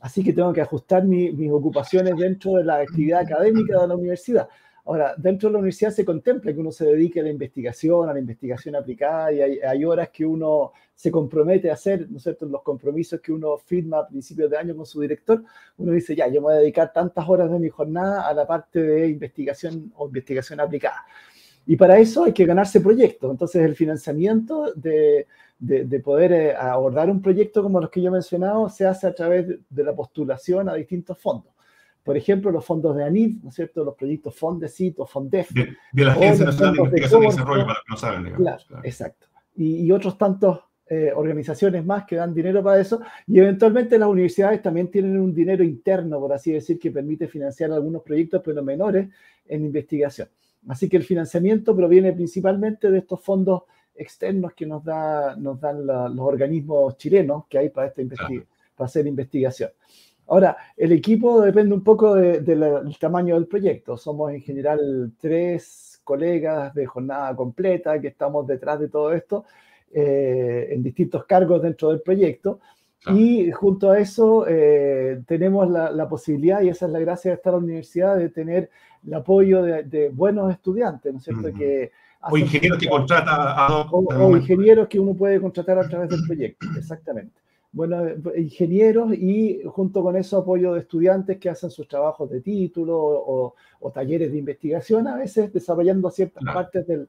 así 0.00 0.22
que 0.22 0.34
tengo 0.34 0.52
que 0.52 0.60
ajustar 0.60 1.04
mis 1.04 1.50
ocupaciones 1.50 2.14
dentro 2.18 2.52
de 2.52 2.64
la 2.64 2.80
actividad 2.80 3.20
académica 3.20 3.80
de 3.80 3.88
la 3.88 3.94
universidad. 3.94 4.46
Ahora, 4.88 5.14
dentro 5.18 5.50
de 5.50 5.52
la 5.52 5.58
universidad 5.58 5.90
se 5.90 6.02
contempla 6.02 6.50
que 6.50 6.60
uno 6.60 6.72
se 6.72 6.86
dedique 6.86 7.20
a 7.20 7.22
la 7.22 7.28
investigación, 7.28 8.08
a 8.08 8.14
la 8.14 8.20
investigación 8.20 8.74
aplicada, 8.74 9.30
y 9.30 9.42
hay, 9.42 9.84
horas 9.84 10.08
que 10.08 10.24
uno 10.24 10.72
se 10.94 11.10
compromete 11.10 11.68
a 11.68 11.74
hacer, 11.74 12.10
¿no 12.10 12.16
es 12.16 12.22
cierto?, 12.22 12.46
los 12.46 12.62
compromisos 12.62 13.20
que 13.20 13.30
uno 13.30 13.58
firma 13.58 13.98
a 13.98 14.08
principios 14.08 14.50
de 14.50 14.56
año 14.56 14.74
con 14.74 14.86
su 14.86 15.02
director, 15.02 15.44
uno 15.76 15.92
dice, 15.92 16.16
ya, 16.16 16.26
yo 16.28 16.40
me 16.40 16.46
voy 16.46 16.54
a 16.54 16.58
dedicar 16.60 16.90
tantas 16.90 17.28
horas 17.28 17.50
de 17.50 17.58
mi 17.58 17.68
jornada 17.68 18.26
a 18.26 18.32
la 18.32 18.46
parte 18.46 18.82
de 18.82 19.08
investigación 19.10 19.92
o 19.94 20.06
investigación 20.06 20.58
aplicada. 20.58 21.04
Y 21.66 21.76
para 21.76 21.98
eso 21.98 22.24
hay 22.24 22.32
que 22.32 22.46
ganarse 22.46 22.80
proyectos. 22.80 23.30
Entonces, 23.30 23.62
el 23.62 23.76
financiamiento 23.76 24.72
de, 24.72 25.26
de, 25.58 26.00
poder 26.00 26.32
eh, 26.32 26.56
abordar 26.56 27.10
un 27.10 27.20
proyecto 27.20 27.62
como 27.62 27.78
los 27.78 27.90
que 27.90 28.00
yo 28.00 28.08
he 28.08 28.12
mencionado 28.12 28.70
se 28.70 28.86
hace 28.86 29.06
a 29.06 29.14
través 29.14 29.48
de 29.68 29.84
la 29.84 29.94
postulación 29.94 30.70
a 30.70 30.74
distintos 30.74 31.18
fondos 31.18 31.52
por 32.02 32.16
ejemplo, 32.16 32.50
los 32.50 32.64
fondos 32.64 32.96
de 32.96 33.04
ANID, 33.04 33.42
¿no 33.42 33.50
es 33.50 33.54
cierto? 33.54 33.84
Los 33.84 33.94
proyectos 33.94 34.34
FONDECIT 34.36 34.98
o 34.98 35.06
FONDEF. 35.06 35.50
De, 35.92 36.04
la 36.04 36.12
Agencia 36.12 36.46
Nacional 36.46 36.74
de 36.74 36.78
Investigación 36.78 37.22
y 37.22 37.26
Desarrollo, 37.26 37.66
para 37.66 37.78
que 37.80 37.90
no 37.90 37.96
saben, 37.96 38.24
digamos. 38.24 38.42
Claro, 38.42 38.84
exacto. 38.84 39.26
Y, 39.56 39.90
otros 39.90 40.16
tantos 40.16 40.60
eh, 40.88 41.12
organizaciones 41.14 41.84
más 41.84 42.04
que 42.06 42.16
dan 42.16 42.32
dinero 42.32 42.62
para 42.62 42.80
eso. 42.80 43.00
Y 43.26 43.38
eventualmente 43.38 43.98
las 43.98 44.08
universidades 44.08 44.62
también 44.62 44.90
tienen 44.90 45.18
un 45.18 45.34
dinero 45.34 45.64
interno, 45.64 46.18
por 46.20 46.32
así 46.32 46.52
decir, 46.52 46.78
que 46.78 46.90
permite 46.90 47.28
financiar 47.28 47.72
algunos 47.72 48.02
proyectos, 48.02 48.40
pero 48.44 48.62
menores, 48.62 49.08
en 49.46 49.64
investigación. 49.64 50.28
Así 50.68 50.88
que 50.88 50.96
el 50.96 51.04
financiamiento 51.04 51.76
proviene 51.76 52.12
principalmente 52.12 52.90
de 52.90 52.98
estos 52.98 53.20
fondos 53.20 53.62
externos 53.94 54.52
que 54.54 54.64
nos, 54.64 54.84
da, 54.84 55.36
nos 55.36 55.60
dan 55.60 55.86
los 55.86 56.18
organismos 56.20 56.96
chilenos 56.96 57.44
que 57.48 57.58
hay 57.58 57.68
para, 57.68 57.88
esta 57.88 58.02
para 58.76 58.86
hacer 58.86 59.06
investigación. 59.06 59.70
Ahora, 60.28 60.56
el 60.76 60.92
equipo 60.92 61.40
depende 61.40 61.74
un 61.74 61.82
poco 61.82 62.14
del 62.14 62.96
tamaño 63.00 63.34
del 63.34 63.46
proyecto. 63.46 63.96
Somos 63.96 64.32
en 64.32 64.42
general 64.42 65.12
tres 65.18 66.00
colegas 66.04 66.74
de 66.74 66.86
jornada 66.86 67.34
completa 67.34 67.98
que 68.00 68.08
estamos 68.08 68.46
detrás 68.46 68.78
de 68.78 68.88
todo 68.88 69.12
esto 69.12 69.46
eh, 69.92 70.68
en 70.70 70.82
distintos 70.82 71.24
cargos 71.24 71.62
dentro 71.62 71.88
del 71.90 72.02
proyecto. 72.02 72.60
Y 73.14 73.50
junto 73.52 73.90
a 73.90 73.98
eso 73.98 74.44
eh, 74.46 75.22
tenemos 75.26 75.70
la, 75.70 76.08
posibilidad, 76.08 76.60
y 76.60 76.68
esa 76.68 76.86
es 76.86 76.92
la 76.92 76.98
gracia 76.98 77.30
de 77.30 77.36
estar 77.36 77.54
en 77.54 77.60
la 77.60 77.64
universidad, 77.64 78.16
de 78.18 78.28
tener 78.28 78.70
el 79.06 79.14
apoyo 79.14 79.62
de, 79.62 80.10
buenos 80.10 80.52
estudiantes, 80.52 81.12
¿no 81.12 81.18
es 81.18 81.24
cierto? 81.24 81.52
que 81.56 81.90
o 82.20 82.36
ingenieros 82.36 82.78
que 82.78 82.88
contrata 82.88 83.54
a... 83.54 83.86
o 83.90 84.36
ingenieros 84.36 84.88
que 84.88 84.98
uno 84.98 85.14
puede 85.14 85.40
contratar 85.40 85.78
a 85.78 85.88
través 85.88 86.10
del 86.10 86.26
proyecto, 86.26 86.66
exactamente 86.76 87.40
bueno, 87.72 88.02
ingenieros 88.36 89.12
y 89.12 89.60
junto 89.66 90.02
con 90.02 90.16
eso 90.16 90.38
apoyo 90.38 90.74
de 90.74 90.80
estudiantes 90.80 91.38
que 91.38 91.50
hacen 91.50 91.70
sus 91.70 91.86
trabajos 91.86 92.30
de 92.30 92.40
título 92.40 92.96
o, 92.98 93.54
talleres 93.92 94.32
de 94.32 94.38
investigación, 94.38 95.06
a 95.06 95.16
veces 95.16 95.52
desarrollando 95.52 96.10
ciertas 96.10 96.42
partes 96.44 96.86
del, 96.86 97.08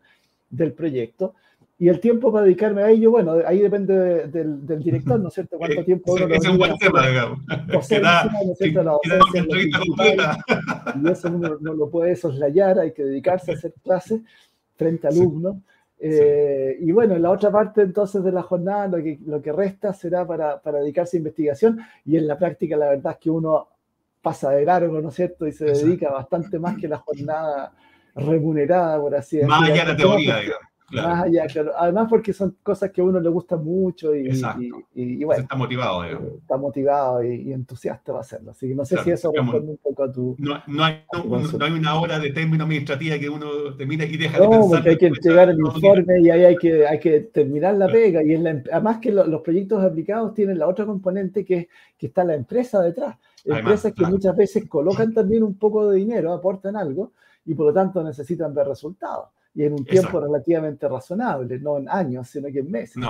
del, 0.49 0.73
proyecto. 0.73 1.35
Y 1.77 1.87
el 1.87 1.99
tiempo 1.99 2.31
para 2.31 2.45
dedicarme 2.45 2.83
a 2.83 2.89
ello, 2.89 3.11
bueno, 3.11 3.37
ahí 3.45 3.59
depende 3.59 4.27
del, 4.27 4.65
del, 4.65 4.83
director, 4.83 5.19
¿no 5.19 5.29
es 5.29 5.33
cierto? 5.33 5.57
¿Cuánto 5.57 5.83
tiempo 5.83 6.13
uno 6.13 6.27
es 6.27 6.47
un 6.47 6.57
buen 6.57 6.77
tema, 6.77 7.07
digamos. 7.07 7.39
y 11.03 11.09
eso 11.09 11.29
uno 11.29 11.57
no 11.61 11.73
lo 11.73 11.89
puede 11.89 12.15
soslayar, 12.15 12.79
hay 12.79 12.91
que 12.91 13.03
dedicarse 13.03 13.51
a 13.51 13.55
hacer 13.55 13.73
clases 13.83 14.21
frente 14.75 15.07
a 15.07 15.09
alumnos. 15.09 15.57
Eh, 16.01 16.77
y 16.79 16.91
bueno, 16.93 17.15
en 17.15 17.21
la 17.21 17.31
otra 17.31 17.51
parte 17.51 17.81
entonces 17.81 18.23
de 18.23 18.31
la 18.31 18.41
jornada 18.41 18.87
lo 18.87 19.03
que, 19.03 19.19
lo 19.25 19.41
que 19.41 19.51
resta 19.51 19.93
será 19.93 20.25
para, 20.25 20.61
para, 20.61 20.79
dedicarse 20.79 21.17
a 21.17 21.19
investigación 21.19 21.77
y 22.05 22.15
en 22.15 22.25
la 22.25 22.37
práctica 22.37 22.77
la 22.77 22.91
verdad 22.91 23.13
es 23.13 23.19
que 23.19 23.29
uno 23.29 23.67
pasa 24.21 24.51
de 24.51 24.63
largo, 24.63 25.01
¿no 25.01 25.09
es 25.09 25.15
cierto? 25.15 25.45
Y 25.45 25.51
se 25.51 25.65
dedica 25.65 26.09
bastante 26.09 26.57
más 26.57 26.77
que 26.77 26.87
la 26.87 26.97
jornada 26.97 27.73
remunerada, 28.15 28.99
por 28.99 29.15
así 29.15 29.37
decirlo. 29.37 29.59
Más 29.59 29.69
allá 29.69 29.85
de 29.85 29.91
la 29.91 29.97
teoría, 29.97 30.39
digamos. 30.39 30.69
Más 30.91 31.23
allá, 31.23 31.45
claro. 31.47 31.71
Además 31.77 32.07
porque 32.09 32.33
son 32.33 32.55
cosas 32.63 32.91
que 32.91 33.01
a 33.01 33.03
uno 33.03 33.19
le 33.19 33.29
gustan 33.29 33.63
mucho 33.63 34.15
y, 34.15 34.29
y, 34.95 35.23
bueno. 35.23 35.43
Está 35.43 35.55
motivado, 35.55 36.03
Está 36.03 36.57
motivado 36.57 37.23
y, 37.23 37.53
entusiasta 37.53 38.11
va 38.11 38.19
a 38.19 38.21
hacerlo. 38.21 38.51
Así 38.51 38.67
que 38.67 38.75
no 38.75 38.85
sé 38.85 38.97
si 39.03 39.11
eso 39.11 39.31
responde 39.31 39.71
un 39.71 39.77
poco 39.77 40.03
a 40.03 40.11
tu... 40.11 40.35
No, 40.39 40.61
no, 40.67 40.83
hay, 40.83 41.03
no, 41.13 41.65
hay, 41.65 41.71
una 41.71 41.99
hora 41.99 42.19
de 42.19 42.31
término 42.31 42.63
administrativa 42.63 43.17
que 43.17 43.29
uno 43.29 43.75
termine 43.77 44.05
y 44.05 44.17
deja 44.17 44.39
de 44.39 44.47
pensar. 44.47 44.59
No, 44.59 44.69
porque 44.69 44.89
hay 44.89 44.97
que 44.97 45.07
entregar 45.07 45.49
el 45.49 45.59
informe 45.59 46.21
y 46.21 46.29
ahí 46.29 46.43
hay 46.43 46.55
que, 46.55 46.87
hay 46.87 46.99
que 46.99 47.19
terminar 47.21 47.75
la 47.75 47.87
pega. 47.87 48.23
Y 48.23 48.37
la, 48.37 48.61
además 48.71 48.99
que 48.99 49.11
los 49.11 49.41
proyectos 49.41 49.83
aplicados 49.83 50.33
tienen 50.33 50.59
la 50.59 50.67
otra 50.67 50.85
componente 50.85 51.45
que, 51.45 51.69
que 51.97 52.07
está 52.07 52.23
la 52.23 52.35
empresa 52.35 52.81
detrás. 52.81 53.17
Empresas 53.45 53.93
que 53.93 54.05
muchas 54.05 54.35
veces 54.35 54.67
colocan 54.67 55.13
también 55.13 55.43
un 55.43 55.57
poco 55.57 55.89
de 55.89 55.97
dinero, 55.97 56.33
aportan 56.33 56.75
algo 56.75 57.13
y 57.45 57.53
por 57.53 57.67
lo 57.67 57.73
tanto 57.73 58.03
necesitan 58.03 58.53
ver 58.53 58.67
resultados 58.67 59.29
y 59.59 59.65
en 59.65 59.73
un 59.73 59.83
tiempo 59.83 60.21
relativamente 60.21 60.87
razonable, 60.87 61.59
no 61.59 61.79
en 61.79 61.89
años, 61.89 62.29
sino 62.29 62.47
que 62.47 62.59
en 62.59 62.71
meses. 62.71 63.03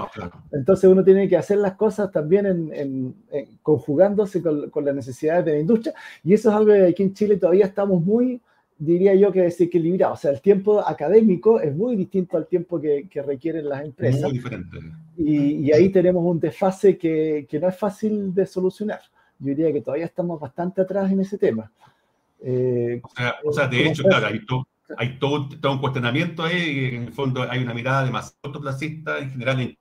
Entonces 0.51 0.89
uno 0.89 1.03
tiene 1.03 1.29
que 1.29 1.37
hacer 1.37 1.59
las 1.59 1.73
cosas 1.75 2.11
también 2.11 2.71
en, 2.73 3.13
conjugándose 3.61 4.41
con, 4.41 4.67
con, 4.71 4.83
las 4.83 4.95
necesidades 4.95 5.45
de 5.45 5.51
la 5.51 5.59
industria 5.59 5.93
y 6.23 6.33
eso 6.33 6.49
es 6.49 6.55
algo 6.55 6.73
que 6.73 6.87
aquí 6.87 7.03
en 7.03 7.13
Chile 7.13 7.37
todavía 7.37 7.65
estamos 7.67 8.03
muy, 8.03 8.41
diría 8.79 9.13
yo, 9.13 9.31
que 9.31 9.43
desequilibrados. 9.43 10.17
O 10.17 10.21
sea, 10.23 10.31
el 10.31 10.41
tiempo 10.41 10.79
académico 10.79 11.59
es 11.59 11.75
muy 11.75 11.95
distinto 11.95 12.35
al 12.35 12.47
tiempo 12.47 12.81
que, 12.81 13.07
que 13.07 13.21
requieren 13.21 13.69
las 13.69 13.85
empresas. 13.85 14.23
Muy 14.23 14.31
diferente. 14.31 14.77
Y, 15.17 15.67
y, 15.67 15.71
ahí 15.71 15.89
tenemos 15.89 16.25
un 16.25 16.39
desfase 16.39 16.97
que, 16.97 17.45
que 17.47 17.59
no 17.59 17.67
es 17.67 17.77
fácil 17.77 18.33
de 18.33 18.47
solucionar. 18.47 19.01
Yo 19.37 19.49
diría 19.49 19.71
que 19.71 19.81
todavía 19.81 20.05
estamos 20.05 20.39
bastante 20.39 20.81
atrás 20.81 21.11
en 21.11 21.19
ese 21.19 21.37
tema. 21.37 21.71
Eh, 22.41 23.01
o, 23.43 23.51
sea, 23.51 23.67
de 23.67 23.87
hecho, 23.87 24.01
claro, 24.03 24.27
hay, 24.27 24.43
todo, 24.45 24.65
hay 24.97 25.19
todo, 25.19 25.49
un 25.71 25.79
cuestionamiento 25.79 26.43
ahí, 26.43 26.95
en 26.95 27.03
el 27.03 27.13
fondo 27.13 27.45
hay 27.49 27.63
una 27.63 27.73
mirada 27.73 28.05
demasiado 28.05 28.37
autoplacista 28.43 29.19
en 29.19 29.31
general 29.31 29.61
en 29.61 29.77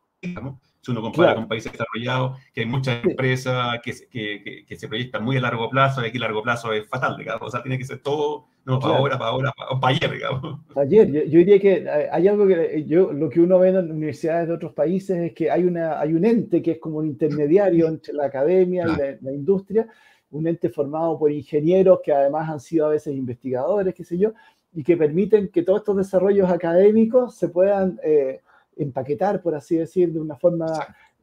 si 0.81 0.90
uno 0.90 1.03
compara 1.03 1.35
con 1.35 1.49
países 1.49 1.71
desarrollados, 1.73 2.38
que 2.53 2.62
hay 2.62 2.66
muchas 2.66 3.05
empresas 3.05 3.79
que, 3.83 3.92
que, 4.11 4.64
que, 4.66 4.77
se 4.77 4.88
proyectan 4.88 5.25
muy 5.25 5.37
a 5.37 5.40
largo 5.40 5.68
plazo, 5.68 6.03
y 6.03 6.07
aquí 6.07 6.18
a 6.18 6.23
largo 6.23 6.42
plazo 6.42 6.73
es 6.73 6.88
fatal, 6.88 7.16
digamos, 7.16 7.42
o 7.42 7.51
sea, 7.51 7.62
tiene 7.62 7.79
que 7.79 7.85
ser 7.85 7.99
todo, 7.99 8.47
no, 8.64 8.79
para 8.79 8.97
ahora, 8.97 9.18
para 9.18 9.31
ahora, 9.31 9.53
para, 9.81 9.94
ayer, 9.94 10.12
digamos. 10.12 10.61
Ayer, 10.77 11.11
yo, 11.11 11.23
yo, 11.25 11.38
diría 11.38 11.59
que 11.59 11.88
hay 12.11 12.29
algo 12.29 12.47
que 12.47 12.85
yo, 12.87 13.12
lo 13.12 13.29
que 13.29 13.40
uno 13.40 13.59
ve 13.59 13.68
en 13.68 13.90
universidades 13.90 14.49
de 14.49 14.55
otros 14.55 14.73
países 14.73 15.18
es 15.18 15.33
que 15.35 15.51
hay, 15.51 15.64
una, 15.64 16.01
hay 16.01 16.14
un 16.14 16.25
ente 16.25 16.62
que 16.62 16.73
es 16.73 16.79
como 16.79 16.99
un 16.99 17.07
intermediario 17.07 17.88
entre 17.88 18.14
la 18.14 18.27
academia 18.27 18.85
y 18.85 19.25
la 19.25 19.33
industria, 19.33 19.88
un 20.31 20.47
ente 20.47 20.68
formado 20.68 21.18
por 21.18 21.33
ingenieros 21.33 22.01
que 22.05 22.12
además 22.12 22.49
han 22.49 22.61
sido 22.61 22.87
a 22.87 22.90
veces 22.90 23.14
investigadores, 23.14 23.94
qué 23.94 24.05
sé 24.05 24.18
yo, 24.18 24.33
y 24.74 24.83
que 24.83 24.96
permiten 24.96 25.48
que 25.48 25.62
todos 25.62 25.81
estos 25.81 25.96
desarrollos 25.96 26.50
académicos 26.50 27.35
se 27.35 27.48
puedan 27.48 27.98
eh, 28.02 28.42
empaquetar, 28.76 29.42
por 29.42 29.54
así 29.54 29.76
decir, 29.76 30.12
de 30.12 30.20
una 30.20 30.37
forma 30.37 30.66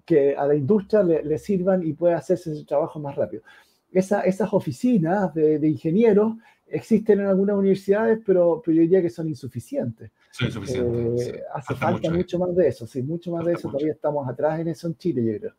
que 0.06 0.36
a 0.36 0.46
la 0.46 0.56
industria 0.56 1.04
le, 1.04 1.38
sirvan 1.38 1.84
y 1.84 1.94
pueda 1.94 2.18
hacerse 2.18 2.56
su 2.56 2.66
trabajo 2.66 3.00
más 3.00 3.16
rápido. 3.16 3.44
esas 3.92 4.54
oficinas 4.54 5.34
de, 5.34 5.68
ingenieros 5.68 6.36
existen 6.68 7.22
en 7.22 7.28
algunas 7.28 7.56
universidades, 7.56 8.20
pero, 8.26 8.62
pero, 8.64 8.76
yo 8.76 8.82
diría 8.82 9.02
que 9.02 9.10
son 9.10 9.28
insuficientes. 9.28 10.12
Son 10.32 10.48
insuficientes. 10.48 11.28
Eh, 11.30 11.44
hace 11.54 11.76
falta 11.76 12.12
mucho, 12.12 12.38
más 12.38 12.56
de 12.56 12.68
eso, 12.68 12.86
sí, 12.86 13.02
mucho 13.02 13.32
más 13.32 13.46
de 13.46 13.54
eso. 13.54 13.70
Todavía 13.70 13.94
estamos 13.94 14.28
atrás 14.28 14.60
en 14.60 14.68
eso 14.68 14.88
en 14.88 14.98
Chile, 14.98 15.24
yo 15.26 15.40
creo. 15.40 15.54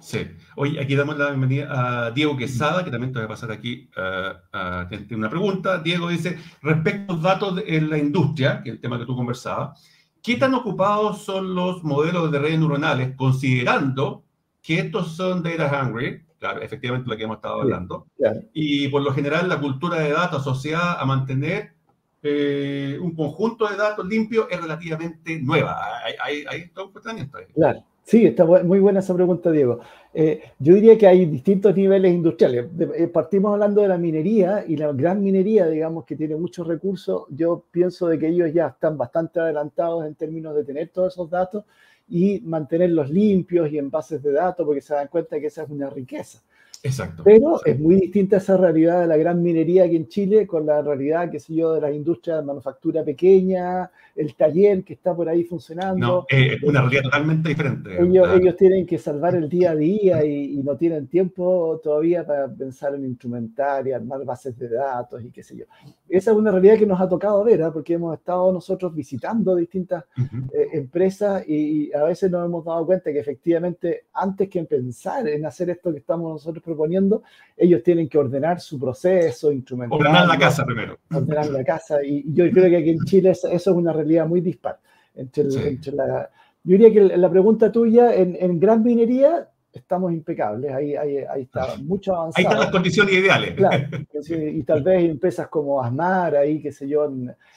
Sí. 0.00 0.26
Hoy 0.56 0.78
aquí 0.78 0.94
damos 0.94 1.16
la 1.16 1.30
bienvenida 1.30 2.06
a 2.06 2.10
Diego 2.10 2.36
Quesada, 2.36 2.84
que 2.84 2.90
también 2.90 3.12
te 3.12 3.18
voy 3.18 3.26
a 3.26 3.28
pasar 3.28 3.50
aquí 3.50 3.88
uh, 3.96 4.88
tiene 4.88 5.16
una 5.16 5.30
pregunta. 5.30 5.78
Diego 5.78 6.08
dice, 6.08 6.38
respecto 6.62 7.12
a 7.12 7.16
los 7.16 7.22
datos 7.22 7.62
en 7.66 7.90
la 7.90 7.98
industria, 7.98 8.62
que 8.62 8.70
es 8.70 8.74
el 8.76 8.80
tema 8.80 8.98
que 8.98 9.06
tú 9.06 9.16
conversabas, 9.16 9.82
¿qué 10.22 10.36
tan 10.36 10.54
ocupados 10.54 11.24
son 11.24 11.54
los 11.54 11.82
modelos 11.82 12.30
de 12.30 12.38
redes 12.38 12.58
neuronales, 12.58 13.14
considerando 13.16 14.24
que 14.62 14.80
estos 14.80 15.16
son 15.16 15.42
data 15.42 15.82
hungry? 15.82 16.24
Claro, 16.38 16.60
efectivamente 16.60 17.08
lo 17.08 17.16
que 17.16 17.24
hemos 17.24 17.36
estado 17.36 17.62
hablando. 17.62 18.06
Y 18.52 18.88
por 18.88 19.02
lo 19.02 19.12
general 19.12 19.48
la 19.48 19.58
cultura 19.58 19.98
de 19.98 20.12
datos 20.12 20.42
asociada 20.42 21.00
a 21.00 21.04
mantener 21.06 21.74
eh, 22.22 22.98
un 23.00 23.14
conjunto 23.14 23.66
de 23.68 23.76
datos 23.76 24.06
limpios 24.06 24.46
es 24.50 24.60
relativamente 24.60 25.40
nueva. 25.40 25.78
Hay, 26.04 26.14
hay, 26.22 26.44
hay 26.48 26.68
todo 26.68 26.86
un 26.86 26.92
cuestionamiento 26.92 27.38
ahí. 27.38 27.46
Claro. 27.54 27.84
Sí, 28.06 28.24
está 28.24 28.44
muy 28.44 28.78
buena 28.78 29.00
esa 29.00 29.14
pregunta, 29.16 29.50
Diego. 29.50 29.80
Eh, 30.14 30.40
yo 30.60 30.74
diría 30.76 30.96
que 30.96 31.08
hay 31.08 31.26
distintos 31.26 31.74
niveles 31.74 32.14
industriales. 32.14 32.66
Eh, 32.94 33.08
partimos 33.08 33.52
hablando 33.52 33.82
de 33.82 33.88
la 33.88 33.98
minería 33.98 34.64
y 34.64 34.76
la 34.76 34.92
gran 34.92 35.20
minería, 35.20 35.66
digamos, 35.66 36.04
que 36.04 36.14
tiene 36.14 36.36
muchos 36.36 36.68
recursos. 36.68 37.24
Yo 37.30 37.64
pienso 37.68 38.06
de 38.06 38.16
que 38.16 38.28
ellos 38.28 38.52
ya 38.54 38.68
están 38.68 38.96
bastante 38.96 39.40
adelantados 39.40 40.06
en 40.06 40.14
términos 40.14 40.54
de 40.54 40.62
tener 40.62 40.90
todos 40.90 41.14
esos 41.14 41.28
datos 41.28 41.64
y 42.08 42.40
mantenerlos 42.42 43.10
limpios 43.10 43.72
y 43.72 43.78
en 43.78 43.90
bases 43.90 44.22
de 44.22 44.30
datos 44.30 44.64
porque 44.64 44.80
se 44.82 44.94
dan 44.94 45.08
cuenta 45.08 45.40
que 45.40 45.46
esa 45.46 45.64
es 45.64 45.68
una 45.70 45.90
riqueza. 45.90 46.40
Exacto. 46.82 47.22
Pero 47.24 47.64
es 47.64 47.78
muy 47.78 47.96
distinta 47.96 48.36
esa 48.36 48.56
realidad 48.56 49.00
de 49.00 49.06
la 49.06 49.16
gran 49.16 49.42
minería 49.42 49.84
aquí 49.84 49.96
en 49.96 50.08
Chile 50.08 50.46
con 50.46 50.66
la 50.66 50.82
realidad, 50.82 51.30
qué 51.30 51.40
sé 51.40 51.54
yo, 51.54 51.74
de 51.74 51.80
las 51.80 51.94
industrias 51.94 52.38
de 52.38 52.44
manufactura 52.44 53.04
pequeña, 53.04 53.90
el 54.14 54.34
taller 54.34 54.82
que 54.84 54.94
está 54.94 55.14
por 55.14 55.28
ahí 55.28 55.44
funcionando. 55.44 56.06
No, 56.06 56.26
es 56.28 56.62
una 56.62 56.80
realidad 56.80 57.02
totalmente 57.02 57.48
diferente. 57.48 58.02
Ellos, 58.02 58.28
ellos, 58.34 58.56
tienen 58.56 58.86
que 58.86 58.98
salvar 58.98 59.34
el 59.34 59.48
día 59.48 59.72
a 59.72 59.76
día 59.76 60.24
y, 60.24 60.56
no 60.66 60.76
tienen 60.76 61.06
tiempo 61.06 61.80
todavía 61.82 62.26
para 62.26 62.48
pensar 62.48 62.94
en 62.94 63.04
instrumentar 63.04 63.86
y 63.86 63.92
armar 63.92 64.24
bases 64.24 64.58
de 64.58 64.68
datos 64.68 65.22
y 65.22 65.30
qué 65.30 65.42
sé 65.42 65.56
yo. 65.56 65.64
Esa 66.08 66.30
es 66.30 66.36
una 66.36 66.52
realidad 66.52 66.78
que 66.78 66.86
nos 66.86 67.00
ha 67.00 67.08
tocado 67.08 67.42
ver, 67.42 67.60
¿eh? 67.60 67.70
porque 67.72 67.94
hemos 67.94 68.16
estado 68.16 68.52
nosotros 68.52 68.94
visitando 68.94 69.56
distintas 69.56 70.04
eh, 70.52 70.68
empresas 70.74 71.46
y, 71.48 71.92
a 71.92 72.04
veces 72.04 72.30
nos 72.30 72.44
hemos 72.44 72.64
dado 72.64 72.86
cuenta 72.86 73.12
que 73.12 73.18
efectivamente 73.18 74.06
antes 74.12 74.48
que 74.48 74.62
pensar 74.64 75.26
en 75.28 75.44
hacer 75.46 75.70
esto 75.70 75.92
que 75.92 75.98
estamos 75.98 76.30
nosotros 76.30 76.62
proponiendo, 76.62 77.22
ellos 77.56 77.82
tienen 77.82 78.08
que 78.08 78.18
ordenar 78.18 78.60
su 78.60 78.78
proceso, 78.78 79.50
instrumentar. 79.50 79.98
Ordenar 79.98 80.28
la 80.28 80.38
casa 80.38 80.64
primero. 80.64 80.98
Ordenar 81.12 81.50
la 81.50 81.64
casa. 81.64 82.04
Y, 82.04 82.24
yo 82.32 82.48
creo 82.50 82.70
que 82.70 82.76
aquí 82.76 82.90
en 82.90 83.04
Chile 83.04 83.30
eso, 83.30 83.48
es 83.48 83.66
una 83.66 83.92
realidad 83.92 84.26
muy 84.26 84.40
dispar. 84.40 84.78
Entre, 85.14 85.44
la, 85.92 86.30
yo 86.62 86.76
diría 86.76 86.92
que 86.92 87.16
la 87.16 87.30
pregunta 87.30 87.72
tuya, 87.72 88.14
en, 88.14 88.36
en 88.38 88.60
gran 88.60 88.82
minería, 88.82 89.48
estamos 89.78 90.12
impecables, 90.12 90.72
ahí, 90.72 90.96
ahí, 90.96 91.18
ahí 91.18 91.42
está 91.42 91.76
mucho 91.82 92.14
avanzado. 92.14 92.34
Ahí 92.36 92.44
están 92.44 92.60
las 92.60 92.70
condiciones 92.70 93.14
ideales. 93.14 93.54
Claro, 93.54 93.88
y 94.30 94.62
tal 94.62 94.82
vez 94.82 95.04
empresas 95.10 95.48
como 95.48 95.82
Asmar, 95.82 96.36
ahí, 96.36 96.60
qué 96.60 96.72
sé 96.72 96.88
yo, 96.88 97.10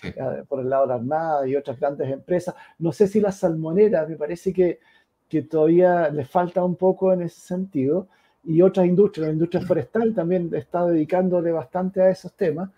eh, 0.03 0.43
por 0.47 0.61
el 0.61 0.69
lado 0.69 0.83
de 0.83 0.87
la 0.89 0.95
Armada 0.95 1.47
y 1.47 1.55
otras 1.55 1.79
grandes 1.79 2.09
empresas. 2.11 2.55
No 2.77 2.91
sé 2.91 3.07
si 3.07 3.19
las 3.19 3.37
salmoneras, 3.37 4.07
me 4.07 4.15
parece 4.15 4.53
que, 4.53 4.79
que 5.27 5.43
todavía 5.43 6.09
les 6.09 6.29
falta 6.29 6.63
un 6.63 6.75
poco 6.75 7.13
en 7.13 7.21
ese 7.21 7.39
sentido 7.39 8.07
y 8.43 8.61
otras 8.61 8.85
industrias, 8.85 9.27
la 9.27 9.33
industria 9.33 9.61
forestal 9.61 10.13
también 10.13 10.49
está 10.53 10.85
dedicándole 10.85 11.51
bastante 11.51 12.01
a 12.01 12.09
esos 12.09 12.33
temas, 12.33 12.69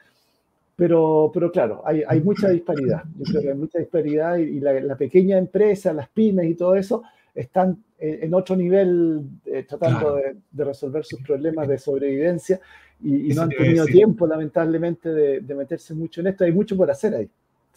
pero, 0.75 1.29
pero 1.33 1.51
claro, 1.51 1.81
hay, 1.85 2.03
hay 2.07 2.21
mucha 2.21 2.49
disparidad, 2.49 3.03
yo 3.17 3.25
creo 3.25 3.41
que 3.41 3.49
hay 3.49 3.57
mucha 3.57 3.79
disparidad 3.79 4.37
y, 4.37 4.59
la, 4.59 4.95
pequeña 4.95 5.37
empresa, 5.37 5.93
las 5.93 6.09
pymes 6.09 6.49
y 6.49 6.55
todo 6.55 6.75
eso 6.75 7.03
están 7.33 7.83
en 7.97 8.33
otro 8.33 8.55
nivel 8.55 9.21
eh, 9.45 9.63
tratando 9.63 10.15
de, 10.15 10.63
resolver 10.63 11.05
sus 11.05 11.21
problemas 11.21 11.67
de 11.67 11.77
sobrevivencia 11.77 12.59
y, 13.03 13.33
no 13.33 13.43
han 13.43 13.49
tenido 13.49 13.85
tiempo, 13.85 14.27
lamentablemente, 14.27 15.09
de, 15.09 15.55
meterse 15.55 15.93
mucho 15.93 16.21
en 16.21 16.27
esto. 16.27 16.43
Hay 16.43 16.51
mucho 16.51 16.77
por 16.77 16.89
hacer 16.89 17.15
ahí. 17.15 17.29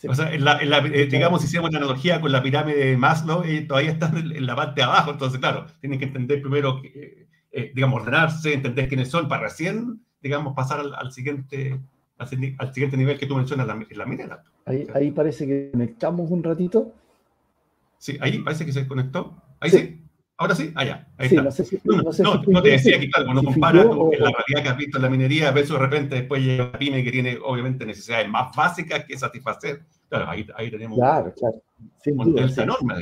O 0.06 0.14
sea, 0.14 0.30
eh, 0.34 1.06
digamos, 1.06 1.40
si 1.40 1.46
hacemos 1.46 1.70
una 1.70 1.78
analogía 1.78 2.20
con 2.20 2.30
la 2.30 2.42
pirámide 2.42 2.86
de 2.86 2.96
Maslow, 2.96 3.42
eh, 3.44 3.62
todavía 3.62 3.92
están 3.92 4.16
en, 4.16 4.44
la 4.44 4.54
parte 4.54 4.80
de 4.80 4.84
abajo, 4.84 5.12
entonces, 5.12 5.38
claro, 5.38 5.66
tienen 5.80 5.98
que 5.98 6.06
entender 6.06 6.42
primero 6.42 6.82
que, 6.82 7.26
eh, 7.52 7.72
digamos, 7.74 8.02
ordenarse, 8.02 8.52
entender 8.52 8.88
quiénes 8.88 9.08
son, 9.08 9.28
para 9.28 9.44
recién, 9.44 10.00
digamos, 10.20 10.54
pasar 10.54 10.80
al, 10.80 11.12
siguiente, 11.12 11.80
al, 12.18 12.28
siguiente 12.28 12.96
nivel 12.96 13.18
que 13.18 13.26
tú 13.26 13.36
mencionas 13.36 13.66
en 13.66 13.96
la, 13.96 14.04
minera. 14.04 14.42
Ahí, 14.66 14.86
ahí, 14.92 15.10
parece 15.10 15.46
que 15.46 15.70
conectamos 15.72 16.30
un 16.30 16.42
ratito. 16.42 16.92
Sí, 17.96 18.18
ahí 18.20 18.38
parece 18.40 18.66
que 18.66 18.72
se 18.72 18.86
conectó. 18.86 19.34
Ahí 19.64 19.70
sí. 19.70 20.00
Ahora 20.36 20.54
sí, 20.54 20.72
allá. 20.74 21.06
Ah, 21.06 21.14
ahí 21.18 21.26
está. 21.28 21.42
No, 21.84 22.42
no, 22.46 22.62
te 22.62 22.70
decía 22.70 22.98
que, 22.98 23.08
claro, 23.08 23.26
cuando 23.26 23.44
comparas 23.44 23.86
la 23.86 23.92
realidad 23.92 24.62
que 24.62 24.68
has 24.68 24.76
visto 24.76 24.98
en 24.98 25.02
la 25.02 25.08
minería, 25.08 25.52
ves 25.52 25.68
de 25.68 25.78
repente 25.78 26.16
después 26.16 26.42
llega 26.42 26.64
una 26.64 26.78
pyme 26.78 27.04
que 27.04 27.12
tiene, 27.12 27.38
obviamente, 27.42 27.86
necesidades 27.86 28.28
más 28.28 28.54
básicas 28.54 29.04
que 29.04 29.16
satisfacer. 29.16 29.82
Claro, 30.08 30.28
ahí, 30.28 30.46
ahí 30.56 30.70
tenemos 30.70 30.98
claro, 30.98 31.32
claro. 31.34 31.62
un 32.06 32.34
delta 32.34 32.62
enorme, 32.64 32.94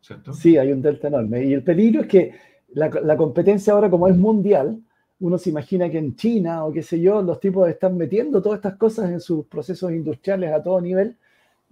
¿cierto? 0.00 0.32
Sí, 0.32 0.56
hay 0.56 0.72
un 0.72 0.80
delta 0.80 1.08
enorme. 1.08 1.44
Y 1.44 1.52
el 1.52 1.62
peligro 1.62 2.00
es 2.02 2.06
que 2.08 2.34
la, 2.72 3.16
competencia 3.16 3.74
ahora 3.74 3.90
como 3.90 4.08
es 4.08 4.16
mundial, 4.16 4.80
uno 5.20 5.36
se 5.36 5.50
imagina 5.50 5.90
que 5.90 5.98
en 5.98 6.16
China 6.16 6.64
o 6.64 6.72
qué 6.72 6.82
sé 6.82 6.98
yo, 7.00 7.20
los 7.20 7.38
tipos 7.38 7.68
están 7.68 7.98
metiendo 7.98 8.40
todas 8.40 8.58
estas 8.58 8.76
cosas 8.76 9.10
en 9.10 9.20
sus 9.20 9.46
procesos 9.46 9.92
industriales 9.92 10.52
a 10.52 10.62
todo 10.62 10.80
nivel 10.80 11.16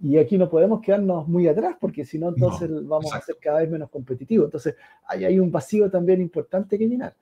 y 0.01 0.17
aquí 0.17 0.37
no 0.37 0.49
podemos 0.49 0.81
quedarnos 0.81 1.27
muy 1.27 1.47
atrás 1.47 1.75
porque 1.79 2.05
si 2.05 2.17
no 2.17 2.29
entonces 2.29 2.69
vamos 2.87 3.13
a 3.13 3.21
ser 3.21 3.37
cada 3.41 3.59
vez 3.59 3.69
menos 3.69 3.89
competitivos. 3.89 4.45
Entonces 4.45 4.75
hay, 5.07 5.25
hay 5.25 5.39
un 5.39 5.51
vacío 5.51 5.89
también 5.91 6.21
importante 6.21 6.77
que 6.77 6.87
llenar. 6.87 7.13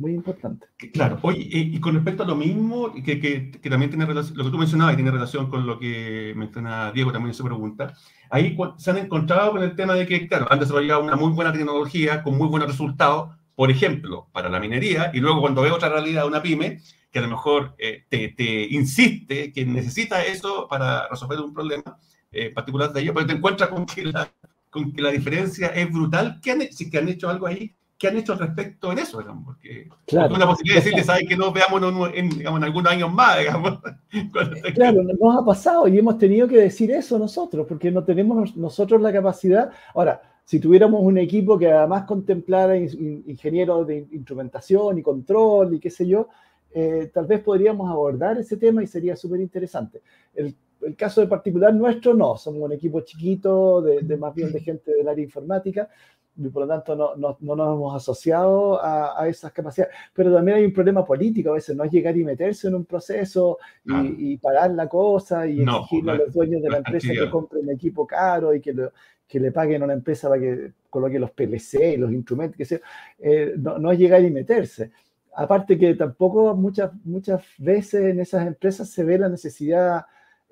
muy 0.00 0.12
importante. 0.12 0.66
Claro, 0.92 1.18
oye, 1.22 1.46
y 1.50 1.78
con 1.78 1.94
respecto 1.94 2.22
a 2.22 2.26
lo 2.26 2.34
mismo, 2.34 2.92
que, 2.92 3.20
que, 3.20 3.50
que 3.50 3.70
también 3.70 3.90
tiene 3.90 4.06
relación, 4.06 4.36
lo 4.38 4.44
que 4.44 4.50
tú 4.50 4.58
mencionabas 4.58 4.94
y 4.94 4.96
tiene 4.96 5.10
relación 5.10 5.50
con 5.50 5.66
lo 5.66 5.78
que 5.78 6.32
menciona 6.36 6.90
Diego 6.92 7.12
también 7.12 7.30
en 7.30 7.34
su 7.34 7.44
pregunta, 7.44 7.92
ahí 8.30 8.56
se 8.78 8.90
han 8.90 8.98
encontrado 8.98 9.52
con 9.52 9.62
el 9.62 9.76
tema 9.76 9.94
de 9.94 10.06
que, 10.06 10.26
claro, 10.26 10.46
han 10.48 10.58
desarrollado 10.58 11.04
una 11.04 11.16
muy 11.16 11.32
buena 11.32 11.52
tecnología 11.52 12.22
con 12.22 12.38
muy 12.38 12.48
buenos 12.48 12.68
resultados, 12.68 13.36
por 13.60 13.70
ejemplo, 13.70 14.26
para 14.32 14.48
la 14.48 14.58
minería, 14.58 15.10
y 15.12 15.20
luego 15.20 15.42
cuando 15.42 15.60
ve 15.60 15.70
otra 15.70 15.90
realidad 15.90 16.22
de 16.22 16.28
una 16.28 16.40
pyme, 16.40 16.80
que 17.12 17.18
a 17.18 17.22
lo 17.22 17.28
mejor 17.28 17.74
eh, 17.76 18.04
te, 18.08 18.28
te, 18.28 18.62
insiste 18.70 19.52
que 19.52 19.66
necesita 19.66 20.24
eso 20.24 20.66
para 20.66 21.06
resolver 21.08 21.38
un 21.40 21.52
problema 21.52 21.98
eh, 22.32 22.48
particular 22.54 22.90
de 22.90 23.02
ellos, 23.02 23.12
pero 23.14 23.26
te 23.26 23.34
encuentras 23.34 23.68
con 23.68 23.84
que 23.84 24.06
la, 24.06 24.32
con 24.70 24.94
que 24.94 25.02
la 25.02 25.10
diferencia 25.10 25.66
es 25.66 25.92
brutal. 25.92 26.40
¿Qué 26.42 26.52
han, 26.52 26.72
si 26.72 26.88
que 26.88 26.96
han 26.96 27.08
hecho 27.10 27.28
algo 27.28 27.48
ahí 27.48 27.76
¿qué 27.98 28.08
han 28.08 28.16
hecho 28.16 28.34
respecto 28.34 28.90
en 28.90 28.98
eso? 28.98 29.18
Digamos? 29.18 29.44
Porque 29.44 29.90
claro, 30.06 30.34
una 30.34 30.46
posibilidad 30.46 30.76
de 30.76 30.84
decirles, 30.84 31.04
¿sabes? 31.04 31.28
Que 31.28 31.36
nos 31.36 31.52
veamos 31.52 31.82
en, 32.14 32.30
digamos, 32.30 32.58
en, 32.58 32.64
algunos 32.64 32.90
años 32.90 33.12
más, 33.12 33.40
digamos. 33.40 33.78
Claro, 34.74 35.02
nos 35.02 35.36
ha 35.36 35.44
pasado 35.44 35.86
y 35.86 35.98
hemos 35.98 36.16
tenido 36.16 36.48
que 36.48 36.56
decir 36.56 36.90
eso 36.90 37.18
nosotros, 37.18 37.66
porque 37.68 37.90
no 37.90 38.02
tenemos 38.02 38.56
nosotros 38.56 39.02
la 39.02 39.12
capacidad. 39.12 39.70
Ahora, 39.94 40.29
si 40.50 40.58
tuviéramos 40.58 41.00
un 41.00 41.16
equipo 41.16 41.56
que 41.56 41.70
además 41.70 42.06
contemplara 42.06 42.76
ingenieros 42.76 43.86
de 43.86 43.98
instrumentación 44.10 44.98
y 44.98 45.02
control 45.02 45.74
y 45.74 45.78
qué 45.78 45.90
sé 45.90 46.08
yo, 46.08 46.26
eh, 46.74 47.08
tal 47.14 47.26
vez 47.26 47.38
podríamos 47.40 47.88
abordar 47.88 48.36
ese 48.36 48.56
tema 48.56 48.82
y 48.82 48.88
sería 48.88 49.14
súper 49.14 49.38
interesante. 49.38 50.02
El, 50.34 50.56
el, 50.82 50.96
caso 50.96 51.20
de 51.20 51.28
particular 51.28 51.72
nuestro 51.72 52.14
no, 52.14 52.36
somos 52.36 52.62
un 52.62 52.72
equipo 52.72 53.02
chiquito, 53.02 53.80
de, 53.80 54.00
de 54.00 54.16
más 54.16 54.34
bien 54.34 54.50
de 54.50 54.58
gente 54.58 54.92
del 54.92 55.06
área 55.06 55.22
informática, 55.22 55.88
y 56.36 56.48
por 56.48 56.62
lo 56.62 56.68
tanto 56.68 56.96
no, 56.96 57.14
no, 57.14 57.36
no 57.38 57.54
nos 57.54 57.76
hemos 57.76 57.94
asociado 57.94 58.82
a, 58.82 59.22
a, 59.22 59.28
esas 59.28 59.52
capacidades. 59.52 59.94
Pero 60.12 60.34
también 60.34 60.56
hay 60.56 60.64
un 60.64 60.72
problema 60.72 61.04
político, 61.04 61.50
a 61.50 61.54
veces 61.54 61.76
no 61.76 61.84
es 61.84 61.92
llegar 61.92 62.16
y 62.16 62.24
meterse 62.24 62.66
en 62.66 62.74
un 62.74 62.86
proceso 62.86 63.58
y, 63.84 64.32
y 64.32 64.36
pagar 64.38 64.72
la 64.72 64.88
cosa 64.88 65.46
y 65.46 65.62
exigirle 65.62 66.10
a 66.10 66.14
los 66.16 66.32
dueños 66.32 66.60
de 66.60 66.70
la 66.70 66.78
empresa 66.78 67.12
que 67.12 67.30
compren 67.30 67.70
equipo 67.70 68.04
caro 68.04 68.52
y 68.52 68.60
que, 68.60 68.72
lo, 68.72 68.90
que 69.30 69.38
le 69.38 69.52
paguen 69.52 69.82
a 69.82 69.84
una 69.84 69.94
empresa 69.94 70.28
para 70.28 70.40
que 70.40 70.72
coloque 70.88 71.18
los 71.18 71.30
PLC 71.30 71.94
y 71.94 71.96
los 71.96 72.10
instrumentos, 72.10 72.56
que 72.56 72.64
sea, 72.64 72.80
eh, 73.18 73.54
no, 73.56 73.78
no, 73.78 73.92
es 73.92 73.98
llegar 73.98 74.22
y 74.22 74.30
meterse. 74.30 74.90
Aparte 75.34 75.78
que 75.78 75.94
tampoco 75.94 76.56
muchas, 76.56 76.90
muchas 77.04 77.44
veces 77.58 78.02
en 78.02 78.20
esas 78.20 78.46
empresas 78.46 78.88
se 78.90 79.04
ve 79.04 79.18
la 79.18 79.28
necesidad, 79.28 80.04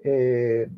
eh, 0.02 0.68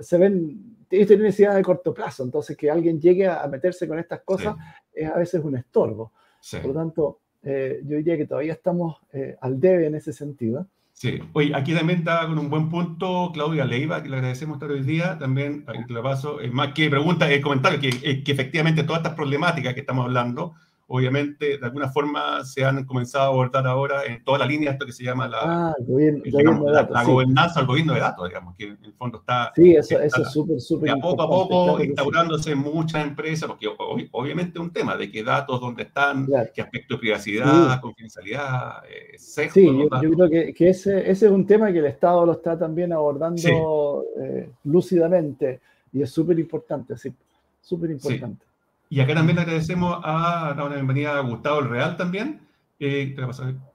se 0.00 0.18
ven 0.18 0.76
ellos 0.90 1.06
tienen 1.06 1.26
necesidades 1.26 1.56
de 1.56 1.62
corto 1.62 1.94
plazo, 1.94 2.24
entonces 2.24 2.56
que 2.56 2.70
alguien 2.70 3.00
llegue 3.00 3.26
a, 3.26 3.46
meterse 3.46 3.86
con 3.86 3.98
estas 3.98 4.20
cosas 4.22 4.56
es 4.92 5.08
a 5.08 5.16
veces 5.16 5.42
un 5.42 5.56
estorbo. 5.56 6.12
Por 6.50 6.66
lo 6.66 6.74
tanto, 6.74 7.20
eh, 7.42 7.80
yo 7.84 7.96
diría 7.96 8.16
que 8.16 8.26
todavía 8.26 8.54
estamos 8.54 8.96
eh, 9.12 9.36
al 9.40 9.60
debe 9.60 9.86
en 9.86 9.94
ese 9.94 10.12
sentido. 10.12 10.66
Sí, 11.00 11.18
oye, 11.32 11.56
aquí 11.56 11.74
también 11.74 12.00
está 12.00 12.26
con 12.26 12.38
un 12.38 12.50
buen 12.50 12.68
punto 12.68 13.30
Claudia 13.32 13.64
Leiva, 13.64 14.02
que 14.02 14.10
le 14.10 14.16
agradecemos 14.16 14.56
estar 14.56 14.70
hoy 14.70 14.82
día. 14.82 15.16
También, 15.18 15.64
te 15.64 15.94
lo 15.94 16.02
paso, 16.02 16.36
más 16.52 16.74
que 16.74 16.90
pregunta, 16.90 17.30
el 17.32 17.40
comentario, 17.40 17.80
que, 17.80 18.22
que 18.22 18.32
efectivamente 18.32 18.82
todas 18.82 19.00
estas 19.00 19.14
problemáticas 19.14 19.72
que 19.72 19.80
estamos 19.80 20.04
hablando, 20.04 20.56
obviamente, 20.92 21.56
de 21.56 21.64
alguna 21.64 21.88
forma 21.88 22.44
se 22.44 22.64
han 22.64 22.84
comenzado 22.84 23.24
a 23.24 23.28
abordar 23.28 23.64
ahora 23.64 24.04
en 24.06 24.24
toda 24.24 24.40
la 24.40 24.46
línea 24.46 24.72
esto 24.72 24.84
que 24.84 24.92
se 24.92 25.04
llama 25.04 25.28
la, 25.28 25.38
ah, 25.42 25.74
gobierno, 25.78 26.20
digamos, 26.24 26.64
la, 26.64 26.72
datos, 26.72 26.94
la 26.94 27.04
sí. 27.04 27.10
gobernanza 27.12 27.60
del 27.60 27.66
gobierno 27.68 27.94
de 27.94 28.00
datos, 28.00 28.28
digamos, 28.28 28.56
que 28.56 28.64
en 28.64 28.78
el 28.84 28.92
fondo 28.94 29.18
está... 29.18 29.52
Sí, 29.54 29.76
eso, 29.76 30.00
eso 30.00 30.22
es 30.22 30.32
súper, 30.32 30.60
súper 30.60 30.90
A 30.90 30.96
poco 30.96 31.22
a 31.22 31.28
poco 31.28 31.64
claro 31.76 31.84
instaurándose 31.84 32.50
sí. 32.50 32.56
muchas 32.56 33.06
empresas, 33.06 33.48
porque 33.48 33.68
ob 33.68 34.00
obviamente 34.10 34.58
es 34.58 34.64
un 34.64 34.72
tema 34.72 34.96
de 34.96 35.12
qué 35.12 35.22
datos, 35.22 35.60
dónde 35.60 35.84
están, 35.84 36.26
claro. 36.26 36.50
qué 36.52 36.60
aspecto 36.60 36.94
de 36.94 37.00
privacidad, 37.00 37.74
sí. 37.74 37.80
confidencialidad, 37.80 38.82
eh, 38.90 39.16
sexo, 39.16 39.54
Sí, 39.54 39.66
yo, 39.66 39.88
yo, 40.02 40.10
creo 40.10 40.28
que, 40.28 40.52
que 40.52 40.70
ese, 40.70 41.08
ese, 41.08 41.26
es 41.26 41.32
un 41.32 41.46
tema 41.46 41.72
que 41.72 41.78
el 41.78 41.86
Estado 41.86 42.26
lo 42.26 42.32
está 42.32 42.58
también 42.58 42.92
abordando 42.92 44.04
eh, 44.20 44.50
lúcidamente 44.64 45.60
y 45.92 46.02
es 46.02 46.10
súper 46.10 46.36
importante, 46.40 46.96
sí, 46.96 47.12
súper 47.60 47.92
importante. 47.92 48.49
Y 48.92 48.98
acá 48.98 49.14
también 49.14 49.36
le 49.36 49.42
agradecemos 49.42 50.00
a, 50.02 50.52
dar 50.56 50.66
una 50.66 50.74
bienvenida 50.74 51.16
a 51.16 51.20
Gustavo 51.20 51.60
El 51.60 51.68
Real 51.68 51.96
también. 51.96 52.40
Eh, 52.80 53.14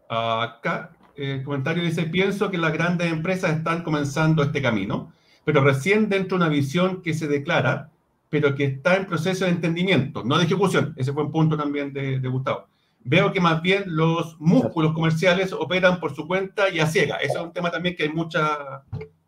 acá 0.09 0.91
el 1.15 1.41
comentario 1.41 1.83
dice, 1.83 2.03
pienso 2.03 2.51
que 2.51 2.57
las 2.57 2.73
grandes 2.73 3.09
empresas 3.09 3.55
están 3.55 3.81
comenzando 3.81 4.43
este 4.43 4.61
camino, 4.61 5.13
pero 5.45 5.63
recién 5.63 6.09
dentro 6.09 6.37
de 6.37 6.43
una 6.43 6.53
visión 6.53 7.01
que 7.01 7.13
se 7.13 7.29
declara, 7.29 7.91
pero 8.29 8.55
que 8.55 8.65
está 8.65 8.97
en 8.97 9.05
proceso 9.05 9.45
de 9.45 9.51
entendimiento, 9.51 10.21
no 10.25 10.37
de 10.37 10.43
ejecución. 10.43 10.93
Ese 10.97 11.13
fue 11.13 11.23
un 11.23 11.31
punto 11.31 11.55
también 11.55 11.93
de, 11.93 12.19
de 12.19 12.27
Gustavo. 12.27 12.67
Veo 12.99 13.31
que 13.31 13.39
más 13.39 13.61
bien 13.61 13.83
los 13.85 14.35
músculos 14.41 14.91
comerciales 14.91 15.53
operan 15.53 16.01
por 16.01 16.13
su 16.13 16.27
cuenta 16.27 16.69
y 16.69 16.81
a 16.81 16.87
ciega. 16.87 17.15
Eso 17.17 17.39
es 17.39 17.45
un 17.45 17.53
tema 17.53 17.71
también 17.71 17.95
que 17.95 18.03
hay 18.03 18.09
mucha, 18.09 18.83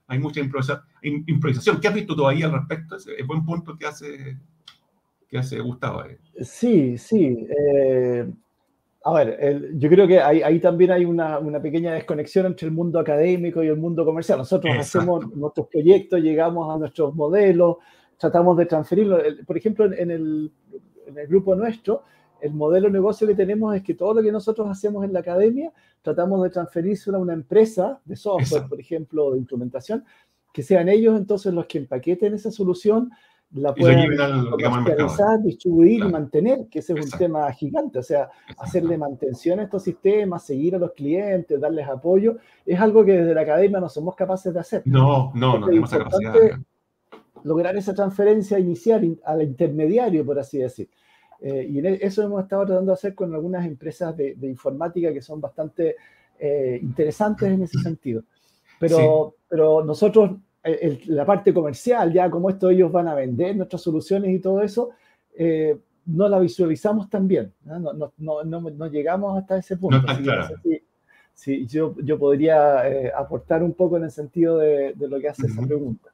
hay 0.06 0.20
mucha 0.20 0.42
improvisación. 0.42 1.80
¿Qué 1.80 1.88
has 1.88 1.94
visto 1.94 2.14
tú 2.14 2.28
ahí 2.28 2.44
al 2.44 2.52
respecto? 2.52 2.98
Es 2.98 3.26
buen 3.26 3.46
punto 3.46 3.78
que 3.78 3.86
hace 3.86 4.38
que 5.28 5.38
hace 5.38 5.60
Gustavo. 5.60 6.02
Ahí. 6.02 6.18
Sí, 6.42 6.98
sí. 6.98 7.48
Eh, 7.50 8.30
a 9.04 9.14
ver, 9.14 9.38
el, 9.40 9.80
yo 9.80 9.90
creo 9.90 10.08
que 10.08 10.20
ahí, 10.20 10.42
ahí 10.42 10.60
también 10.60 10.92
hay 10.92 11.06
una, 11.06 11.40
una, 11.40 11.62
pequeña 11.62 11.94
desconexión 11.94 12.46
entre 12.46 12.68
el 12.68 12.74
mundo 12.74 13.00
académico 13.00 13.64
y 13.64 13.68
el 13.68 13.78
mundo 13.78 14.04
comercial. 14.04 14.38
Nosotros 14.40 14.76
Exacto. 14.76 15.00
hacemos 15.00 15.36
nuestros 15.36 15.68
proyectos, 15.68 16.22
llegamos 16.22 16.74
a 16.74 16.78
nuestros 16.78 17.16
modelos, 17.16 17.78
tratamos 18.18 18.58
de 18.58 18.66
transferirlo. 18.66 19.20
Por 19.46 19.58
ejemplo, 19.58 19.86
en 19.86 20.12
el, 20.12 20.52
en 21.06 21.18
el 21.18 21.28
grupo 21.28 21.56
nuestro, 21.56 22.04
el 22.42 22.54
modelo 22.54 22.88
de 22.88 22.94
negocio 22.94 23.28
que 23.28 23.36
tenemos 23.36 23.76
es 23.76 23.84
que 23.84 23.94
todo 23.94 24.16
lo 24.16 24.22
que 24.22 24.32
nosotros 24.32 24.68
hacemos 24.70 25.04
en 25.04 25.14
la 25.14 25.20
academia, 25.20 25.72
tratamos 26.02 26.44
de 26.44 26.50
transferírselo 26.50 27.18
a 27.18 27.22
una 27.22 27.34
empresa 27.34 28.00
de 28.06 28.16
software, 28.16 28.44
Exacto. 28.44 28.70
por 28.70 28.80
ejemplo, 28.80 29.32
de 29.32 29.40
implementación, 29.40 30.04
que 30.54 30.64
sean 30.64 30.90
ellos 30.90 31.18
entonces 31.18 31.54
los 31.54 31.66
que 31.66 31.78
empaqueten 31.78 32.34
esa 32.34 32.52
solución, 32.52 33.12
la 33.52 33.74
pueden 33.74 34.16
comercializar, 34.60 35.42
distribuir 35.42 35.98
claro. 35.98 36.10
y 36.10 36.14
mantener, 36.14 36.68
que 36.70 36.80
ese 36.80 36.94
es 36.94 37.00
Exacto. 37.00 37.16
un 37.16 37.20
tema 37.20 37.52
gigante. 37.54 38.00
O 38.00 38.04
sea, 38.04 38.30
hacerle 38.58 38.98
mantención 38.98 39.60
a 39.60 39.64
estos 39.64 39.84
sistemas, 39.84 40.46
seguir 40.46 40.76
a 40.76 40.80
los 40.80 40.92
clientes, 40.92 41.60
darles 41.60 41.88
apoyo, 41.88 42.38
es 42.66 42.80
algo 42.80 43.06
que 43.06 43.14
desde 43.14 43.34
la 43.34 43.42
academia 43.42 43.80
no 43.80 43.90
somos 43.90 44.16
capaces 44.16 44.54
de 44.54 44.60
hacer. 44.60 44.82
No, 44.86 45.32
no, 45.34 45.60
no 45.60 45.66
tenemos 45.66 45.92
esa 45.92 46.04
capacidad. 46.04 46.34
Lograr 47.44 47.78
esa 47.78 47.94
transferencia 47.94 48.60
inicial 48.60 49.18
al 49.24 49.42
intermediario, 49.42 50.26
por 50.26 50.40
así 50.40 50.58
decir. 50.58 50.90
Eh, 51.40 51.68
y 51.70 51.80
e, 51.80 52.00
eso 52.02 52.24
hemos 52.24 52.44
estado 52.44 52.66
tratando 52.66 52.92
de 52.92 52.96
hacer 52.96 53.16
con 53.16 53.34
algunas 53.34 53.66
empresas 53.66 54.18
de, 54.18 54.36
de 54.36 54.48
informática 54.48 55.14
que 55.14 55.22
son 55.22 55.40
bastante 55.40 55.96
eh, 56.40 56.80
interesantes 56.82 57.50
en 57.50 57.64
ese 57.64 57.80
sentido. 57.80 58.24
Pero, 58.80 58.98
sí. 58.98 59.44
pero 59.48 59.84
nosotros 59.84 60.32
el, 60.74 61.02
la 61.08 61.26
parte 61.26 61.54
comercial, 61.54 62.12
ya 62.12 62.30
como 62.30 62.50
esto 62.50 62.70
ellos 62.70 62.92
van 62.92 63.08
a 63.08 63.16
vender 63.16 63.56
nuestras 63.56 63.82
soluciones 63.82 64.32
y 64.32 64.40
todo 64.40 64.62
eso, 64.62 64.90
eh, 65.38 65.78
no 66.06 66.28
la 66.30 66.40
visualizamos 66.40 67.10
tan 67.10 67.28
bien, 67.28 67.54
¿no? 67.66 67.80
No, 67.80 68.12
no, 68.18 68.62
no 68.62 68.88
llegamos 68.88 69.38
hasta 69.38 69.58
ese 69.58 69.78
punto. 69.78 70.02
Claro. 70.24 70.56
si, 70.64 70.82
si 71.34 71.68
yo, 71.68 71.96
yo 72.04 72.18
podría 72.18 72.88
eh, 72.90 73.12
aportar 73.16 73.62
un 73.64 73.74
poco 73.74 73.98
en 73.98 74.04
el 74.04 74.12
sentido 74.12 74.58
de, 74.58 74.94
de 74.94 75.08
lo 75.08 75.20
que 75.20 75.30
hace 75.30 75.44
uh 75.44 75.46
-huh. 75.48 75.52
esa 75.52 75.68
pregunta. 75.68 76.10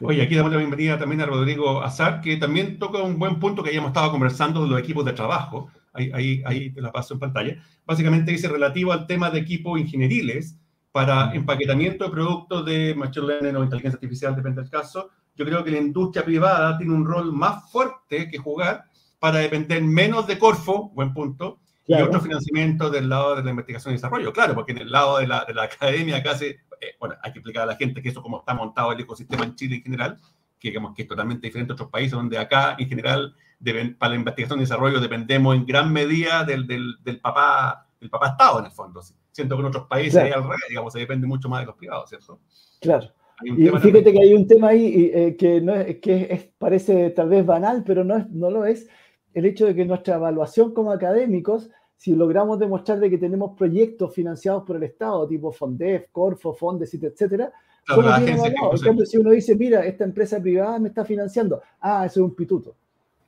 Oye, 0.00 0.22
aquí 0.22 0.34
damos 0.34 0.50
la 0.50 0.58
bienvenida 0.58 0.98
también 0.98 1.20
a 1.20 1.26
Rodrigo 1.26 1.80
Azar, 1.80 2.20
que 2.20 2.36
también 2.36 2.78
toca 2.80 3.00
un 3.02 3.16
buen 3.16 3.38
punto 3.38 3.62
que 3.62 3.70
hayamos 3.70 3.90
estado 3.90 4.10
conversando 4.10 4.62
de 4.62 4.68
los 4.68 4.80
equipos 4.80 5.04
de 5.04 5.12
trabajo. 5.12 5.70
Ahí, 5.92 6.10
ahí, 6.12 6.42
ahí 6.44 6.70
te 6.70 6.80
la 6.80 6.90
paso 6.90 7.14
en 7.14 7.20
pantalla. 7.20 7.56
Básicamente 7.86 8.32
dice 8.32 8.48
relativo 8.48 8.92
al 8.92 9.06
tema 9.06 9.30
de 9.30 9.38
equipos 9.38 9.78
ingenieriles, 9.78 10.58
para 10.94 11.34
empaquetamiento 11.34 12.04
de 12.04 12.10
productos 12.10 12.64
de 12.64 12.94
Machine 12.94 13.26
Learning 13.26 13.56
o 13.56 13.64
inteligencia 13.64 13.96
artificial, 13.96 14.36
depende 14.36 14.62
del 14.62 14.70
caso, 14.70 15.10
yo 15.34 15.44
creo 15.44 15.64
que 15.64 15.72
la 15.72 15.78
industria 15.78 16.24
privada 16.24 16.78
tiene 16.78 16.94
un 16.94 17.04
rol 17.04 17.32
más 17.32 17.68
fuerte 17.68 18.30
que 18.30 18.38
jugar 18.38 18.84
para 19.18 19.38
depender 19.38 19.82
menos 19.82 20.28
de 20.28 20.38
Corfo, 20.38 20.90
buen 20.90 21.12
punto, 21.12 21.58
claro. 21.84 22.04
y 22.04 22.06
otro 22.06 22.20
financiamiento 22.20 22.90
del 22.90 23.08
lado 23.08 23.34
de 23.34 23.42
la 23.42 23.50
investigación 23.50 23.92
y 23.92 23.96
desarrollo. 23.96 24.32
Claro, 24.32 24.54
porque 24.54 24.70
en 24.70 24.78
el 24.78 24.92
lado 24.92 25.18
de 25.18 25.26
la, 25.26 25.44
de 25.44 25.52
la 25.54 25.64
academia 25.64 26.22
casi, 26.22 26.44
eh, 26.44 26.60
bueno, 27.00 27.16
hay 27.24 27.32
que 27.32 27.40
explicar 27.40 27.64
a 27.64 27.66
la 27.66 27.74
gente 27.74 28.00
que 28.00 28.10
eso 28.10 28.22
como 28.22 28.38
está 28.38 28.54
montado 28.54 28.92
el 28.92 29.00
ecosistema 29.00 29.42
en 29.42 29.56
Chile 29.56 29.74
en 29.74 29.82
general, 29.82 30.20
que 30.60 30.68
digamos 30.68 30.94
que 30.94 31.02
es 31.02 31.08
totalmente 31.08 31.48
diferente 31.48 31.72
a 31.72 31.74
otros 31.74 31.90
países 31.90 32.12
donde 32.12 32.38
acá 32.38 32.76
en 32.78 32.88
general 32.88 33.34
deben, 33.58 33.96
para 33.98 34.10
la 34.10 34.18
investigación 34.20 34.60
y 34.60 34.62
desarrollo 34.62 35.00
dependemos 35.00 35.56
en 35.56 35.66
gran 35.66 35.92
medida 35.92 36.44
del, 36.44 36.68
del, 36.68 37.02
del 37.02 37.18
papá, 37.18 37.88
del 38.00 38.10
papá 38.10 38.28
Estado 38.28 38.60
en 38.60 38.66
el 38.66 38.70
fondo. 38.70 39.02
¿sí? 39.02 39.12
Siento 39.34 39.56
que 39.56 39.60
en 39.62 39.66
otros 39.66 39.86
países 39.86 40.22
claro. 40.22 40.36
al 40.36 40.42
revés, 40.44 40.60
digamos, 40.68 40.92
se 40.92 41.00
depende 41.00 41.26
mucho 41.26 41.48
más 41.48 41.60
de 41.60 41.66
los 41.66 41.74
privados, 41.74 42.08
¿cierto? 42.08 42.38
Claro. 42.80 43.08
Y 43.42 43.68
fíjate 43.68 44.12
que 44.12 44.20
hay 44.20 44.32
un 44.32 44.46
tema 44.46 44.68
ahí 44.68 45.10
eh, 45.12 45.36
que, 45.36 45.60
no 45.60 45.74
es, 45.74 45.98
que 45.98 46.28
es, 46.30 46.48
parece 46.56 47.10
tal 47.10 47.28
vez 47.28 47.44
banal, 47.44 47.82
pero 47.84 48.04
no, 48.04 48.16
es, 48.16 48.30
no 48.30 48.48
lo 48.48 48.64
es, 48.64 48.88
el 49.32 49.44
hecho 49.44 49.66
de 49.66 49.74
que 49.74 49.84
nuestra 49.84 50.14
evaluación 50.14 50.72
como 50.72 50.92
académicos, 50.92 51.68
si 51.96 52.14
logramos 52.14 52.60
demostrar 52.60 53.00
de 53.00 53.10
que 53.10 53.18
tenemos 53.18 53.56
proyectos 53.56 54.14
financiados 54.14 54.62
por 54.62 54.76
el 54.76 54.84
Estado, 54.84 55.26
tipo 55.26 55.50
FONDEF, 55.50 56.10
Corfo, 56.12 56.54
Fondesit, 56.54 57.02
etcétera, 57.02 57.52
claro, 57.84 58.02
somos 58.02 58.24
bien 58.24 58.38
evaluados. 58.38 58.80
En 58.80 58.86
cambio, 58.86 59.06
si 59.06 59.16
uno 59.16 59.30
dice, 59.30 59.56
mira, 59.56 59.84
esta 59.84 60.04
empresa 60.04 60.40
privada 60.40 60.78
me 60.78 60.90
está 60.90 61.04
financiando, 61.04 61.60
ah, 61.80 62.06
eso 62.06 62.20
es 62.20 62.24
un 62.24 62.34
pituto. 62.36 62.76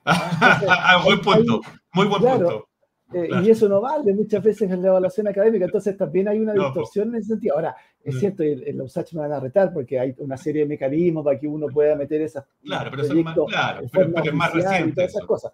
Ah, 0.09 1.03
buen 1.05 1.21
punto, 1.21 1.61
muy 1.93 2.07
buen 2.07 2.23
claro, 2.23 2.39
punto 2.39 2.66
Eh, 3.13 3.29
y 3.45 3.51
eso 3.51 3.69
no 3.69 3.81
vale 3.81 4.13
muchas 4.13 4.43
veces 4.43 4.69
en 4.71 4.83
la 4.83 4.89
evaluación 4.89 5.29
académica, 5.29 5.65
entonces 5.67 5.97
también 5.97 6.27
hay 6.27 6.41
una 6.41 6.53
distorsión 6.53 7.09
en 7.11 7.17
ese 7.17 7.29
sentido. 7.29 7.55
Ahora, 7.55 7.77
es 8.03 8.19
cierto, 8.19 8.43
en 8.43 8.77
los 8.77 8.87
USACH 8.87 9.15
me 9.15 9.21
van 9.21 9.33
a 9.33 9.41
retar 9.41 9.73
porque 9.73 9.99
hay 9.99 10.15
una 10.19 10.37
serie 10.37 10.63
de 10.63 10.69
mecanismos 10.69 11.25
para 11.25 11.39
que 11.39 11.47
uno 11.47 11.69
pueda 11.69 11.95
meter 11.95 12.23
esas 12.23 12.45
claro, 12.63 12.91
pero 12.91 13.05
son 13.05 13.23
más, 13.23 13.37
claro, 13.49 13.87
pero, 13.93 14.25
es 14.25 14.35
más 14.35 14.53
reciente. 14.53 15.05
esas 15.05 15.25
cosas. 15.25 15.53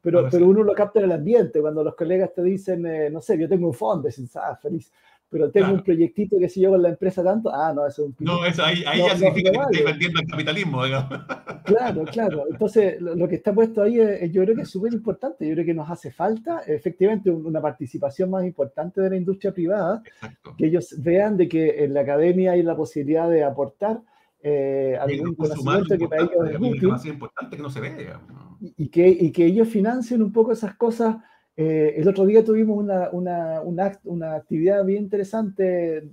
Pero, 0.00 0.28
pero 0.30 0.46
uno 0.46 0.62
lo 0.62 0.74
capta 0.74 1.00
en 1.00 1.06
el 1.06 1.12
ambiente, 1.12 1.60
cuando 1.60 1.84
los 1.84 1.94
colegas 1.94 2.32
te 2.32 2.42
dicen, 2.42 2.86
eh, 2.86 3.10
no 3.10 3.20
sé, 3.20 3.38
yo 3.38 3.48
tengo 3.48 3.66
un 3.66 3.74
fondo, 3.74 4.08
y 4.08 4.12
ah, 4.36 4.58
feliz 4.60 4.92
pero 5.30 5.50
tengo 5.50 5.74
un 5.74 5.82
proyectito 5.82 6.38
que 6.38 6.48
si 6.48 6.60
yo 6.60 6.70
con 6.70 6.82
la 6.82 6.88
empresa 6.88 7.22
tanto, 7.22 7.50
ah, 7.52 7.72
no, 7.74 7.86
eso 7.86 8.02
es 8.02 8.08
un... 8.08 8.16
No, 8.20 8.44
eso 8.46 8.64
ahí, 8.64 8.82
ahí 8.86 9.00
ya 9.00 9.16
significa 9.16 9.50
que 9.50 9.58
estoy 9.58 9.92
vendiendo 9.92 10.20
el 10.20 10.26
capitalismo, 10.26 10.84
digamos. 10.84 11.20
Claro, 11.68 12.04
claro. 12.04 12.44
Entonces, 12.50 12.98
lo, 12.98 13.28
que 13.28 13.34
está 13.34 13.52
puesto 13.52 13.82
ahí 13.82 13.96
yo 14.32 14.42
creo 14.42 14.56
que 14.56 14.62
es 14.62 14.70
súper 14.70 14.94
importante. 14.94 15.46
Yo 15.46 15.52
creo 15.52 15.66
que 15.66 15.74
nos 15.74 15.90
hace 15.90 16.10
falta, 16.10 16.62
efectivamente, 16.66 17.30
una 17.30 17.60
participación 17.60 18.30
más 18.30 18.42
importante 18.46 19.02
de 19.02 19.10
la 19.10 19.16
industria 19.16 19.52
privada, 19.52 20.02
que 20.56 20.66
ellos 20.66 20.94
vean 20.96 21.36
de 21.36 21.46
que 21.46 21.84
en 21.84 21.92
la 21.92 22.00
academia 22.00 22.52
hay 22.52 22.62
la 22.62 22.74
posibilidad 22.74 23.28
de 23.28 23.44
aportar 23.44 24.00
eh, 24.42 24.96
algún 24.98 25.34
conocimiento 25.34 25.98
que 25.98 26.08
para 26.08 26.22
ellos 26.22 26.50
es 26.50 26.56
útil. 26.58 27.10
Importante 27.12 27.56
que 27.56 27.62
no 27.62 27.70
se 27.70 27.80
ve, 27.80 28.14
y, 28.60 28.88
que, 28.88 29.08
y 29.08 29.30
que 29.30 29.44
ellos 29.44 29.68
financien 29.68 30.22
un 30.22 30.32
poco 30.32 30.52
esas 30.52 30.74
cosas 30.74 31.16
eh, 31.60 31.94
el 31.96 32.06
otro 32.06 32.24
día 32.24 32.44
tuvimos 32.44 32.78
una, 32.78 33.10
una, 33.10 33.98
una, 34.04 34.34
actividad 34.36 34.84
bien 34.84 35.02
interesante 35.02 36.08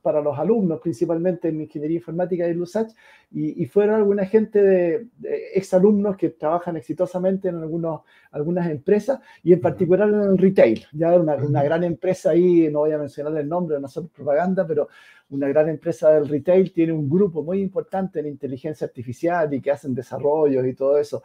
para 0.00 0.20
los 0.20 0.38
alumnos, 0.38 0.78
principalmente 0.80 1.48
en 1.48 1.62
Ingeniería 1.62 1.96
Informática 1.96 2.46
de 2.46 2.54
LUSACH, 2.54 2.92
y, 3.32 3.66
fueron 3.66 3.96
alguna 3.96 4.24
gente 4.24 4.62
de, 4.62 5.08
exalumnos 5.52 6.16
que 6.16 6.30
trabajan 6.30 6.76
exitosamente 6.76 7.48
en 7.48 7.56
algunos, 7.56 8.02
algunas 8.30 8.70
empresas, 8.70 9.18
y 9.42 9.52
en 9.52 9.60
particular 9.60 10.10
en 10.10 10.20
el 10.20 10.38
retail. 10.38 10.86
Ya 10.92 11.12
una, 11.18 11.34
una 11.34 11.64
gran 11.64 11.82
empresa 11.82 12.30
ahí, 12.30 12.68
no 12.70 12.78
voy 12.78 12.92
a 12.92 12.98
mencionar 12.98 13.36
el 13.36 13.48
nombre, 13.48 13.80
no 13.80 13.88
es 13.88 14.00
propaganda, 14.14 14.64
pero 14.64 14.88
una 15.30 15.48
gran 15.48 15.68
empresa 15.68 16.10
del 16.10 16.28
retail 16.28 16.72
tiene 16.72 16.92
un 16.92 17.10
grupo 17.10 17.42
muy 17.42 17.60
importante 17.60 18.20
en 18.20 18.28
inteligencia 18.28 18.86
artificial 18.86 19.52
y 19.52 19.60
que 19.60 19.72
hacen 19.72 19.92
desarrollos 19.92 20.64
y 20.64 20.74
todo 20.74 20.98
eso. 20.98 21.20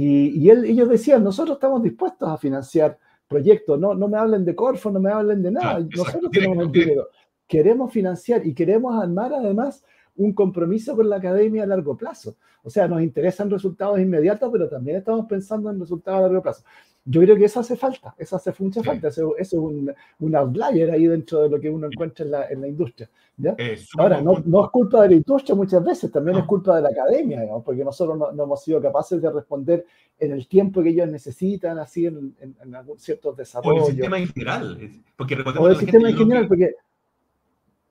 Y, 0.00 0.48
ellos 0.48 0.88
decían, 0.88 1.24
nosotros 1.24 1.56
estamos 1.56 1.82
dispuestos 1.82 2.28
a 2.28 2.38
financiar 2.38 2.96
proyectos, 3.26 3.80
no, 3.80 3.94
no 3.94 4.06
me 4.06 4.16
hablen 4.16 4.44
de 4.44 4.54
Corfo, 4.54 4.92
no 4.92 5.00
me 5.00 5.10
hablen 5.10 5.42
de 5.42 5.50
nada, 5.50 5.80
nosotros 5.80 6.30
tenemos 6.30 6.66
el 6.66 6.70
dinero. 6.70 7.08
Queremos 7.48 7.92
financiar 7.92 8.46
y 8.46 8.54
queremos 8.54 8.94
armar 9.02 9.34
además 9.34 9.84
un 10.14 10.34
compromiso 10.34 10.94
con 10.94 11.08
la 11.08 11.16
academia 11.16 11.64
a 11.64 11.66
largo 11.66 11.96
plazo. 11.96 12.36
O 12.62 12.70
sea, 12.70 12.86
nos 12.86 13.02
interesan 13.02 13.50
resultados 13.50 13.98
inmediatos, 13.98 14.48
pero 14.52 14.68
también 14.68 14.98
estamos 14.98 15.26
pensando 15.26 15.68
en 15.68 15.80
resultados 15.80 16.20
a 16.20 16.22
largo 16.22 16.42
plazo. 16.42 16.62
Yo 17.10 17.22
creo 17.22 17.36
que 17.36 17.46
eso 17.46 17.60
hace 17.60 17.74
falta, 17.74 18.14
eso 18.18 18.36
hace 18.36 18.52
mucha 18.58 18.82
falta, 18.82 19.08
eso, 19.08 19.34
es 19.38 19.54
un, 19.54 19.90
un, 20.20 20.36
outlier 20.36 20.90
ahí 20.90 21.06
dentro 21.06 21.40
de 21.40 21.48
lo 21.48 21.58
que 21.58 21.70
uno 21.70 21.86
encuentra 21.86 22.22
en 22.22 22.30
la, 22.30 22.48
en 22.48 22.60
la 22.60 22.68
industria. 22.68 23.08
¿ya? 23.38 23.56
Ahora, 23.96 24.20
no, 24.20 24.42
no, 24.44 24.64
es 24.64 24.70
culpa 24.70 25.02
de 25.02 25.08
la 25.08 25.14
industria 25.14 25.54
muchas 25.54 25.82
veces, 25.82 26.12
también 26.12 26.36
es 26.36 26.44
culpa 26.44 26.76
de 26.76 26.82
la 26.82 26.90
academia, 26.90 27.40
porque 27.64 27.82
nosotros 27.82 28.18
no, 28.18 28.44
hemos 28.44 28.62
sido 28.62 28.82
capaces 28.82 29.22
de 29.22 29.30
responder 29.30 29.86
en 30.18 30.32
el 30.32 30.46
tiempo 30.46 30.82
que 30.82 30.90
ellos 30.90 31.08
necesitan, 31.08 31.78
así 31.78 32.04
en, 32.04 32.34
en, 32.40 32.74
algún 32.74 32.98
ciertos 32.98 33.34
desarrollos. 33.38 33.84
O 33.84 33.86
el 33.86 33.94
sistema 33.94 34.18
en 34.18 34.28
general. 34.28 34.90
Porque 35.16 35.34
o 35.34 35.68
el 35.68 35.76
sistema 35.76 36.10
en 36.10 36.16
general, 36.16 36.46
porque... 36.46 36.74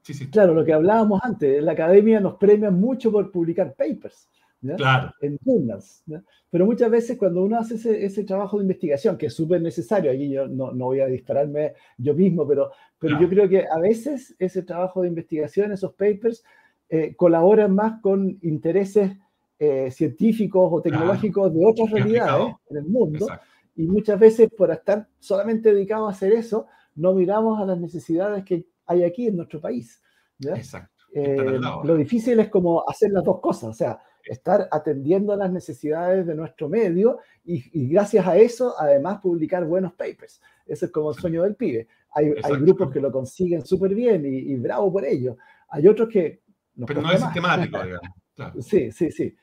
Sí, 0.04 0.14
sí. 0.14 0.30
Claro, 0.30 0.54
lo 0.54 0.64
que 0.64 0.74
hablábamos 0.74 1.20
antes, 1.24 1.62
la 1.64 1.72
academia 1.72 2.20
nos 2.20 2.36
premia 2.36 2.70
mucho 2.70 3.12
por 3.12 3.32
publicar 3.32 3.74
papers. 3.74 4.30
Claro. 4.60 5.14
en 5.22 5.38
journals. 5.46 6.04
Pero 6.50 6.66
muchas 6.66 6.90
veces 6.90 7.18
cuando 7.18 7.44
uno 7.44 7.60
hace 7.60 7.76
ese, 7.76 8.06
ese 8.06 8.24
trabajo 8.24 8.58
de 8.58 8.64
investigación, 8.64 9.18
que 9.18 9.28
es 9.28 9.34
súper 9.34 9.62
necesario, 9.62 10.12
aquí 10.12 10.30
yo 10.30 10.48
no, 10.48 10.72
no, 10.72 10.86
voy 10.86 11.00
a 11.00 11.08
dispararme 11.08 11.74
yo 11.98 12.14
mismo, 12.14 12.48
pero, 12.48 12.72
pero 12.98 13.20
yo 13.20 13.30
creo 13.30 13.48
que 13.48 13.66
a 13.68 13.80
veces 13.80 14.36
ese 14.40 14.64
trabajo 14.64 15.02
de 15.02 15.10
investigación, 15.10 15.72
esos 15.72 15.94
papers, 15.94 16.44
eh, 16.90 17.16
colaboran 17.16 17.76
más 17.76 18.02
con 18.02 18.38
intereses 18.42 19.12
eh, 19.60 19.92
científicos 19.92 20.70
o 20.72 20.82
tecnológicos 20.82 21.54
de 21.54 21.66
otras 21.66 21.92
realidades 21.92 22.56
en 22.70 22.78
el 22.78 22.86
mundo. 22.86 23.28
Y 23.76 23.88
muchas 23.88 24.20
veces 24.20 24.50
por 24.56 24.72
estar 24.72 25.08
solamente 25.20 25.74
dedicado 25.74 26.08
a 26.08 26.12
hacer 26.12 26.34
eso, 26.34 26.66
no 26.96 27.14
miramos 27.14 27.60
a 27.60 27.66
las 27.66 27.80
necesidades 27.80 28.44
que 28.44 28.66
hay 28.86 29.04
aquí 29.04 29.28
en 29.28 29.38
nuestro 29.38 29.62
país. 29.62 30.02
Exacto. 30.40 30.94
Eh, 31.14 31.60
lo 31.84 31.96
difícil 31.96 32.40
es 32.40 32.50
como 32.50 32.88
hacer 32.88 33.12
las 33.12 33.24
dos 33.24 33.40
cosas, 33.40 33.70
o 33.70 33.74
sea, 33.74 34.00
estar 34.28 34.68
atendiendo 34.72 35.34
a 35.34 35.38
las 35.38 35.52
necesidades 35.52 36.26
de 36.26 36.36
nuestro 36.36 36.70
medio 36.70 37.20
y, 37.44 37.88
gracias 37.88 38.28
a 38.28 38.38
eso, 38.38 38.76
además, 38.78 39.20
publicar 39.22 39.66
buenos 39.66 39.94
papers. 39.94 40.42
Ese 40.66 40.88
es 40.88 40.92
como 40.92 41.12
el 41.12 41.18
sueño 41.18 41.44
del 41.44 41.56
pibe. 41.56 41.88
Hay, 42.14 42.34
hay 42.44 42.54
grupos 42.60 42.92
que 42.92 43.00
lo 43.00 43.12
consiguen 43.12 43.66
súper 43.66 43.96
bien 43.96 44.24
y, 44.26 44.56
bravo 44.56 44.92
por 44.92 45.06
ello. 45.06 45.38
Hay 45.70 45.88
otros 45.88 46.10
que... 46.10 46.42
Pero 46.86 47.02
no 47.02 47.12
es 47.12 47.22
sistemático, 47.22 47.80
digamos. 47.84 48.66
Sí, 48.66 48.92
sí, 48.92 49.12
sí. 49.12 49.36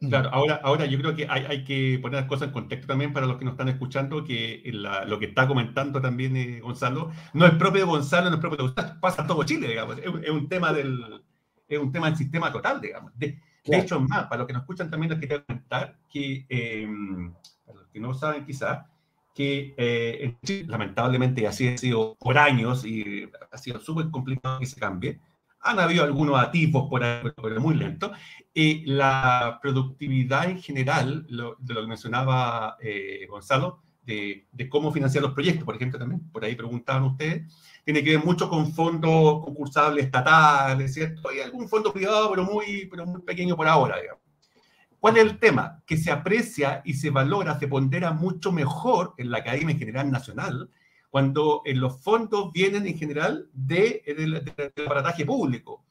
Claro, 0.00 0.28
ahora, 0.32 0.60
ahora 0.62 0.86
yo 0.86 0.96
creo 0.98 1.16
que 1.16 1.26
hay, 1.28 1.44
hay, 1.46 1.64
que 1.64 1.98
poner 2.00 2.20
las 2.20 2.28
cosas 2.28 2.48
en 2.48 2.52
contexto 2.52 2.86
también 2.86 3.12
para 3.12 3.26
los 3.26 3.36
que 3.36 3.44
nos 3.44 3.54
están 3.54 3.68
escuchando, 3.68 4.22
que 4.22 4.62
lo 4.72 5.18
que 5.18 5.26
está 5.26 5.48
comentando 5.48 6.00
también 6.00 6.36
eh, 6.36 6.60
Gonzalo, 6.60 7.10
no 7.32 7.46
es 7.46 7.54
propio 7.54 7.80
de 7.80 7.90
Gonzalo, 7.90 8.30
no 8.30 8.36
es 8.36 8.40
propio 8.40 8.58
de 8.58 8.62
Gustavo, 8.62 9.00
pasa 9.00 9.26
todo 9.26 9.42
Chile, 9.42 9.66
digamos, 9.66 9.98
es, 9.98 10.30
un 10.30 10.48
tema 10.48 10.72
del, 10.72 11.20
es 11.66 11.78
un 11.80 11.90
tema 11.90 12.06
del 12.06 12.16
sistema 12.16 12.52
total, 12.52 12.80
digamos. 12.80 13.12
De, 13.18 13.40
de 13.64 13.78
hecho, 13.78 14.00
más, 14.00 14.26
para 14.26 14.38
los 14.38 14.46
que 14.46 14.52
nos 14.52 14.62
escuchan 14.62 14.90
también 14.90 15.10
les 15.10 15.20
quería 15.20 15.44
comentar 15.44 15.98
que, 16.08 16.46
em, 16.48 17.32
para 17.64 17.78
los 17.80 17.88
que 17.88 18.00
no 18.00 18.14
saben 18.14 18.44
quizás, 18.44 18.86
que 19.34 19.74
eh, 19.76 20.36
lamentablemente 20.66 21.46
así 21.46 21.68
ha 21.68 21.78
sido 21.78 22.16
por 22.18 22.38
años 22.38 22.84
y 22.84 23.30
ha 23.52 23.58
sido 23.58 23.78
súper 23.78 24.10
complicado 24.10 24.58
que 24.58 24.66
se 24.66 24.80
cambie. 24.80 25.20
Han 25.60 25.78
habido 25.78 26.02
algunos 26.02 26.40
atisbos 26.40 26.88
por 26.88 27.04
ahí, 27.04 27.30
pero 27.40 27.60
muy 27.60 27.76
lento. 27.76 28.12
y 28.52 28.84
la 28.86 29.58
productividad 29.62 30.50
en 30.50 30.60
general, 30.60 31.24
lo, 31.28 31.56
de 31.60 31.74
lo 31.74 31.82
que 31.82 31.86
mencionaba 31.86 32.76
eh, 32.80 33.26
Gonzalo, 33.28 33.82
de, 34.02 34.46
de, 34.50 34.68
cómo 34.68 34.90
financiar 34.90 35.22
los 35.22 35.34
proyectos, 35.34 35.64
por 35.64 35.76
ejemplo, 35.76 35.98
también, 35.98 36.28
por 36.30 36.44
ahí 36.44 36.56
preguntaban 36.56 37.04
ustedes, 37.04 37.52
tiene 37.88 38.04
que 38.04 38.18
ver 38.18 38.22
mucho 38.22 38.50
con 38.50 38.70
fondos 38.74 39.42
concursables 39.42 40.04
estatales, 40.04 40.92
¿cierto? 40.92 41.32
Y 41.32 41.40
algún 41.40 41.70
fondo 41.70 41.90
privado, 41.90 42.28
pero 42.28 42.44
muy, 42.44 42.84
pero 42.84 43.06
muy 43.06 43.22
pequeño 43.22 43.56
por 43.56 43.66
ahora, 43.66 43.98
digamos. 43.98 44.22
¿Cuál 45.00 45.16
es 45.16 45.22
el 45.22 45.38
tema? 45.38 45.82
Que 45.86 45.96
se 45.96 46.10
aprecia 46.10 46.82
y 46.84 46.92
se 46.92 47.08
valora, 47.08 47.58
se 47.58 47.66
pondera 47.66 48.12
mucho 48.12 48.52
mejor 48.52 49.14
en 49.16 49.30
la 49.30 49.38
Academia 49.38 49.72
en 49.72 49.78
General 49.78 50.10
Nacional 50.10 50.68
cuando 51.08 51.62
los 51.64 52.02
fondos 52.02 52.52
vienen 52.52 52.86
en 52.86 52.98
general 52.98 53.48
de, 53.54 54.02
del 54.06 54.84
aparataje 54.84 55.24
público. 55.24 55.82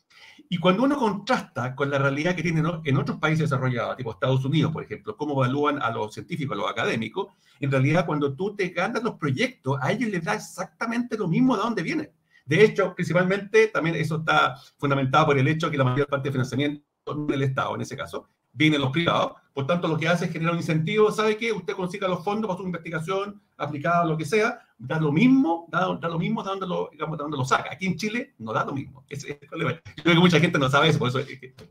Y 0.50 0.58
cuando 0.60 0.84
uno 0.84 0.98
contrasta 0.98 1.76
con 1.76 1.90
la 1.90 1.98
realidad 1.98 2.36
que 2.36 2.42
tienen 2.42 2.66
en 2.84 2.98
otros 2.98 3.18
países 3.18 3.50
desarrollados, 3.50 3.98
tipo 3.98 4.12
Estados 4.12 4.46
Unidos, 4.46 4.72
por 4.72 4.84
ejemplo, 4.84 5.18
cómo 5.18 5.34
evalúan 5.34 5.82
a 5.82 5.92
los 5.92 6.14
científicos, 6.14 6.56
a 6.56 6.62
los 6.62 6.70
académicos, 6.70 7.28
en 7.60 7.72
realidad 7.72 8.06
cuando 8.06 8.34
tú 8.34 8.56
te 8.56 8.70
ganas 8.70 9.04
los 9.04 9.16
proyectos, 9.16 9.78
a 9.82 9.92
ellos 9.92 10.10
les 10.10 10.24
da 10.24 10.36
exactamente 10.36 11.18
lo 11.18 11.28
mismo 11.28 11.56
de 11.56 11.64
dónde 11.64 11.84
vienen. 11.84 12.12
De 12.46 12.64
hecho, 12.64 12.96
principalmente, 12.96 13.68
también 13.68 13.98
eso 13.98 14.18
está 14.20 14.56
fundamentado 14.78 15.26
por 15.26 15.38
el 15.38 15.48
hecho 15.50 15.70
que 15.70 15.78
la 15.78 15.84
mayor 15.84 16.08
parte 16.08 16.30
del 16.30 16.34
financiamiento 16.34 16.82
no 17.06 17.26
del 17.26 17.44
Estado, 17.44 17.76
en 17.76 17.82
ese 17.82 17.98
caso, 17.98 18.30
vienen 18.58 18.82
los 18.82 18.92
privados. 18.92 19.34
Por 19.54 19.66
tanto, 19.66 19.88
lo 19.88 19.98
que 19.98 20.08
hace 20.08 20.26
es 20.26 20.32
generar 20.32 20.54
un 20.54 20.60
incentivo. 20.60 21.12
¿Sabe 21.12 21.38
qué? 21.38 21.52
Usted 21.52 21.74
consiga 21.74 22.08
los 22.08 22.24
fondos 22.24 22.48
para 22.48 22.58
su 22.58 22.66
investigación 22.66 23.42
aplicada, 23.58 24.06
lo 24.06 24.18
que 24.18 24.26
sea, 24.26 24.60
da 24.78 25.00
lo 25.00 25.12
mismo, 25.12 25.68
da, 25.70 25.88
lo 25.88 26.20
mismo 26.20 26.44
de 26.44 26.50
donde 26.50 26.68
lo, 26.68 26.90
digamos, 26.92 27.18
lo 27.18 27.46
saca. 27.46 27.72
Aquí 27.72 27.88
en 27.88 27.96
Chile 27.96 28.34
no 28.40 28.54
da 28.54 28.66
lo 28.66 28.74
mismo. 28.74 29.04
Yo 29.10 29.18
creo 29.38 30.16
que 30.16 30.20
mucha 30.20 30.40
gente 30.40 30.60
no 30.60 30.70
sabe 30.70 30.90
eso, 30.90 31.00
por 31.00 31.10
eso 31.10 31.20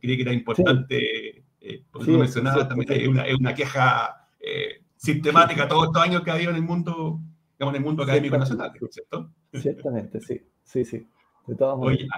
quería 0.00 0.16
que 0.16 0.22
era 0.22 0.32
importante, 0.32 1.44
eh, 1.60 1.84
porque 1.90 2.06
también, 2.06 2.24
es, 2.24 2.36
una, 3.08 3.24
es, 3.24 3.34
una, 3.38 3.54
queja 3.54 4.28
eh, 4.40 4.82
sistemática 4.96 5.68
todos 5.68 5.86
estos 5.86 6.02
años 6.02 6.22
que 6.22 6.30
ha 6.30 6.34
habido 6.34 6.50
en 6.50 6.56
el 6.56 6.62
mundo, 6.62 7.20
digamos, 7.56 7.74
en 7.74 7.82
el 7.82 7.86
mundo 7.86 8.02
académico 8.02 8.36
nacional, 8.36 8.72
¿cierto? 8.90 9.30
Ciertamente, 9.52 10.20
sí, 10.20 10.40
sí, 10.64 10.84
sí. 10.84 11.08
De 11.46 11.54
todas 11.54 11.76
Oye, 11.78 12.08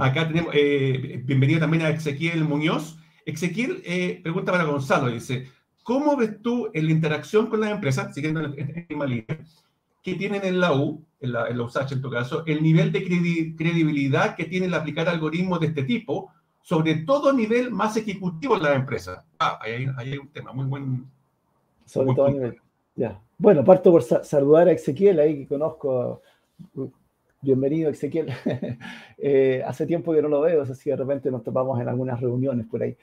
acá 0.00 0.26
tenemos, 0.26 0.52
eh, 0.52 1.22
bienvenido 1.24 1.60
también 1.60 1.84
a 1.84 1.90
Ezequiel 1.90 2.42
Muñoz. 2.44 2.98
Ezequiel 3.26 3.82
eh, 3.84 4.20
pregunta 4.22 4.52
para 4.52 4.64
Gonzalo, 4.64 5.08
dice, 5.08 5.48
¿cómo 5.82 6.16
ves 6.16 6.40
tú 6.40 6.70
en 6.72 6.86
la 6.86 6.92
interacción 6.92 7.48
con 7.48 7.60
las 7.60 7.72
empresas, 7.72 8.14
siguiendo 8.14 8.40
en 8.40 8.52
la 8.52 8.84
misma 8.88 9.04
línea, 9.04 9.38
que 10.00 10.14
tienen 10.14 10.44
en 10.44 10.60
la 10.60 10.72
U, 10.72 11.04
en 11.20 11.32
la, 11.32 11.48
en 11.48 11.60
USACH 11.60 11.92
en 11.92 12.00
tu 12.00 12.08
caso, 12.08 12.44
el 12.46 12.62
nivel 12.62 12.92
de 12.92 13.04
credibilidad 13.04 14.36
que 14.36 14.44
tiene 14.44 14.66
el 14.66 14.74
aplicar 14.74 15.08
algoritmos 15.08 15.58
de 15.58 15.66
este 15.66 15.82
tipo, 15.82 16.30
sobre 16.62 16.94
todo 16.98 17.30
a 17.30 17.32
nivel 17.32 17.72
más 17.72 17.96
ejecutivo 17.96 18.56
en 18.56 18.62
las 18.62 18.76
empresas? 18.76 19.24
Ah, 19.40 19.58
ahí 19.60 19.88
hay, 19.96 20.16
un 20.16 20.28
tema 20.28 20.52
muy 20.52 20.66
buen. 20.66 21.04
Sobre 21.84 22.14
todo 22.14 22.26
a 22.26 22.30
nivel. 22.30 22.56
Ya. 22.94 23.20
Bueno, 23.36 23.64
parto 23.64 23.90
por 23.90 24.02
saludar 24.02 24.68
a 24.68 24.72
Ezequiel, 24.72 25.18
ahí 25.18 25.38
que 25.40 25.48
conozco. 25.48 26.22
Bienvenido, 27.42 27.90
Ezequiel. 27.90 28.32
Eh, 29.18 29.62
hace 29.66 29.86
tiempo 29.86 30.12
que 30.12 30.20
no 30.20 30.28
lo 30.28 30.42
veo, 30.42 30.62
así 30.62 30.90
de 30.90 30.96
repente 30.96 31.30
nos 31.30 31.42
topamos 31.42 31.80
en 31.80 31.88
algunas 31.88 32.20
reuniones 32.20 32.66
por 32.66 32.82
ahí. 32.82 32.96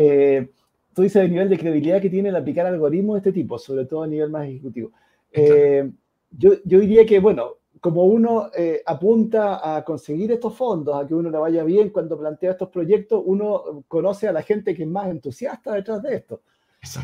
Eh, 0.00 0.48
tú 0.94 1.02
dices 1.02 1.24
el 1.24 1.30
nivel 1.32 1.48
de 1.48 1.58
credibilidad 1.58 2.00
que 2.00 2.08
tiene 2.08 2.28
el 2.28 2.36
aplicar 2.36 2.64
algoritmos 2.66 3.14
de 3.14 3.18
este 3.18 3.32
tipo, 3.32 3.58
sobre 3.58 3.84
todo 3.84 4.04
a 4.04 4.06
nivel 4.06 4.30
más 4.30 4.46
ejecutivo. 4.46 4.92
Eh, 5.32 5.90
yo, 6.30 6.52
yo 6.64 6.78
diría 6.78 7.04
que, 7.04 7.18
bueno, 7.18 7.54
como 7.80 8.04
uno 8.04 8.48
eh, 8.56 8.80
apunta 8.86 9.76
a 9.76 9.84
conseguir 9.84 10.30
estos 10.30 10.54
fondos, 10.54 10.94
a 10.94 11.04
que 11.04 11.16
uno 11.16 11.30
le 11.30 11.38
vaya 11.38 11.64
bien 11.64 11.90
cuando 11.90 12.16
plantea 12.16 12.52
estos 12.52 12.68
proyectos, 12.68 13.20
uno 13.26 13.84
conoce 13.88 14.28
a 14.28 14.32
la 14.32 14.42
gente 14.42 14.72
que 14.72 14.84
es 14.84 14.88
más 14.88 15.08
entusiasta 15.08 15.74
detrás 15.74 16.00
de 16.00 16.14
esto. 16.14 16.42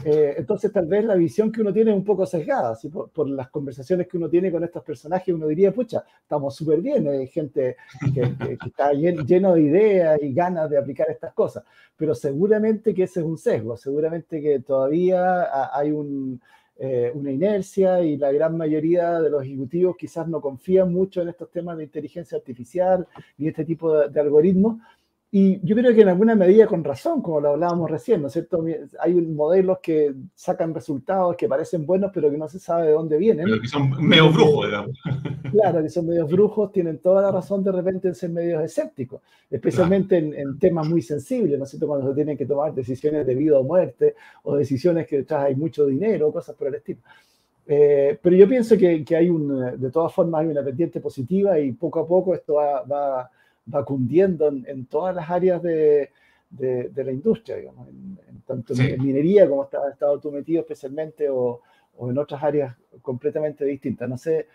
Eh, 0.05 0.35
entonces, 0.39 0.72
tal 0.72 0.87
vez 0.87 1.05
la 1.05 1.14
visión 1.14 1.51
que 1.51 1.61
uno 1.61 1.72
tiene 1.72 1.91
es 1.91 1.97
un 1.97 2.05
poco 2.05 2.25
sesgada. 2.27 2.79
Por, 3.12 3.29
las 3.29 3.51
conversaciones 3.51 4.07
que 4.07 4.16
uno 4.16 4.29
tiene 4.29 4.51
con 4.51 4.62
estos 4.62 4.83
personajes, 4.85 5.35
uno 5.35 5.47
diría, 5.47 5.72
pucha, 5.72 6.05
estamos 6.22 6.55
súper 6.55 6.81
bien, 6.81 7.09
hay 7.09 7.27
gente 7.27 7.77
que, 8.14 8.57
está 8.66 8.93
lleno 8.93 9.55
de 9.55 9.62
ideas 9.62 10.22
y 10.22 10.33
ganas 10.33 10.70
de 10.70 10.79
aplicar 10.79 11.11
estas 11.11 11.33
cosas. 11.33 11.64
Pero 11.97 12.14
seguramente 12.14 12.95
que 12.95 13.05
ese 13.05 13.20
es 13.20 13.27
un 13.27 13.39
sesgo, 13.39 13.77
seguramente 13.77 14.41
que 14.41 14.61
todavía 14.61 15.49
hay 15.77 15.91
un, 15.91 16.41
eh, 16.77 17.12
una 17.14 17.31
inercia 17.31 18.01
y 18.01 18.16
la 18.16 18.33
gran 18.33 18.57
mayoría 18.57 19.20
de 19.20 19.31
los 19.31 19.45
ejecutivos 19.45 19.97
quizás 19.97 20.27
no 20.27 20.41
confían 20.41 20.93
mucho 20.93 21.22
en 21.22 21.29
estos 21.29 21.49
temas 21.51 21.77
de 21.77 21.85
inteligencia 21.85 22.37
artificial 22.37 23.07
y 23.39 23.47
este 23.47 23.64
tipo 23.64 24.09
de 24.09 24.20
algoritmos 24.20 24.79
y 25.37 25.59
yo 25.66 25.74
creo 25.74 25.93
que 25.93 26.03
en 26.03 26.09
alguna 26.09 26.37
medida 26.37 26.68
con 26.68 26.85
razón, 26.85 27.20
como 27.20 27.41
lo 27.41 27.49
hablábamos 27.49 27.91
recién, 27.91 28.22
¿no 28.22 28.28
es 28.28 28.35
cierto? 28.35 28.64
Hay 29.01 29.14
modelos 29.14 29.80
que 29.82 30.14
sacan 30.32 30.72
resultados 30.72 31.35
que 31.35 31.49
parecen 31.49 31.85
buenos, 31.85 32.12
pero 32.14 32.30
que 32.30 32.39
no 32.39 32.49
se 32.49 32.61
sabe 32.61 32.87
de 32.87 32.93
dónde 32.93 33.16
vienen. 33.16 33.47
Pero 33.47 33.61
que 33.61 33.66
son 33.66 33.91
medio 34.01 34.30
brujos, 34.30 34.66
digamos. 34.66 34.97
Claro, 35.51 35.82
que 35.82 35.89
son 35.89 36.07
medios 36.07 36.30
brujos, 36.30 36.70
tienen 36.70 36.99
toda 36.99 37.20
la 37.20 37.32
razón 37.32 37.64
de 37.64 37.72
repente 37.72 38.07
en 38.07 38.14
ser 38.14 38.30
medios 38.30 38.62
escépticos, 38.62 39.22
especialmente 39.51 40.18
en, 40.18 40.57
temas 40.61 40.89
muy 40.89 41.03
sensibles, 41.03 41.59
¿no 41.59 41.64
es 41.64 41.70
cierto? 41.70 41.89
Cuando 41.89 42.11
se 42.11 42.14
tienen 42.14 42.37
que 42.37 42.47
tomar 42.47 42.72
decisiones 42.72 43.26
de 43.26 43.35
vida 43.35 43.59
o 43.59 43.64
muerte, 43.64 44.14
o 44.45 44.55
decisiones 44.55 45.05
que 45.09 45.16
detrás 45.16 45.47
hay 45.47 45.57
mucho 45.57 45.85
dinero, 45.85 46.30
cosas 46.30 46.55
por 46.55 46.68
el 46.68 46.76
estilo. 46.76 47.01
Eh, 47.66 48.16
pero 48.22 48.37
yo 48.37 48.49
pienso 48.49 48.78
que, 48.78 49.05
que, 49.05 49.16
hay 49.16 49.30
un, 49.30 49.80
de 49.80 49.91
todas 49.91 50.14
formas, 50.14 50.43
hay 50.43 50.47
una 50.47 50.62
pendiente 50.62 51.01
positiva 51.01 51.59
y 51.59 51.72
poco 51.72 51.99
a 51.99 52.07
poco 52.07 52.37
esto 52.37 52.55
va, 52.55 52.82
va 52.82 53.30
va 53.72 53.84
cundiendo 53.84 54.48
en, 54.48 54.86
todas 54.86 55.14
las 55.14 55.30
áreas 55.30 55.62
de, 55.62 56.10
de, 56.50 57.04
la 57.04 57.12
industria, 57.12 57.56
digamos, 57.56 57.88
en, 57.88 58.18
tanto 58.46 58.74
en 58.74 59.02
minería 59.02 59.48
como 59.48 59.64
está, 59.64 59.88
estado 59.90 60.18
tú 60.20 60.30
metido 60.30 60.60
especialmente 60.60 61.28
o, 61.28 61.60
o, 61.96 62.10
en 62.10 62.18
otras 62.18 62.42
áreas 62.42 62.76
completamente 63.02 63.64
distintas. 63.64 64.08
No 64.08 64.18
sé, 64.18 64.46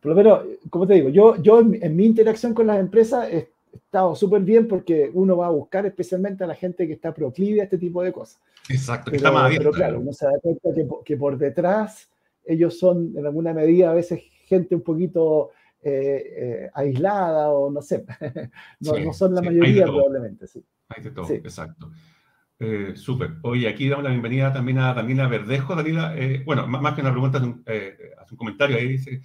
por 0.00 0.10
lo 0.10 0.16
menos, 0.16 0.40
como 0.70 0.86
te 0.86 0.94
digo, 0.94 1.08
yo, 1.08 1.36
yo 1.42 1.60
en, 1.60 1.96
mi 1.96 2.04
interacción 2.04 2.54
con 2.54 2.66
las 2.66 2.78
empresas 2.78 3.28
he 3.30 3.48
estado 3.72 4.14
súper 4.14 4.42
bien 4.42 4.68
porque 4.68 5.10
uno 5.12 5.36
va 5.36 5.46
a 5.46 5.50
buscar 5.50 5.86
especialmente 5.86 6.44
a 6.44 6.46
la 6.46 6.54
gente 6.54 6.86
que 6.86 6.92
está 6.92 7.14
proclive 7.14 7.60
a 7.60 7.64
este 7.64 7.78
tipo 7.78 8.02
de 8.02 8.12
cosas. 8.12 8.40
Exacto, 8.68 9.10
que 9.10 9.16
está 9.16 9.32
más 9.32 9.46
abierto. 9.46 9.70
Pero 9.70 9.76
claro, 9.76 10.00
uno 10.00 10.12
se 10.12 10.26
da 10.26 10.32
cuenta 10.40 10.74
que, 10.74 10.86
que 11.04 11.16
por 11.16 11.38
detrás 11.38 12.08
ellos 12.44 12.78
son 12.78 13.12
en 13.16 13.24
alguna 13.24 13.52
medida 13.52 13.90
a 13.90 13.94
veces 13.94 14.22
gente 14.46 14.74
un 14.74 14.82
poquito 14.82 15.50
eh, 15.84 16.22
eh, 16.36 16.70
aislada 16.74 17.50
o 17.50 17.68
no 17.68 17.82
sé, 17.82 18.04
no, 18.80 19.12
son 19.12 19.34
la 19.34 19.42
mayoría 19.42 19.84
probablemente, 19.84 20.46
sí. 20.46 20.64
Hay 20.88 21.02
de 21.02 21.10
todo, 21.10 21.28
exacto. 21.28 21.90
Eh, 22.60 22.92
súper. 22.94 23.32
Oye, 23.42 23.66
aquí 23.68 23.88
damos 23.88 24.04
la 24.04 24.10
bienvenida 24.10 24.52
también 24.52 24.78
a 24.78 24.94
Daniela 24.94 25.26
Verdejo. 25.26 25.74
Daniela, 25.74 26.14
bueno, 26.44 26.68
más 26.68 26.94
que 26.94 27.00
una 27.00 27.10
pregunta, 27.10 27.38
hace 27.38 27.46
un, 27.46 27.64
un 28.30 28.36
comentario 28.36 28.76
ahí, 28.76 28.88
dice, 28.88 29.22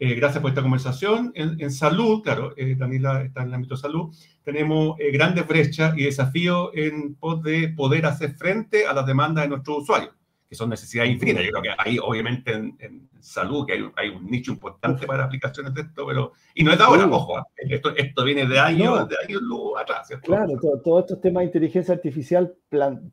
gracias 0.00 0.40
por 0.40 0.50
esta 0.50 0.62
conversación. 0.62 1.30
En, 1.36 1.70
salud, 1.70 2.22
claro, 2.22 2.54
Daniela 2.76 3.22
está 3.22 3.42
en 3.42 3.48
el 3.48 3.54
ámbito 3.54 3.76
de 3.76 3.80
salud, 3.80 4.12
tenemos 4.42 4.96
grandes 5.12 5.46
brechas 5.46 5.96
y 5.96 6.04
desafíos 6.04 6.70
en 6.74 7.14
pos 7.14 7.40
de 7.44 7.68
poder 7.68 8.06
hacer 8.06 8.32
frente 8.34 8.86
a 8.86 8.92
las 8.94 9.06
demandas 9.06 9.44
de 9.44 9.50
nuestros 9.50 9.82
usuarios 9.82 10.19
que 10.50 10.56
son 10.56 10.68
necesidades 10.68 11.12
infinitas. 11.12 11.44
Yo 11.44 11.50
creo 11.52 11.62
que 11.62 11.70
ahí, 11.78 11.96
obviamente, 12.02 12.52
en, 12.52 13.08
salud, 13.20 13.64
que 13.66 13.74
hay, 13.74 13.84
hay, 13.94 14.08
un 14.08 14.28
nicho 14.28 14.50
importante 14.50 15.06
para 15.06 15.24
aplicaciones 15.24 15.72
de 15.74 15.82
esto, 15.82 16.04
pero. 16.04 16.32
Y 16.56 16.64
no 16.64 16.72
es 16.72 16.78
de 16.78 16.82
ahora, 16.82 17.06
ojo, 17.06 17.36
¿ah? 17.36 17.46
esto, 17.56 17.94
esto 17.94 18.24
viene 18.24 18.46
de 18.46 18.58
años, 18.58 19.08
de 19.08 19.14
años 19.24 19.42
atrás. 19.80 20.08
Claro, 20.22 20.58
todos 20.82 21.04
estos 21.04 21.20
temas 21.20 21.42
de 21.42 21.44
inteligencia 21.46 21.94
artificial 21.94 22.52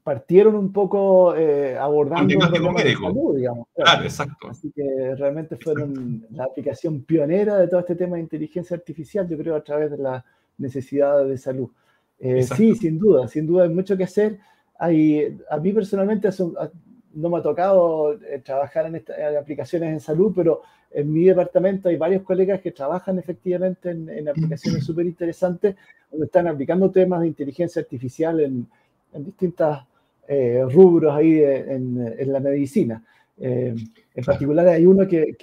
partieron 0.04 0.56
un 0.56 0.74
poco 0.74 1.36
eh, 1.36 1.78
abordando. 1.78 2.34
Un 2.34 2.74
médico. 2.74 3.06
Salud, 3.06 3.38
digamos. 3.38 3.68
Claro. 3.76 4.04
exacto. 4.04 4.48
Así 4.50 4.72
que 4.76 5.16
realmente 5.16 5.58
fueron 5.58 6.26
la 6.32 6.46
aplicación 6.46 7.04
pionera 7.04 7.58
de 7.58 7.68
todo 7.68 7.82
este 7.82 7.96
tema 7.96 8.16
de 8.16 8.24
inteligencia 8.24 8.76
artificial, 8.76 9.30
yo 9.30 9.38
creo, 9.38 9.56
a 9.56 9.64
través 9.64 9.92
de 9.92 9.98
las 10.00 10.24
necesidades 10.58 11.30
de 11.30 11.38
salud. 11.38 11.70
Eh, 12.20 12.42
sí, 12.42 12.74
sin 12.74 12.98
duda, 12.98 13.28
sin 13.28 13.46
duda 13.46 13.66
hay 13.66 13.70
mucho 13.70 13.96
que 13.96 14.06
hacer. 14.06 14.40
Hay, 14.80 15.38
a 15.52 15.58
mí 15.58 15.72
personalmente 15.72 16.28
no 17.18 17.30
me 17.30 17.40
ha 17.40 17.42
tocado 17.42 18.14
eh, 18.14 18.42
trabajar 18.44 18.86
en, 18.86 19.04
aplicaciones 19.38 19.90
en 19.90 20.00
salud, 20.00 20.32
pero 20.36 20.62
en 20.92 21.12
mi 21.12 21.26
departamento 21.26 21.90
hay 21.90 21.98
varios 21.98 22.22
colegas 22.22 22.62
que 22.62 22.72
trabajan 22.72 23.18
efectivamente 23.18 23.90
en, 23.90 24.30
aplicaciones 24.30 24.86
súper 24.86 25.08
interesantes, 25.08 25.76
donde 26.12 26.28
están 26.28 26.48
aplicando 26.48 26.92
temas 26.92 27.22
de 27.22 27.28
inteligencia 27.28 27.82
artificial 27.82 28.40
en, 28.40 28.68
distintos 29.14 29.80
eh, 30.28 30.64
rubros 30.70 31.16
ahí 31.16 31.42
en, 31.42 32.32
la 32.32 32.40
medicina. 32.40 33.04
Eh, 33.40 33.74
en 34.16 34.24
particular 34.24 34.68
hay 34.68 34.86
uno 34.86 35.08
que, 35.08 35.36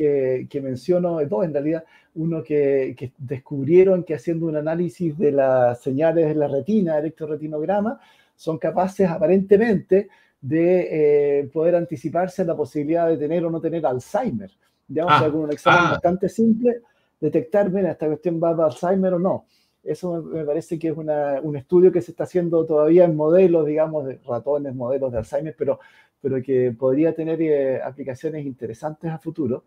que, 0.49 0.61
menciono, 0.61 1.25
dos 1.27 1.45
en 1.45 1.53
realidad, 1.53 1.85
uno 2.15 2.43
que, 2.45 2.95
que, 2.97 3.13
descubrieron 3.19 4.05
que 4.05 4.15
haciendo 4.15 4.47
un 4.47 4.57
análisis 4.57 5.19
de 5.19 5.33
las 5.33 5.81
señales 5.81 6.29
de 6.29 6.35
la 6.37 6.47
retina, 6.47 6.99
electroretinograma, 6.99 8.01
son 8.37 8.59
capaces 8.59 9.09
aparentemente 9.09 10.09
de 10.45 11.41
eh, 11.41 11.45
poder 11.47 11.75
anticiparse 11.75 12.43
a 12.43 12.45
la 12.45 12.55
posibilidad 12.55 13.09
de 13.09 13.17
tener 13.17 13.47
o 13.47 13.51
no 13.51 13.63
tener 13.63 13.87
Alzheimer. 13.87 14.51
Digamos, 14.87 15.15
ah, 15.17 15.31
con 15.31 15.41
un 15.41 15.53
examen 15.53 15.87
ah. 15.87 15.91
bastante 15.93 16.29
simple, 16.29 16.83
detectar, 17.19 17.71
mira, 17.71 17.93
esta 17.93 18.07
cuestión 18.07 18.39
va 18.43 18.51
a 18.51 18.67
Alzheimer 18.67 19.15
o 19.15 19.19
no. 19.19 19.47
Eso 19.83 20.23
me, 20.23 20.45
parece 20.45 20.79
que 20.79 20.89
es 20.89 20.95
un 20.97 21.57
estudio 21.57 21.91
que 21.91 22.03
se 22.03 22.11
está 22.11 22.25
haciendo 22.25 22.67
todavía 22.67 23.05
en 23.05 23.17
modelos, 23.17 23.65
digamos, 23.65 24.05
de 24.05 24.21
ratones, 24.27 24.75
modelos 24.75 25.13
de 25.13 25.19
Alzheimer, 25.19 25.55
pero, 25.57 25.81
pero 26.21 26.43
que 26.43 26.73
podría 26.79 27.15
tener 27.15 27.41
eh, 27.41 27.81
aplicaciones 27.83 28.45
interesantes 28.45 29.11
a 29.11 29.19
futuro. 29.19 29.65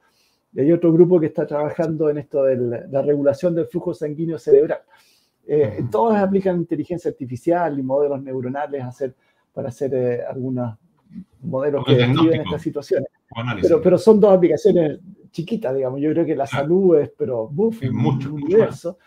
Y 0.53 0.59
hay 0.59 0.71
otro 0.71 0.93
grupo 0.93 1.19
que 1.19 1.25
está 1.25 1.47
trabajando 1.47 2.07
en 2.11 2.19
esto 2.19 2.43
de 2.43 2.87
la 2.87 3.01
regulación 3.01 3.55
del 3.55 3.65
flujo 3.65 3.95
sanguíneo 3.95 4.37
cerebral. 4.37 4.81
Eh, 5.47 5.85
todos 5.89 6.15
aplican 6.17 6.57
inteligencia 6.57 7.09
artificial 7.09 7.79
y 7.79 7.81
modelos 7.81 8.21
neuronales 8.21 8.83
a 8.83 8.89
hacer 8.89 9.15
para 9.57 9.69
hacer 9.69 9.91
eh, 9.95 10.21
algunos 10.23 10.77
modelos 11.41 11.83
que 11.83 11.95
describen 11.95 12.41
estas 12.41 12.61
situaciones. 12.61 13.09
Pero, 13.59 13.81
pero 13.81 13.97
son 13.97 14.19
dos 14.19 14.31
aplicaciones 14.31 14.99
chiquitas, 15.31 15.75
digamos. 15.75 15.99
Yo 15.99 16.11
creo 16.11 16.27
que 16.27 16.35
la 16.35 16.45
salud 16.45 16.95
es, 16.99 17.11
pero, 17.17 17.47
buff, 17.47 17.81
un 17.81 18.27
universo 18.33 18.99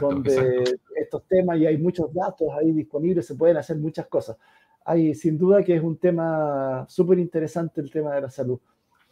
donde 0.00 0.78
estos 0.96 1.28
temas 1.28 1.58
y 1.58 1.66
hay 1.66 1.76
muchos 1.76 2.10
datos 2.14 2.48
ahí 2.58 2.72
disponibles, 2.72 3.26
se 3.26 3.34
pueden 3.34 3.58
hacer 3.58 3.76
muchas 3.76 4.06
cosas. 4.06 4.38
Hay, 4.86 5.14
sin 5.14 5.36
duda 5.36 5.62
que 5.62 5.76
es 5.76 5.82
un 5.82 5.98
tema 5.98 6.86
súper 6.88 7.18
interesante 7.18 7.82
el 7.82 7.90
tema 7.90 8.14
de 8.14 8.22
la 8.22 8.30
salud. 8.30 8.58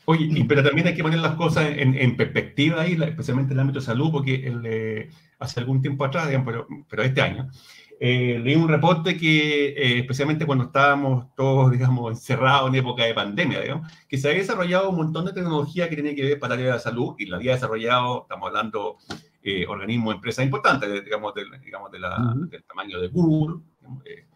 Oye, 0.06 0.46
pero 0.48 0.62
también 0.62 0.86
hay 0.86 0.94
que 0.94 1.02
poner 1.02 1.18
las 1.18 1.34
cosas 1.34 1.66
en, 1.76 2.16
perspectiva 2.16 2.80
ahí, 2.80 2.96
especialmente 3.02 3.52
en 3.52 3.58
el 3.58 3.60
ámbito 3.60 3.80
de 3.80 3.84
salud, 3.84 4.10
porque 4.10 4.46
el, 4.46 5.10
hace 5.38 5.60
algún 5.60 5.82
tiempo 5.82 6.06
atrás, 6.06 6.28
digamos, 6.28 6.46
pero, 6.46 6.66
pero 6.88 7.02
este 7.02 7.20
año, 7.20 7.50
eh, 7.98 8.38
leí 8.42 8.54
un 8.54 8.68
reporte 8.68 9.16
que, 9.16 9.68
eh, 9.68 9.98
especialmente 10.00 10.44
cuando 10.44 10.64
estábamos 10.64 11.34
todos, 11.34 11.70
digamos, 11.72 12.12
encerrados 12.12 12.68
en 12.68 12.76
época 12.76 13.04
de 13.04 13.14
pandemia, 13.14 13.60
digamos, 13.60 13.90
que 14.08 14.18
se 14.18 14.28
había 14.28 14.40
desarrollado 14.40 14.90
un 14.90 14.96
montón 14.96 15.24
de 15.24 15.32
tecnología 15.32 15.88
que 15.88 15.96
tiene 15.96 16.14
que 16.14 16.24
ver 16.24 16.38
para 16.38 16.54
el 16.54 16.60
área 16.60 16.72
de 16.72 16.78
la 16.78 16.82
salud 16.82 17.14
y 17.18 17.26
la 17.26 17.36
había 17.36 17.52
desarrollado, 17.52 18.22
estamos 18.22 18.48
hablando, 18.48 18.96
eh, 19.42 19.66
organismos, 19.66 20.14
empresas 20.14 20.44
importantes, 20.44 21.04
digamos, 21.04 21.34
del, 21.34 21.48
digamos 21.64 21.90
de 21.90 21.98
la, 22.00 22.34
del 22.36 22.64
tamaño 22.64 23.00
de 23.00 23.08
Google, 23.08 23.62
eh, 24.04 24.26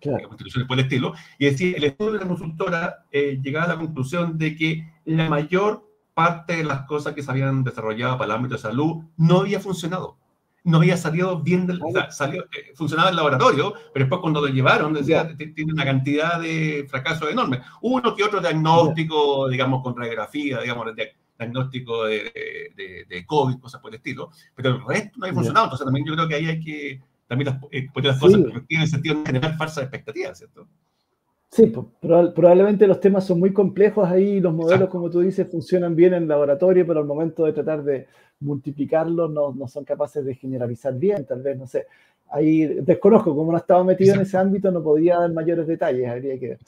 digamos, 0.00 0.32
instituciones 0.32 0.68
por 0.68 0.78
el 0.78 0.84
estilo, 0.84 1.14
y 1.38 1.46
decía, 1.46 1.76
el 1.76 1.84
estudio 1.84 2.12
de 2.12 2.18
la 2.20 2.26
consultora 2.26 3.06
llegaba 3.10 3.64
a 3.66 3.68
la 3.68 3.78
conclusión 3.78 4.38
de 4.38 4.54
que 4.54 4.92
la 5.04 5.28
mayor 5.28 5.88
parte 6.14 6.56
de 6.56 6.64
las 6.64 6.82
cosas 6.82 7.14
que 7.14 7.22
se 7.22 7.30
habían 7.30 7.62
desarrollado 7.64 8.18
para 8.18 8.26
el 8.26 8.36
ámbito 8.36 8.56
de 8.56 8.60
salud 8.60 9.04
no 9.16 9.40
había 9.40 9.60
funcionado 9.60 10.18
no 10.68 10.78
había 10.78 10.96
salido 10.96 11.40
bien 11.40 11.66
del, 11.66 11.80
salió, 12.10 12.42
eh, 12.44 12.72
funcionaba 12.74 13.10
el 13.10 13.16
laboratorio, 13.16 13.74
pero 13.92 14.04
después 14.04 14.20
cuando 14.20 14.40
lo 14.40 14.48
llevaron, 14.48 14.92
decía, 14.92 15.34
tiene 15.36 15.72
una 15.72 15.84
cantidad 15.84 16.40
de 16.40 16.86
fracasos 16.88 17.30
enormes. 17.30 17.60
Uno 17.80 18.14
que 18.14 18.22
otro 18.22 18.40
diagnóstico, 18.40 19.48
digamos, 19.48 19.82
con 19.82 19.96
radiografía, 19.96 20.60
digamos, 20.60 20.88
diagnóstico 21.38 22.04
de, 22.04 23.04
de, 23.08 23.26
COVID, 23.26 23.58
cosas 23.58 23.80
por 23.80 23.90
el 23.90 23.96
estilo, 23.96 24.30
pero 24.54 24.70
el 24.70 24.84
resto 24.84 25.18
no 25.18 25.24
había 25.24 25.34
funcionado. 25.34 25.66
Entonces 25.66 25.84
también 25.84 26.06
yo 26.06 26.14
creo 26.14 26.28
que 26.28 26.34
ahí 26.34 26.46
hay 26.46 26.60
que 26.60 27.00
también 27.26 27.50
las, 27.50 27.62
eh, 27.70 27.88
poner 27.92 28.12
las 28.12 28.20
cosas 28.20 28.40
en 28.68 28.80
el 28.80 28.88
sentido 28.88 29.16
de 29.16 29.26
generar 29.26 29.56
falsas 29.56 29.84
expectativas, 29.84 30.38
¿cierto? 30.38 30.66
Sí, 31.50 31.72
probablemente 32.00 32.86
los 32.86 33.00
temas 33.00 33.24
son 33.24 33.40
muy 33.40 33.52
complejos 33.52 34.06
ahí, 34.08 34.38
los 34.38 34.52
modelos, 34.52 34.90
como 34.90 35.08
tú 35.08 35.20
dices, 35.20 35.50
funcionan 35.50 35.96
bien 35.96 36.12
en 36.12 36.28
laboratorio, 36.28 36.86
pero 36.86 37.00
al 37.00 37.06
momento 37.06 37.44
de 37.44 37.54
tratar 37.54 37.82
de 37.82 38.06
multiplicarlos 38.40 39.30
no, 39.30 39.52
no 39.54 39.66
son 39.66 39.84
capaces 39.84 40.24
de 40.24 40.34
generalizar 40.34 40.94
bien, 40.94 41.24
tal 41.24 41.42
vez, 41.42 41.56
no 41.56 41.66
sé. 41.66 41.86
Ahí 42.30 42.66
desconozco, 42.66 43.34
como 43.34 43.50
no 43.50 43.58
estaba 43.58 43.82
metido 43.82 44.14
en 44.14 44.20
ese 44.20 44.36
ámbito, 44.36 44.70
no 44.70 44.82
podía 44.82 45.18
dar 45.18 45.32
mayores 45.32 45.66
detalles, 45.66 46.08
habría 46.08 46.38
que 46.38 46.58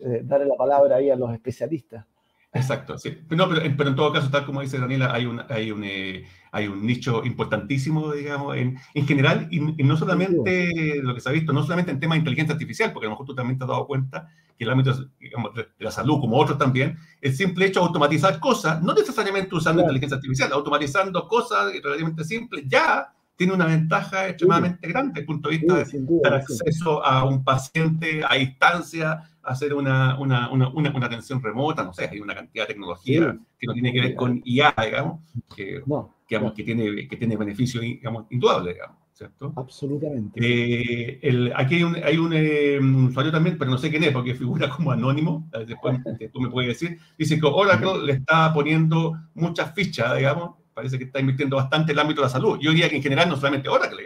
eh, 0.00 0.22
darle 0.24 0.46
la 0.46 0.56
palabra 0.56 0.96
ahí 0.96 1.08
a 1.08 1.16
los 1.16 1.32
especialistas. 1.32 2.04
Exacto, 2.52 2.96
sí. 2.96 3.18
No, 3.30 3.48
pero, 3.48 3.60
pero, 3.76 3.90
en 3.90 3.96
todo 3.96 4.12
caso, 4.12 4.30
tal 4.30 4.46
como 4.46 4.62
dice 4.62 4.78
Daniela, 4.78 5.12
hay 5.12 5.26
un, 5.26 5.42
hay 5.50 5.70
un, 5.70 5.84
eh, 5.84 6.24
hay 6.50 6.66
un 6.66 6.86
nicho 6.86 7.22
importantísimo, 7.24 8.12
digamos, 8.12 8.56
en, 8.56 8.78
en 8.94 9.06
general, 9.06 9.48
y, 9.50 9.60
no 9.60 9.96
solamente 9.98 11.02
lo 11.02 11.14
que 11.14 11.20
se 11.20 11.28
ha 11.28 11.32
visto, 11.32 11.52
no 11.52 11.62
solamente 11.62 11.92
en 11.92 12.00
temas 12.00 12.16
de 12.16 12.20
inteligencia 12.20 12.54
artificial, 12.54 12.92
porque 12.92 13.06
a 13.06 13.08
lo 13.08 13.14
mejor 13.14 13.26
tú 13.26 13.34
también 13.34 13.58
te 13.58 13.64
has 13.64 13.68
dado 13.68 13.86
cuenta 13.86 14.30
que 14.56 14.64
el 14.64 14.70
ámbito 14.70 14.92
digamos, 15.20 15.54
de 15.54 15.68
la 15.78 15.90
salud, 15.90 16.20
como 16.20 16.38
otros 16.38 16.56
también, 16.56 16.96
el 17.20 17.34
simple 17.34 17.66
hecho 17.66 17.80
de 17.80 17.86
automatizar 17.86 18.40
cosas, 18.40 18.82
no 18.82 18.94
necesariamente 18.94 19.54
usando 19.54 19.82
inteligencia 19.82 20.16
artificial, 20.16 20.50
automatizando 20.52 21.28
cosas 21.28 21.70
relativamente 21.72 22.24
simples, 22.24 22.64
ya 22.66 23.12
tiene 23.36 23.52
una 23.52 23.66
ventaja 23.66 24.28
extremadamente 24.28 24.88
grande 24.88 25.10
desde 25.10 25.20
el 25.20 25.26
punto 25.26 25.48
de 25.48 25.58
vista 25.58 25.74
de 25.76 26.20
dar 26.24 26.34
acceso 26.34 27.04
a 27.04 27.24
un 27.24 27.44
paciente 27.44 28.20
a 28.28 28.34
distancia, 28.34 29.30
hacer 29.52 29.74
una, 29.74 30.18
una, 30.18 30.50
una, 30.50 30.68
una, 30.70 31.06
atención 31.06 31.42
remota, 31.42 31.84
no 31.84 31.92
sé, 31.92 32.08
hay 32.10 32.20
una 32.20 32.34
cantidad 32.34 32.64
de 32.64 32.74
tecnología 32.74 33.38
que 33.58 33.66
no 33.66 33.72
tiene 33.72 33.92
que 33.92 34.00
ver 34.00 34.14
con 34.14 34.40
IA, 34.44 34.74
digamos, 34.84 35.20
que, 35.54 35.82
digamos, 36.28 36.52
que, 36.52 36.62
tiene, 36.64 37.08
que 37.08 37.16
tiene 37.16 37.36
beneficios 37.36 37.82
digamos, 37.82 38.26
indudable, 38.30 38.74
digamos. 38.74 38.96
¿cierto? 39.18 39.52
Absolutamente. 39.56 40.38
Eh, 40.40 41.18
el, 41.22 41.52
aquí 41.56 41.74
hay, 41.74 41.82
un, 41.82 41.96
hay 41.96 42.16
un, 42.18 42.32
eh, 42.32 42.78
usuario 42.78 43.32
también, 43.32 43.58
pero 43.58 43.68
no 43.68 43.76
sé 43.76 43.90
quién 43.90 44.04
es, 44.04 44.12
porque 44.12 44.32
figura 44.32 44.70
como 44.70 44.92
anónimo, 44.92 45.48
después 45.66 45.98
tú 46.32 46.40
me 46.40 46.48
puedes 46.48 46.78
decir, 46.78 46.98
dice 47.18 47.40
que 47.40 47.46
Oracle 47.46 48.04
le 48.04 48.12
está 48.12 48.52
poniendo 48.54 49.18
muchas 49.34 49.74
fichas, 49.74 50.16
digamos, 50.16 50.58
parece 50.72 50.96
que 50.96 51.04
está 51.04 51.18
invirtiendo 51.18 51.56
bastante 51.56 51.90
en 51.90 51.98
el 51.98 52.02
ámbito 52.02 52.20
de 52.20 52.26
la 52.26 52.30
salud. 52.30 52.56
Yo 52.60 52.70
diría 52.70 52.88
que 52.88 52.94
en 52.94 53.02
general 53.02 53.28
no 53.28 53.34
solamente 53.34 53.68
ahora 53.68 53.90
que 53.90 53.96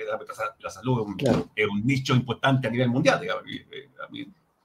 la 0.60 0.70
salud 0.70 1.06
es 1.54 1.68
un, 1.68 1.84
nicho 1.84 2.14
importante 2.14 2.66
a 2.66 2.70
nivel 2.70 2.88
mundial. 2.88 3.20
Eh, 3.22 3.90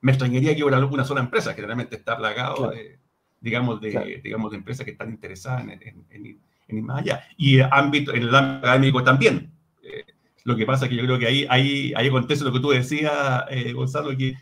me 0.08 0.14
extrañaría 0.14 0.56
que 0.56 0.64
hubiera 0.64 0.78
alguna 0.78 1.04
sola 1.04 1.20
empresa 1.20 1.54
que 1.54 1.62
realmente 1.62 1.98
está 1.98 2.16
plagado 2.16 2.70
de, 2.70 2.98
digamos, 3.42 3.82
de, 3.82 4.22
digamos, 4.24 4.52
de 4.52 4.58
empresas 4.58 4.86
que 4.86 4.92
están 4.92 5.10
interesadas 5.10 5.64
en, 5.64 6.06
en, 6.10 6.26
ir 6.26 6.82
más 6.82 7.00
allá. 7.00 7.24
Y 7.36 7.60
ámbito, 7.60 8.14
en 8.14 8.24
el 8.24 8.34
ámbito 8.34 8.66
académico 8.66 9.04
también. 9.04 9.52
Eh, 9.84 10.06
lo 10.46 10.56
que 10.56 10.66
pasa 10.66 10.86
es 10.86 10.92
que 10.92 10.96
yo 10.96 11.04
creo 11.04 11.20
que 11.20 11.28
ahí, 11.28 11.46
ahí, 11.50 11.92
ahí 11.94 12.08
acontece 12.08 12.46
lo 12.46 12.54
que 12.54 12.62
tú 12.62 12.70
decías, 12.70 13.44
eh, 13.50 13.74
Gonzalo, 13.74 14.16
que 14.16 14.38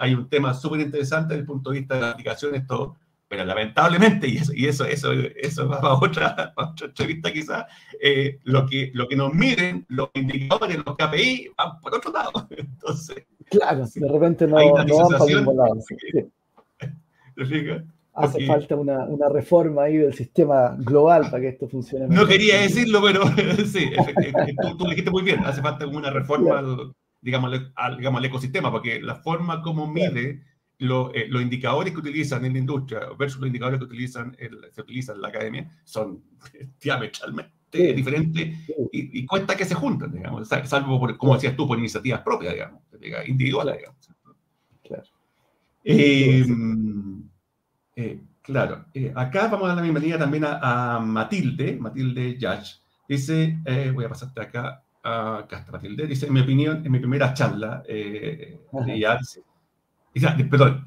hay 0.00 0.14
un 0.14 0.26
tema 0.30 0.54
súper 0.54 0.80
interesante 0.80 1.34
desde 1.34 1.40
el 1.40 1.46
punto 1.46 1.68
de 1.68 1.80
vista 1.80 1.96
de 1.96 2.00
las 2.00 2.12
aplicaciones, 2.14 2.66
todo, 2.66 2.96
pero 3.28 3.44
lamentablemente, 3.44 4.26
y 4.26 4.38
eso, 4.38 4.54
y 4.54 4.64
eso, 4.64 4.86
eso, 4.86 5.12
eso 5.12 5.68
va 5.68 5.82
para 5.82 5.94
otra, 5.96 6.54
otra 6.56 6.86
entrevista 6.86 7.30
quizás, 7.30 7.66
eh, 8.00 8.38
lo, 8.44 8.64
que, 8.64 8.90
lo 8.94 9.06
que 9.06 9.16
nos 9.16 9.34
miden, 9.34 9.84
los 9.88 10.08
indicadores, 10.14 10.78
los 10.78 10.96
KPI, 10.96 11.50
van 11.58 11.78
por 11.78 11.94
otro 11.94 12.10
lado. 12.10 12.48
Entonces, 12.56 13.26
claro, 13.50 13.86
de 13.94 14.08
repente 14.08 14.46
no, 14.46 14.56
no 14.58 14.96
van 14.96 15.08
para 15.08 15.24
ningún 15.26 15.56
lado. 15.56 15.76
Hace 18.12 18.46
falta 18.46 18.76
una, 18.76 19.04
una, 19.04 19.28
reforma 19.28 19.84
ahí 19.84 19.96
del 19.96 20.12
sistema 20.12 20.76
global 20.78 21.30
para 21.30 21.40
que 21.40 21.48
esto 21.48 21.68
funcione. 21.68 22.08
No 22.08 22.26
quería 22.26 22.60
decirlo, 22.60 23.00
pero 23.02 23.22
sí, 23.66 23.90
tú, 24.60 24.76
tú, 24.76 24.84
dijiste 24.86 25.10
muy 25.10 25.22
bien, 25.22 25.40
hace 25.44 25.62
falta 25.62 25.86
una 25.86 26.10
reforma 26.10 26.58
al, 26.58 26.92
digamos, 27.20 27.52
al, 27.76 27.96
digamos, 27.96 28.18
al 28.18 28.24
ecosistema, 28.24 28.70
porque 28.70 29.00
la 29.00 29.14
forma 29.14 29.62
como 29.62 29.86
mide 29.86 30.42
eh, 30.82 31.26
los 31.28 31.42
indicadores 31.42 31.92
que 31.92 32.00
utilizan 32.00 32.42
en 32.46 32.54
la 32.54 32.58
industria 32.58 33.00
versus 33.18 33.38
los 33.38 33.48
indicadores 33.48 33.78
que 33.78 33.84
utilizan 33.84 34.34
se 34.72 34.80
utilizan 34.80 35.16
en 35.16 35.22
la 35.22 35.28
academia 35.28 35.70
son 35.84 36.22
diametralmente 36.82 37.52
diferentes 37.94 38.56
y, 38.90 39.26
cuesta 39.26 39.56
que 39.56 39.64
se 39.64 39.74
junten, 39.74 40.10
digamos, 40.10 40.48
salvo, 40.48 40.98
por, 40.98 41.16
como 41.16 41.34
decías 41.34 41.54
tú, 41.54 41.68
por 41.68 41.78
iniciativas 41.78 42.22
propias, 42.22 42.54
digamos, 42.54 42.80
individuales, 43.26 43.78
digamos. 43.78 44.10
Claro. 44.82 45.04
Eh, 45.84 46.44
eh, 47.96 48.20
claro. 48.42 48.84
acá 49.14 49.48
vamos 49.48 49.64
a 49.64 49.68
dar 49.68 49.76
la 49.76 49.82
bienvenida 49.82 50.18
también 50.18 50.44
a, 50.46 51.00
Matilde, 51.02 51.76
Matilde 51.76 52.38
Yach. 52.38 52.80
Dice, 53.08 53.58
voy 53.94 54.04
a 54.04 54.08
pasarte 54.08 54.40
acá, 54.40 54.82
acá 55.02 55.58
está 55.58 55.72
Matilde, 55.72 56.06
dice, 56.06 56.26
en 56.26 56.32
mi 56.32 56.40
opinión, 56.40 56.84
en 56.84 56.92
mi 56.92 56.98
primera 56.98 57.34
charla, 57.34 57.82
ya 57.86 59.18
dice, 59.18 60.44
perdón, 60.48 60.86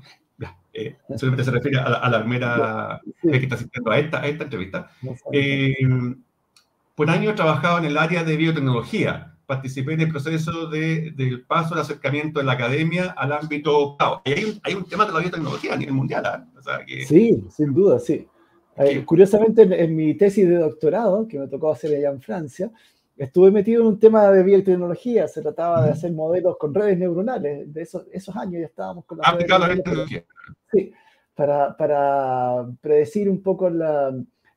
eh, 0.75 0.97
solamente 1.15 1.43
se 1.43 1.51
refiere 1.51 1.77
a, 1.77 2.09
la 2.09 2.19
primera 2.19 2.99
que 3.21 3.37
está 3.37 3.55
asistiendo 3.55 3.91
a 3.91 3.99
esta, 3.99 4.21
a 4.21 4.27
esta 4.27 4.43
entrevista. 4.45 4.89
Eh, 5.31 5.75
por 6.95 7.09
años 7.11 7.33
he 7.33 7.35
trabajado 7.35 7.77
en 7.77 7.85
el 7.85 7.97
área 7.97 8.23
de 8.23 8.35
biotecnología. 8.35 9.32
Participé 9.45 9.93
en 9.93 10.01
el 10.01 10.09
proceso 10.09 10.67
de, 10.67 11.11
del 11.15 11.45
paso 11.45 11.75
de 11.75 11.81
acercamiento 11.81 12.39
de 12.39 12.45
la 12.45 12.53
academia 12.53 13.11
al 13.17 13.33
ámbito. 13.33 13.97
hay, 14.25 14.43
un, 14.45 14.59
hay, 14.63 14.73
un, 14.73 14.85
tema 14.85 15.05
de 15.05 15.11
la 15.11 15.19
biotecnología 15.19 15.73
a 15.73 15.77
nivel 15.77 15.93
mundial. 15.93 16.25
¿ah? 16.25 16.45
Sí, 17.07 17.43
sin 17.49 17.73
duda, 17.73 17.99
sí. 17.99 18.27
Eh, 18.77 19.03
curiosamente, 19.05 19.61
en, 19.63 19.95
mi 19.95 20.15
tesis 20.15 20.47
de 20.47 20.55
doctorado, 20.55 21.27
que 21.27 21.39
me 21.39 21.47
tocó 21.47 21.71
hacer 21.71 21.95
allá 21.95 22.09
en 22.09 22.21
Francia, 22.21 22.71
estuve 23.17 23.51
metido 23.51 23.81
en 23.81 23.87
un 23.87 23.99
tema 23.99 24.29
de 24.31 24.43
biotecnología, 24.43 25.27
se 25.27 25.41
trataba 25.41 25.85
de 25.85 25.91
hacer 25.91 26.11
modelos 26.11 26.57
con 26.57 26.73
redes 26.73 26.97
neuronales, 26.97 27.71
de 27.71 27.81
esos, 27.81 28.07
esos 28.11 28.35
años 28.35 28.61
ya 28.61 28.67
estábamos 28.67 29.05
con 29.05 29.19
la... 29.19 29.35
biotecnología. 29.35 30.23
Sí, 30.71 30.91
para, 31.35 31.75
para 31.77 32.65
predecir 32.81 33.29
un 33.29 33.41
poco 33.43 33.69
la, 33.69 34.13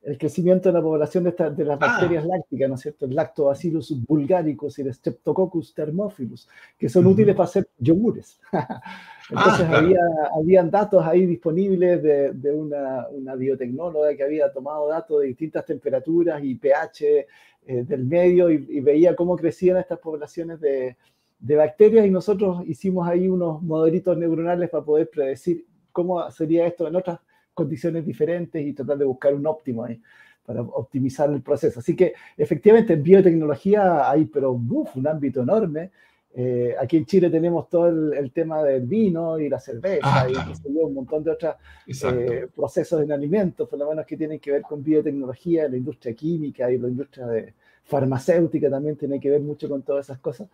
el 0.06 0.16
crecimiento 0.18 0.68
de 0.68 0.72
la 0.72 0.82
población 0.82 1.24
de, 1.24 1.32
de 1.32 1.64
las 1.64 1.82
ah. 1.82 1.86
bacterias 1.86 2.24
lácticas, 2.24 2.68
¿no 2.68 2.76
es 2.76 2.80
cierto? 2.80 3.06
El 3.06 3.14
lactobacillus 3.16 4.06
bulgaricus 4.06 4.78
y 4.78 4.82
el 4.82 4.94
streptococcus 4.94 5.74
thermophilus, 5.74 6.48
que 6.78 6.88
son 6.88 7.06
útiles 7.06 7.34
para 7.34 7.48
hacer 7.48 7.68
yogures. 7.76 8.40
Entonces 9.30 9.66
ah, 9.68 9.78
había, 9.78 10.00
habían 10.32 10.70
datos 10.70 11.04
ahí 11.04 11.26
disponibles 11.26 12.00
de, 12.00 12.32
de 12.32 12.52
una, 12.52 13.08
una, 13.08 13.34
biotecnóloga 13.34 14.16
que 14.16 14.22
había 14.22 14.52
tomado 14.52 14.86
datos 14.86 15.20
de 15.20 15.26
distintas 15.26 15.64
temperaturas 15.64 16.40
y 16.44 16.54
pH 16.54 17.26
eh, 17.66 17.82
del 17.82 18.04
medio 18.04 18.48
y, 18.48 18.80
veía 18.80 19.16
cómo 19.16 19.34
crecían 19.36 19.76
estas 19.78 19.98
poblaciones 19.98 20.60
de, 20.60 20.96
de, 21.40 21.56
bacterias 21.56 22.06
y 22.06 22.10
nosotros 22.10 22.62
hicimos 22.68 23.08
ahí 23.08 23.28
unos 23.28 23.60
modelitos 23.60 24.16
neuronales 24.16 24.70
para 24.70 24.84
poder 24.84 25.10
predecir 25.10 25.66
cómo 25.90 26.30
sería 26.30 26.64
esto 26.64 26.86
en 26.86 26.94
otras 26.94 27.18
condiciones 27.56 28.04
diferentes 28.04 28.64
y 28.64 28.72
tratar 28.72 28.98
de 28.98 29.04
buscar 29.04 29.34
un 29.34 29.46
óptimo 29.46 29.84
ahí 29.84 30.00
para 30.44 30.62
optimizar 30.62 31.28
el 31.30 31.42
proceso. 31.42 31.80
Así 31.80 31.96
que 31.96 32.14
efectivamente 32.36 32.92
en 32.92 33.02
biotecnología 33.02 34.08
hay 34.08 34.26
pero 34.26 34.52
un 34.52 35.06
ámbito 35.08 35.42
enorme 35.42 35.90
eh, 36.38 36.74
aquí 36.78 36.98
en 36.98 37.06
Chile 37.06 37.30
tenemos 37.30 37.66
todo 37.70 37.88
el, 37.88 38.30
tema 38.30 38.62
del 38.62 38.82
vino 38.82 39.38
y 39.38 39.48
la 39.48 39.58
cerveza 39.58 40.00
ah, 40.02 40.28
y 40.28 40.68
un 40.76 40.92
montón 40.92 41.24
de 41.24 41.30
otros 41.30 41.54
eh, 41.86 42.46
procesos 42.54 43.02
en 43.02 43.10
alimentos, 43.10 43.66
por 43.66 43.78
lo 43.78 43.88
menos 43.88 44.04
que 44.04 44.18
tienen 44.18 44.38
que 44.38 44.52
ver 44.52 44.60
con 44.60 44.82
biotecnología, 44.82 45.66
la 45.66 45.78
industria 45.78 46.14
química 46.14 46.70
y 46.70 46.76
la 46.76 46.88
industria 46.88 47.26
de 47.28 47.54
farmacéutica 47.84 48.68
también 48.68 48.96
tiene 48.96 49.18
que 49.18 49.30
ver 49.30 49.40
mucho 49.40 49.66
con 49.66 49.80
todas 49.80 50.04
esas 50.04 50.18
cosas. 50.18 50.46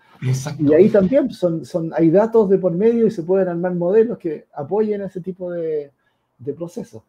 Y 0.61 0.73
ahí 0.73 0.89
también 0.89 1.33
son, 1.33 1.65
son, 1.65 1.91
hay 1.97 2.11
datos 2.11 2.49
de 2.49 2.59
por 2.59 2.71
medio 2.71 3.05
y 3.09 3.11
se 3.11 3.25
pueden 3.25 3.49
armar 3.49 3.75
modelos 3.75 4.19
que 4.19 4.47
apoyen 4.53 5.03
ese 5.03 5.21
tipo 5.21 5.51
de, 5.51 5.91
de 6.45 6.55
procesos. 6.55 7.03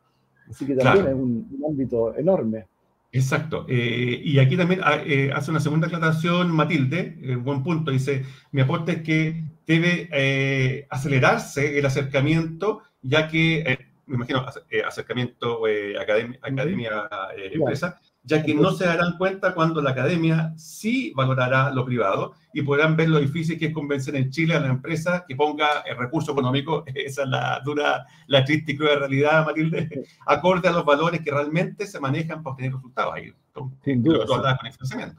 Así 0.49 0.65
que 0.65 0.75
también 0.75 1.07
es 1.07 1.13
un 1.13 1.63
ámbito 1.67 2.15
enorme. 2.15 2.67
Exacto. 3.13 3.65
Eh, 3.69 4.21
y 4.23 4.39
aquí 4.39 4.57
también 4.57 4.81
ah, 4.83 4.97
eh, 5.05 5.31
hace 5.33 5.51
una 5.51 5.59
segunda 5.59 5.85
aclaración 5.85 6.49
Matilde, 6.49 7.15
eh, 7.21 7.35
buen 7.35 7.61
punto, 7.61 7.91
dice, 7.91 8.25
mi 8.51 8.61
aporte 8.61 8.93
es 8.93 9.01
que 9.03 9.43
debe 9.67 10.87
acelerarse 10.89 11.77
el 11.77 11.85
acercamiento, 11.85 12.81
ya 13.03 13.27
que, 13.27 13.87
me 14.07 14.15
imagino, 14.15 14.43
acercamiento 14.85 15.61
academia-empresa, 16.41 18.01
ya 18.23 18.41
que 18.41 18.55
no 18.55 18.71
se 18.71 18.85
darán 18.85 19.17
cuenta 19.17 19.53
cuando 19.53 19.81
la 19.81 19.91
academia 19.91 20.53
sí 20.55 21.11
valorará 21.15 21.71
lo 21.71 21.83
privado 21.83 22.33
y 22.53 22.61
podrán 22.61 22.95
ver 22.95 23.09
lo 23.09 23.19
difícil 23.19 23.59
que 23.59 23.67
es 23.67 23.73
convencer 23.73 24.15
en 24.15 24.29
Chile 24.29 24.55
a 24.55 24.59
la 24.59 24.67
empresa 24.67 25.25
que 25.27 25.35
ponga 25.35 25.81
el 25.85 25.97
recurso 25.97 26.31
económico, 26.31 26.83
esa 26.95 27.23
es 27.23 27.29
la 27.29 27.61
dura, 27.63 28.05
la 28.27 28.45
triste 28.45 28.71
y 28.71 28.77
cruel 28.77 28.99
realidad, 28.99 29.45
Matilde, 29.45 30.05
acorde 30.25 30.69
a 30.69 30.71
los 30.71 30.85
valores 30.85 31.21
que 31.21 31.31
realmente 31.31 31.85
se 31.85 31.99
manejan 31.99 32.41
para 32.41 32.53
obtener 32.53 32.73
resultados 32.73 33.13
ahí. 33.13 33.33
Sin 33.83 34.01
duda. 34.01 34.25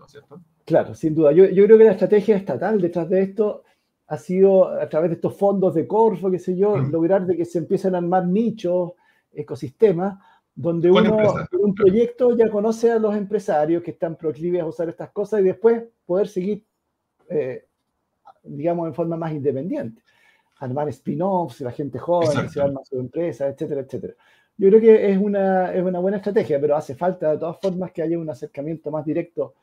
¿cierto? 0.06 0.40
Claro, 0.64 0.94
sin 0.94 1.14
duda. 1.14 1.32
Yo, 1.32 1.44
yo, 1.46 1.64
creo 1.66 1.78
que 1.78 1.84
la 1.84 1.92
estrategia 1.92 2.36
estatal 2.36 2.80
detrás 2.80 3.08
de 3.08 3.22
esto 3.22 3.64
ha 4.06 4.16
sido, 4.16 4.68
a 4.68 4.88
través 4.88 5.10
de 5.10 5.16
estos 5.16 5.36
fondos 5.36 5.74
de 5.74 5.86
Corfo, 5.86 6.30
qué 6.30 6.38
sé 6.38 6.56
yo, 6.56 6.76
mm. 6.76 6.90
lograr 6.90 7.26
de 7.26 7.36
que 7.36 7.44
se 7.44 7.58
empiecen 7.58 7.94
a 7.94 7.98
armar 7.98 8.26
nichos, 8.26 8.92
ecosistemas, 9.32 10.18
donde 10.54 10.90
uno 10.90 11.18
en 11.50 11.60
un 11.60 11.74
proyecto 11.74 12.36
ya 12.36 12.48
conoce 12.48 12.90
a 12.90 12.98
los 12.98 13.16
empresarios 13.16 13.82
que 13.82 13.90
están 13.90 14.16
proclives 14.16 14.62
a 14.62 14.66
usar 14.66 14.88
estas 14.88 15.10
cosas 15.10 15.40
y 15.40 15.44
después 15.44 15.82
poder 16.06 16.28
seguir, 16.28 16.64
eh, 17.28 17.66
digamos, 18.44 18.86
en 18.86 18.94
forma 18.94 19.16
más 19.16 19.32
independiente. 19.32 20.02
Armar 20.58 20.88
spin-offs, 20.90 21.60
la 21.60 21.72
gente 21.72 21.98
joven, 21.98 22.48
se 22.48 22.60
arma 22.60 22.80
su 22.84 22.98
empresa, 23.00 23.48
etcétera, 23.48 23.80
etcétera. 23.80 24.14
Yo 24.56 24.68
creo 24.68 24.80
que 24.80 25.10
es 25.10 25.18
una, 25.18 25.74
es 25.74 25.82
una 25.82 25.98
buena 25.98 26.18
estrategia, 26.18 26.60
pero 26.60 26.76
hace 26.76 26.94
falta 26.94 27.32
de 27.32 27.38
todas 27.38 27.58
formas 27.60 27.90
que 27.90 28.02
haya 28.02 28.16
un 28.16 28.30
acercamiento 28.30 28.90
más 28.92 29.04
directo 29.04 29.54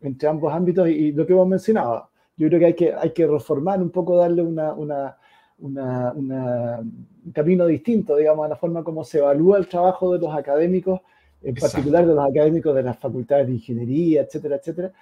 entre 0.00 0.28
ambos 0.28 0.52
ámbitos 0.52 0.88
y, 0.88 1.12
lo 1.12 1.24
que 1.24 1.32
hemos 1.32 1.46
mencionado. 1.46 2.10
Yo 2.36 2.48
creo 2.48 2.58
que 2.58 2.66
hay 2.66 2.74
que, 2.74 2.92
hay 2.92 3.12
que 3.12 3.26
reformar 3.26 3.80
un 3.80 3.90
poco, 3.90 4.16
darle 4.16 4.42
una, 4.42 4.72
una 4.72 5.16
un 5.62 7.32
camino 7.32 7.66
distinto, 7.66 8.16
digamos, 8.16 8.46
a 8.46 8.48
la 8.48 8.56
forma 8.56 8.82
como 8.82 9.04
se 9.04 9.18
evalúa 9.18 9.58
el 9.58 9.68
trabajo 9.68 10.12
de 10.12 10.18
los 10.18 10.34
académicos, 10.34 11.00
en 11.42 11.54
particular 11.54 12.06
de 12.06 12.14
los 12.14 12.28
académicos 12.28 12.74
de 12.74 12.82
las 12.82 12.98
facultades 12.98 13.46
de 13.46 13.54
ingeniería, 13.54 14.22
etcétera, 14.22 14.56
etcétera, 14.56 14.92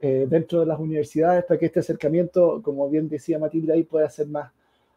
eh, 0.00 0.26
dentro 0.28 0.60
de 0.60 0.66
las 0.66 0.78
universidades, 0.78 1.44
para 1.44 1.58
que 1.58 1.66
este 1.66 1.80
acercamiento, 1.80 2.60
como 2.62 2.88
bien 2.88 3.08
decía 3.08 3.38
Matilde 3.38 3.72
ahí, 3.72 3.84
pueda 3.84 4.08
ser 4.08 4.26
más, 4.26 4.50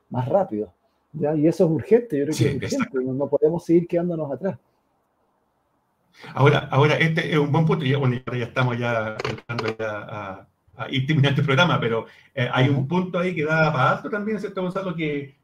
más 0.09 0.27
rápido. 0.27 0.73
¿ya? 1.13 1.35
Y 1.35 1.47
eso 1.47 1.65
es 1.65 1.71
urgente, 1.71 2.17
yo 2.17 2.25
creo 2.25 2.37
que 2.37 2.65
es 2.65 2.73
urgente, 2.73 2.97
no, 3.03 3.27
podemos 3.27 3.63
seguir 3.63 3.87
quedándonos 3.87 4.31
atrás. 4.31 4.57
Ahora, 6.33 6.67
ahora 6.71 6.95
este 6.95 7.31
es 7.31 7.37
un 7.37 7.51
buen 7.51 7.65
punto, 7.65 7.85
ya, 7.85 7.97
bueno, 7.97 8.17
ya 8.25 8.45
estamos 8.45 8.77
ya 8.77 9.15
entrando 9.29 9.77
ya 9.77 9.99
a 10.09 10.47
ir 10.89 11.05
terminando 11.05 11.41
el 11.41 11.45
programa, 11.45 11.79
pero 11.79 12.05
eh, 12.33 12.49
hay 12.51 12.69
un 12.69 12.87
punto 12.87 13.19
ahí 13.19 13.35
que 13.35 13.43
da 13.43 13.71
para 13.71 14.09
también, 14.09 14.39
¿cierto, 14.39 14.61
Gonzalo? 14.61 14.95
Que, 14.95 15.35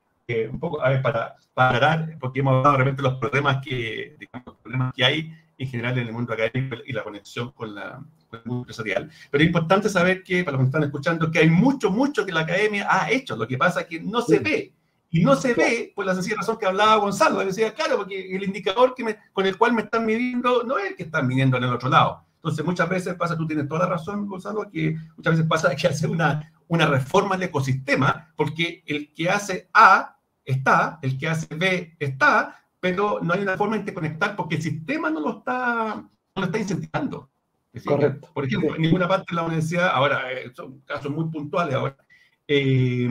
un 0.52 0.60
poco, 0.60 0.82
a 0.82 0.90
ver, 0.90 1.02
para 1.02 1.36
parar, 1.54 2.18
porque 2.20 2.40
hemos 2.40 2.56
hablado 2.56 2.72
de 2.74 2.78
repente 2.80 3.02
los 3.02 3.16
problemas 3.16 3.64
que, 3.64 4.16
digamos, 4.20 4.46
los 4.48 4.56
problemas 4.58 4.94
que 4.94 5.06
hay 5.06 5.34
en 5.58 5.68
general 5.68 5.98
en 5.98 6.08
el 6.08 6.14
mundo 6.14 6.34
académico 6.34 6.78
y 6.86 6.94
la 6.94 7.04
conexión 7.04 7.52
con, 7.52 7.76
la, 7.76 8.02
con 8.30 8.40
el 8.40 8.46
mundo 8.46 8.62
empresarial. 8.64 9.10
Pero 9.30 9.44
es 9.44 9.48
importante 9.48 9.90
saber 9.90 10.24
que, 10.24 10.44
para 10.44 10.58
los 10.58 10.64
que 10.64 10.68
están 10.68 10.84
escuchando, 10.84 11.32
que 11.32 11.40
hay 11.40 11.50
mucho, 11.50 11.92
mucho 11.92 12.26
que 12.26 12.32
la 12.32 12.42
academia 12.42 12.88
ha 12.90 13.10
hecho. 13.12 13.36
Lo 13.36 13.48
que 13.48 13.58
pasa 13.58 13.82
es 13.82 13.88
que 13.88 14.00
no 14.00 14.22
se 14.22 14.40
ve. 14.40 14.74
Y 15.12 15.24
no 15.24 15.36
se 15.36 15.54
ve 15.54 15.94
por 15.96 16.06
la 16.06 16.14
sencilla 16.14 16.38
razón 16.38 16.58
que 16.58 16.66
hablaba 16.66 16.98
Gonzalo. 16.98 17.40
Decía, 17.40 17.74
claro, 17.74 17.98
porque 17.98 18.36
el 18.36 18.44
indicador 18.44 18.94
que 18.94 19.04
me, 19.04 19.18
con 19.32 19.46
el 19.46 19.58
cual 19.58 19.72
me 19.72 19.84
están 19.84 20.06
midiendo 20.06 20.64
no 20.64 20.78
es 20.78 20.90
el 20.90 20.96
que 20.96 21.04
están 21.04 21.28
midiendo 21.28 21.56
en 21.56 21.64
el 21.64 21.74
otro 21.74 21.88
lado. 21.88 22.25
Entonces, 22.46 22.64
muchas 22.64 22.88
veces 22.88 23.16
pasa, 23.16 23.36
tú 23.36 23.48
tienes 23.48 23.68
toda 23.68 23.88
la 23.88 23.96
razón, 23.96 24.28
Gonzalo, 24.28 24.70
que 24.70 24.96
muchas 25.18 25.34
veces 25.34 25.48
pasa 25.50 25.76
que 25.76 25.88
hace 25.88 26.06
una, 26.06 26.54
una 26.68 26.86
reforma 26.86 27.34
al 27.34 27.42
ecosistema, 27.42 28.32
porque 28.36 28.84
el 28.86 29.12
que 29.14 29.32
hace 29.32 29.68
A 29.74 30.20
está, 30.46 31.00
el 31.02 31.18
que 31.18 31.28
hace 31.28 31.48
B 31.56 31.96
está, 31.98 32.56
pero 32.80 33.20
no 33.20 33.34
hay 33.34 33.42
una 33.42 33.58
forma 33.58 33.74
de 33.74 33.80
interconectar 33.80 34.36
porque 34.36 34.58
el 34.58 34.62
sistema 34.62 35.10
no 35.10 35.22
lo 35.22 35.40
está, 35.40 35.96
no 35.96 36.36
lo 36.36 36.44
está 36.44 36.60
incentivando. 36.60 37.32
Correcto. 37.84 38.30
Por 38.32 38.46
ejemplo, 38.46 38.76
en 38.76 38.82
ninguna 38.84 39.08
parte 39.08 39.26
de 39.32 39.36
la 39.38 39.44
universidad, 39.44 39.88
ahora, 39.88 40.32
eh, 40.32 40.52
son 40.54 40.82
casos 40.82 41.12
muy 41.12 41.26
puntuales 41.32 41.74
ahora, 41.74 41.98
eh, 42.48 43.10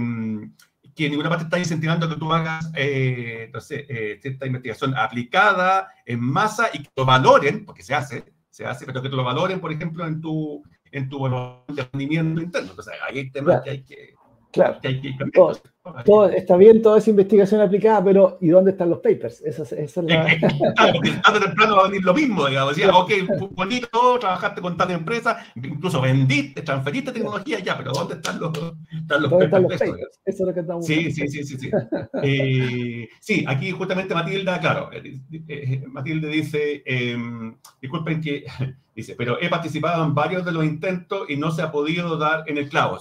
que 0.95 1.07
en 1.07 1.11
ninguna 1.11 1.29
parte 1.29 1.45
está 1.45 1.59
incentivando 1.59 2.09
que 2.09 2.17
tú 2.17 2.33
hagas 2.33 2.71
eh, 2.77 3.51
eh, 3.71 4.19
cierta 4.23 4.47
investigación 4.47 4.97
aplicada 4.97 5.89
en 6.07 6.21
masa 6.21 6.69
y 6.73 6.83
que 6.83 6.91
lo 6.97 7.05
valoren, 7.05 7.65
porque 7.65 7.83
se 7.83 7.95
hace, 7.95 8.25
se 8.55 8.65
hace, 8.65 8.87
pero 8.87 9.03
que 9.03 9.09
te 9.09 9.17
lo 9.17 9.25
valoren, 9.25 9.61
por 9.61 9.73
ejemplo, 9.73 10.07
en 10.07 10.21
tu, 10.21 10.63
en 10.93 11.09
tu 11.09 11.27
rendimiento 11.67 12.41
interno. 12.41 12.71
Entonces, 12.71 12.95
ahí 13.05 13.19
hay 13.19 13.31
temas 13.31 13.63
que 13.65 13.71
hay 13.71 13.83
que, 13.83 14.14
Claro. 14.55 14.79
todo, 16.05 16.29
está 16.29 16.57
bien 16.57 16.81
toda 16.81 16.99
esa 16.99 17.11
investigación 17.11 17.61
aplicada, 17.61 18.05
pero 18.05 18.39
¿y 18.41 18.49
dónde 18.49 18.71
están 18.71 18.89
los 18.89 19.01
papers? 19.01 19.43
Esa, 19.43 19.63
esa 19.63 19.83
es 19.83 19.97
la... 19.97 20.25
claro, 20.77 20.93
porque 20.95 21.11
tarde 21.11 21.39
o 21.39 21.43
temprano 21.43 21.77
va 21.77 21.83
a 21.83 21.89
venir 21.89 22.05
lo 22.05 22.15
mismo, 22.15 22.47
digamos. 22.47 22.77
Decía, 22.77 22.97
ok, 22.97 23.13
bonito, 23.51 24.19
trabajaste 24.21 24.61
con 24.61 24.77
tal 24.77 24.93
empresa, 24.93 25.45
incluso 25.57 26.01
vendiste, 26.01 26.63
transferiste 26.63 27.11
tecnología, 27.11 27.59
ya, 27.59 27.77
pero 27.77 27.91
¿dónde 27.93 28.15
están 28.15 28.39
los, 28.39 28.53
están 28.93 29.23
los 29.23 29.33
papers? 29.33 29.45
Están 29.45 29.63
los 29.63 29.73
papers? 29.73 30.21
Eso 30.25 30.43
es 30.43 30.47
lo 30.47 30.55
que 30.55 30.61
estamos 30.61 30.87
Sí, 30.87 31.11
sí, 31.11 31.29
sí, 31.29 31.45
sí. 31.45 31.59
Sí. 31.59 31.71
eh, 32.23 33.09
sí, 33.21 33.45
aquí 33.49 33.73
justamente 33.73 34.15
Matilda, 34.15 34.61
claro, 34.61 34.91
eh, 34.93 35.19
eh, 35.49 35.83
Matilde 35.89 36.29
dice, 36.29 36.85
eh, 36.87 37.19
disculpen 37.83 38.21
que, 38.21 38.45
dice, 38.95 39.17
pero 39.19 39.41
he 39.41 39.49
participado 39.49 40.05
en 40.05 40.15
varios 40.15 40.45
de 40.45 40.53
los 40.53 40.65
intentos 40.65 41.29
y 41.29 41.37
no 41.37 41.51
se 41.51 41.63
ha 41.63 41.73
podido 41.73 42.17
dar 42.17 42.45
en 42.47 42.59
el 42.59 42.69
clavo 42.69 43.01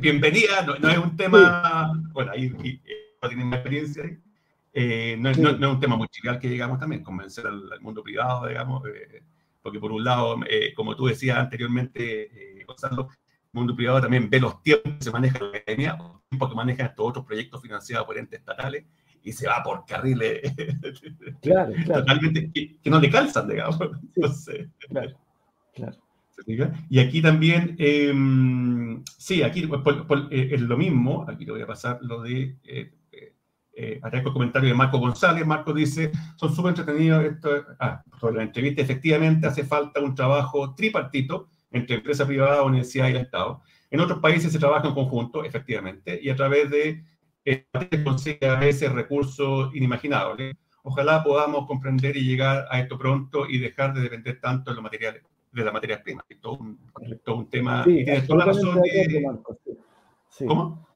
bienvenida, 0.00 0.62
no, 0.62 0.88
es 0.88 0.98
un 0.98 1.16
tema, 1.16 1.92
bueno, 2.12 2.32
ahí, 2.32 2.50
no 3.22 3.28
tienen 3.28 3.52
experiencia 3.52 4.04
ahí. 4.04 4.18
Eh, 4.72 5.16
no, 5.18 5.30
es, 5.30 5.38
no, 5.38 5.50
es 5.50 5.58
un 5.58 5.80
tema 5.80 5.96
muy 5.96 6.08
trivial 6.08 6.38
que 6.38 6.50
digamos 6.50 6.78
también, 6.78 7.02
convencer 7.02 7.46
al, 7.46 7.80
mundo 7.80 8.02
privado, 8.02 8.46
digamos, 8.46 8.82
eh, 8.86 9.22
porque 9.62 9.80
por 9.80 9.90
un 9.90 10.04
lado, 10.04 10.38
eh, 10.48 10.74
como 10.74 10.94
tú 10.94 11.06
decías 11.06 11.38
anteriormente, 11.38 12.64
Gonzalo, 12.66 13.08
el 13.10 13.48
mundo 13.52 13.74
privado 13.74 14.02
también 14.02 14.28
ve 14.28 14.38
los 14.38 14.62
tiempos 14.62 14.92
que 14.98 15.04
se 15.04 15.10
maneja 15.10 15.38
la 15.40 15.58
academia, 15.58 15.96
los 15.98 16.28
tiempos 16.28 16.50
que 16.50 16.56
manejan 16.56 16.86
estos 16.88 17.06
otros 17.06 17.24
proyectos 17.24 17.62
financiados 17.62 18.06
por 18.06 18.18
entes 18.18 18.40
estatales, 18.40 18.84
y 19.22 19.32
se 19.32 19.48
va 19.48 19.62
por 19.62 19.84
carriles 19.86 20.40
claro, 21.42 21.72
claro. 21.84 22.00
totalmente 22.04 22.50
que, 22.52 22.90
no 22.90 23.00
le 23.00 23.10
calzan, 23.10 23.48
digamos. 23.48 23.80
Entonces, 24.14 24.68
claro, 24.88 25.18
claro. 25.74 26.05
Y 26.88 26.98
aquí 26.98 27.22
también, 27.22 27.76
em, 27.78 29.02
sí, 29.18 29.42
aquí 29.42 29.68
eh, 30.30 30.48
es 30.52 30.60
lo 30.60 30.76
mismo, 30.76 31.24
aquí 31.28 31.44
te 31.44 31.52
voy 31.52 31.62
a 31.62 31.66
pasar 31.66 31.98
lo 32.02 32.22
de, 32.22 32.56
eh, 32.64 32.92
eh, 33.12 33.34
eh 33.74 34.00
acá 34.02 34.18
el 34.18 34.24
comentario 34.24 34.68
de 34.68 34.74
Marco 34.74 34.98
González, 34.98 35.46
Marco 35.46 35.72
dice, 35.72 36.12
son 36.36 36.54
súper 36.54 36.70
entretenidos, 36.70 37.24
esto, 37.24 37.64
ah, 37.80 38.02
sobre 38.20 38.36
la 38.36 38.42
entrevista, 38.42 38.82
efectivamente 38.82 39.46
hace 39.46 39.64
falta 39.64 40.00
un 40.00 40.14
trabajo 40.14 40.74
tripartito 40.74 41.48
entre 41.70 41.96
empresa 41.96 42.26
privada, 42.26 42.62
universidad 42.62 43.08
y 43.08 43.12
el 43.12 43.16
Estado. 43.18 43.62
En 43.90 44.00
otros 44.00 44.20
países 44.20 44.52
se 44.52 44.58
trabaja 44.58 44.88
en 44.88 44.94
conjunto, 44.94 45.44
efectivamente, 45.44 46.18
y 46.22 46.30
a 46.30 46.36
través 46.36 46.70
de 46.70 47.04
se 47.44 48.04
consigue 48.04 48.46
a 48.48 48.56
veces 48.56 48.90
recursos 48.92 49.74
inimaginables. 49.74 50.56
Ojalá 50.82 51.22
podamos 51.22 51.66
comprender 51.66 52.16
y 52.16 52.24
llegar 52.24 52.66
a 52.70 52.80
esto 52.80 52.98
pronto 52.98 53.48
y 53.48 53.58
dejar 53.58 53.94
de 53.94 54.00
depender 54.02 54.40
tanto 54.40 54.70
de 54.70 54.74
los 54.76 54.82
materiales 54.82 55.22
de 55.60 55.64
la 55.64 55.72
materia 55.72 56.02
prima, 56.02 56.24
que 56.28 56.36
todo 56.36 56.58
un, 56.58 56.78
todo 57.24 57.36
un 57.36 57.50
tema. 57.50 57.84
Sí, 57.84 58.04
toda 58.26 58.38
la 58.38 58.44
razón. 58.46 58.80
¿Cómo? 60.46 60.86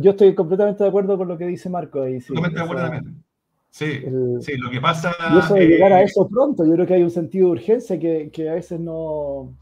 Yo 0.00 0.10
estoy 0.12 0.34
completamente 0.34 0.82
de 0.82 0.88
acuerdo 0.88 1.16
con 1.16 1.28
lo 1.28 1.36
que 1.36 1.46
dice 1.46 1.68
Marco. 1.68 2.02
Ahí, 2.02 2.20
sí, 2.20 2.28
completamente 2.34 2.58
de 2.58 2.64
acuerdo 2.64 2.82
también. 2.82 3.24
Sí, 3.70 4.02
sí, 4.40 4.56
lo 4.56 4.70
que 4.70 4.80
pasa. 4.80 5.14
Y 5.34 5.38
eso 5.38 5.54
de 5.54 5.66
llegar 5.66 5.92
a 5.92 6.02
eso 6.02 6.26
pronto, 6.26 6.64
yo 6.64 6.72
creo 6.72 6.86
que 6.86 6.94
hay 6.94 7.02
un 7.02 7.10
sentido 7.10 7.46
de 7.46 7.52
urgencia 7.52 7.98
que, 7.98 8.30
que 8.30 8.48
a 8.48 8.54
veces 8.54 8.80
no, 8.80 9.54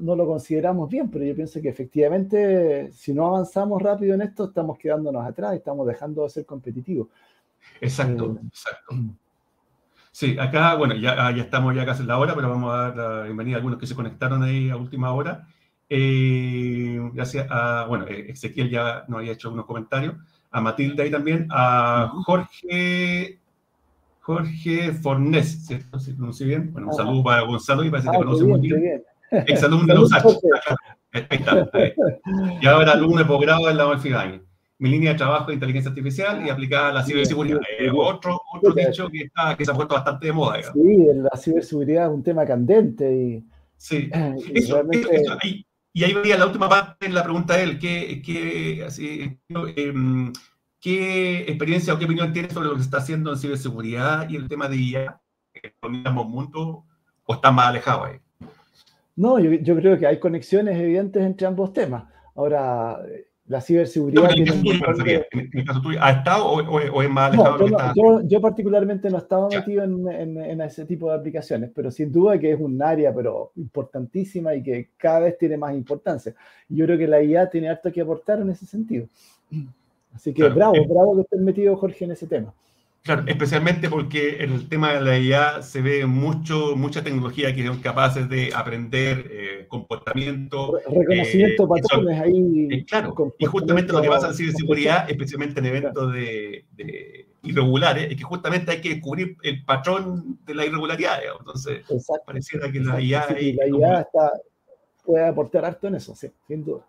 no 0.00 0.16
lo 0.16 0.26
consideramos 0.26 0.88
bien, 0.88 1.10
pero 1.10 1.24
yo 1.24 1.34
pienso 1.34 1.60
que 1.60 1.68
efectivamente, 1.68 2.90
si 2.92 3.12
no 3.12 3.26
avanzamos 3.26 3.82
rápido 3.82 4.14
en 4.14 4.22
esto, 4.22 4.44
estamos 4.44 4.78
quedándonos 4.78 5.26
atrás, 5.26 5.54
estamos 5.54 5.86
dejando 5.86 6.22
de 6.22 6.30
ser 6.30 6.46
competitivos. 6.46 7.08
Exacto, 7.80 8.36
eh, 8.40 8.46
exacto. 8.46 8.94
Sí, 10.18 10.34
acá, 10.40 10.76
bueno, 10.76 10.94
ya, 10.94 11.26
ah, 11.26 11.30
ya 11.30 11.42
estamos 11.42 11.74
ya 11.74 11.84
casi 11.84 12.00
en 12.00 12.08
la 12.08 12.16
hora, 12.16 12.34
pero 12.34 12.48
vamos 12.48 12.72
a 12.72 12.88
dar 12.88 12.96
la 12.96 13.22
bienvenida 13.24 13.56
a 13.56 13.58
algunos 13.58 13.78
que 13.78 13.86
se 13.86 13.94
conectaron 13.94 14.42
ahí 14.42 14.70
a 14.70 14.76
última 14.78 15.12
hora. 15.12 15.46
Eh, 15.90 16.98
gracias 17.12 17.46
a, 17.50 17.84
bueno, 17.86 18.06
eh, 18.08 18.30
Ezequiel 18.30 18.70
ya 18.70 19.04
nos 19.08 19.18
había 19.18 19.32
hecho 19.32 19.52
unos 19.52 19.66
comentarios, 19.66 20.14
a 20.50 20.62
Matilde 20.62 21.02
ahí 21.02 21.10
también, 21.10 21.46
a 21.50 22.10
Jorge, 22.24 23.40
Jorge 24.22 24.94
Fornés, 24.94 25.66
¿cierto? 25.66 25.98
¿Se 25.98 26.14
pronuncia 26.14 26.46
bien? 26.46 26.72
Bueno, 26.72 26.88
un 26.88 26.94
ah. 26.94 26.96
saludo 26.96 27.22
para 27.22 27.42
Gonzalo 27.42 27.84
y 27.84 27.90
parece 27.90 28.08
que 28.08 28.16
ah, 28.16 28.18
conoce 28.18 28.44
muy 28.44 28.60
bien. 28.60 29.04
Exalumno 29.30 29.86
de 29.86 30.00
los 30.00 30.10
Ahí 31.12 31.26
está. 31.28 31.68
Ahí. 31.74 31.92
Y 32.62 32.66
ahora 32.66 32.92
alumno 32.92 33.18
de 33.18 33.26
posgrado 33.26 33.68
en 33.68 33.76
la 33.76 33.86
UFIGAI 33.88 34.40
mi 34.78 34.90
línea 34.90 35.12
de 35.12 35.18
trabajo 35.18 35.46
de 35.46 35.54
inteligencia 35.54 35.88
artificial 35.88 36.44
y 36.46 36.50
aplicada 36.50 36.90
a 36.90 36.92
la 36.92 37.04
ciberseguridad. 37.04 37.60
otro 37.94 38.40
otro 38.52 38.74
dicho 38.74 39.08
que, 39.08 39.22
está, 39.22 39.56
que 39.56 39.64
se 39.64 39.70
ha 39.70 39.74
puesto 39.74 39.94
bastante 39.94 40.26
de 40.26 40.32
moda. 40.32 40.60
Sí, 40.62 41.06
la 41.14 41.36
ciberseguridad 41.38 42.06
es 42.06 42.12
un 42.12 42.22
tema 42.22 42.44
candente. 42.44 43.10
Y, 43.10 43.44
sí, 43.76 44.10
y, 44.54 44.70
realmente... 44.70 45.22
y, 45.94 46.04
ahí 46.04 46.12
venía 46.12 46.36
la 46.36 46.46
última 46.46 46.68
parte 46.68 47.06
en 47.06 47.14
la 47.14 47.22
pregunta 47.22 47.56
de 47.56 47.62
él, 47.62 47.78
¿qué, 47.78 48.22
qué, 48.24 48.84
así, 48.86 49.38
eh, 49.48 49.94
¿qué 50.78 51.40
experiencia 51.42 51.94
o 51.94 51.98
qué 51.98 52.04
opinión 52.04 52.32
tiene 52.32 52.50
sobre 52.50 52.68
lo 52.68 52.74
que 52.74 52.80
se 52.80 52.84
está 52.84 52.98
haciendo 52.98 53.32
en 53.32 53.38
ciberseguridad 53.38 54.28
y 54.28 54.36
el 54.36 54.48
tema 54.48 54.68
de 54.68 54.76
IA? 54.76 55.20
¿En 55.54 55.72
el 55.94 56.02
mismo 56.02 56.24
mundo 56.24 56.84
o 57.24 57.34
está 57.34 57.50
más 57.50 57.68
alejado 57.68 58.04
ahí? 58.04 58.18
No, 59.16 59.38
yo, 59.38 59.52
yo 59.52 59.74
creo 59.76 59.98
que 59.98 60.06
hay 60.06 60.20
conexiones 60.20 60.78
evidentes 60.78 61.22
entre 61.22 61.46
ambos 61.46 61.72
temas. 61.72 62.04
Ahora, 62.34 63.00
la 63.48 63.60
ciberseguridad. 63.60 64.30
en, 64.32 64.66
el 65.52 65.64
caso 65.64 65.80
tuyo, 65.80 65.98
¿ha 66.02 66.10
estado 66.10 66.46
o, 66.46 67.02
es 67.02 67.10
más 67.10 67.32
alejado 67.32 68.22
yo, 68.24 68.40
particularmente 68.40 69.08
no 69.08 69.16
he 69.16 69.20
estado 69.20 69.48
metido 69.48 69.84
en, 69.84 70.60
ese 70.60 70.84
tipo 70.84 71.10
de 71.10 71.16
aplicaciones, 71.16 71.70
pero 71.74 71.90
sin 71.90 72.10
duda 72.10 72.38
que 72.38 72.52
es 72.52 72.60
un 72.60 72.82
área 72.82 73.14
pero 73.14 73.52
importantísima 73.56 74.54
y 74.54 74.62
que 74.62 74.88
cada 74.96 75.20
vez 75.20 75.38
tiene 75.38 75.56
más 75.56 75.74
importancia. 75.74 76.34
Yo 76.68 76.86
creo 76.86 76.98
que 76.98 77.06
la 77.06 77.22
IA 77.22 77.48
tiene 77.48 77.68
harto 77.68 77.92
que 77.92 78.00
aportar 78.00 78.40
en 78.40 78.50
ese 78.50 78.66
sentido. 78.66 79.06
Así 80.14 80.32
que 80.32 80.48
bravo, 80.48 80.76
eh, 80.76 80.86
bravo 80.88 81.14
que 81.14 81.22
estés 81.22 81.40
metido, 81.40 81.76
Jorge, 81.76 82.04
en 82.04 82.12
ese 82.12 82.26
tema. 82.26 82.52
Claro, 83.06 83.22
especialmente 83.28 83.88
porque 83.88 84.42
en 84.42 84.52
el 84.52 84.68
tema 84.68 84.94
de 84.94 85.00
la 85.00 85.16
IA 85.16 85.62
se 85.62 85.80
ve 85.80 86.04
mucho, 86.06 86.74
mucha 86.74 87.04
tecnología 87.04 87.54
que 87.54 87.64
son 87.64 87.78
capaces 87.78 88.28
de 88.28 88.50
aprender 88.52 89.28
eh, 89.30 89.66
comportamiento. 89.68 90.76
Reconocimiento 90.88 91.68
de 91.68 91.78
eh, 91.78 91.82
patrones 91.82 92.20
ahí. 92.20 92.68
Eh, 92.68 92.84
claro, 92.84 93.14
y 93.38 93.44
justamente 93.44 93.92
lo 93.92 94.02
que 94.02 94.08
pasa 94.08 94.26
en 94.26 94.34
ciberseguridad, 94.34 95.08
especialmente 95.08 95.60
en 95.60 95.66
eventos 95.66 96.12
de, 96.12 96.64
irregulares, 97.44 98.10
es 98.10 98.16
que 98.16 98.24
justamente 98.24 98.72
hay 98.72 98.80
que 98.80 98.94
descubrir 98.94 99.36
el 99.44 99.64
patrón 99.64 100.40
de 100.44 100.54
la 100.56 100.66
irregularidad. 100.66 101.20
Entonces, 101.38 101.84
pareciera 102.26 102.72
que 102.72 102.80
la 102.80 103.00
IA. 103.00 103.28
la 103.30 103.68
IA 103.68 104.00
está, 104.00 104.32
puede 105.04 105.28
aportar 105.28 105.64
harto 105.64 105.86
en 105.86 105.94
eso, 105.94 106.12
sí, 106.16 106.28
sin 106.48 106.64
duda. 106.64 106.84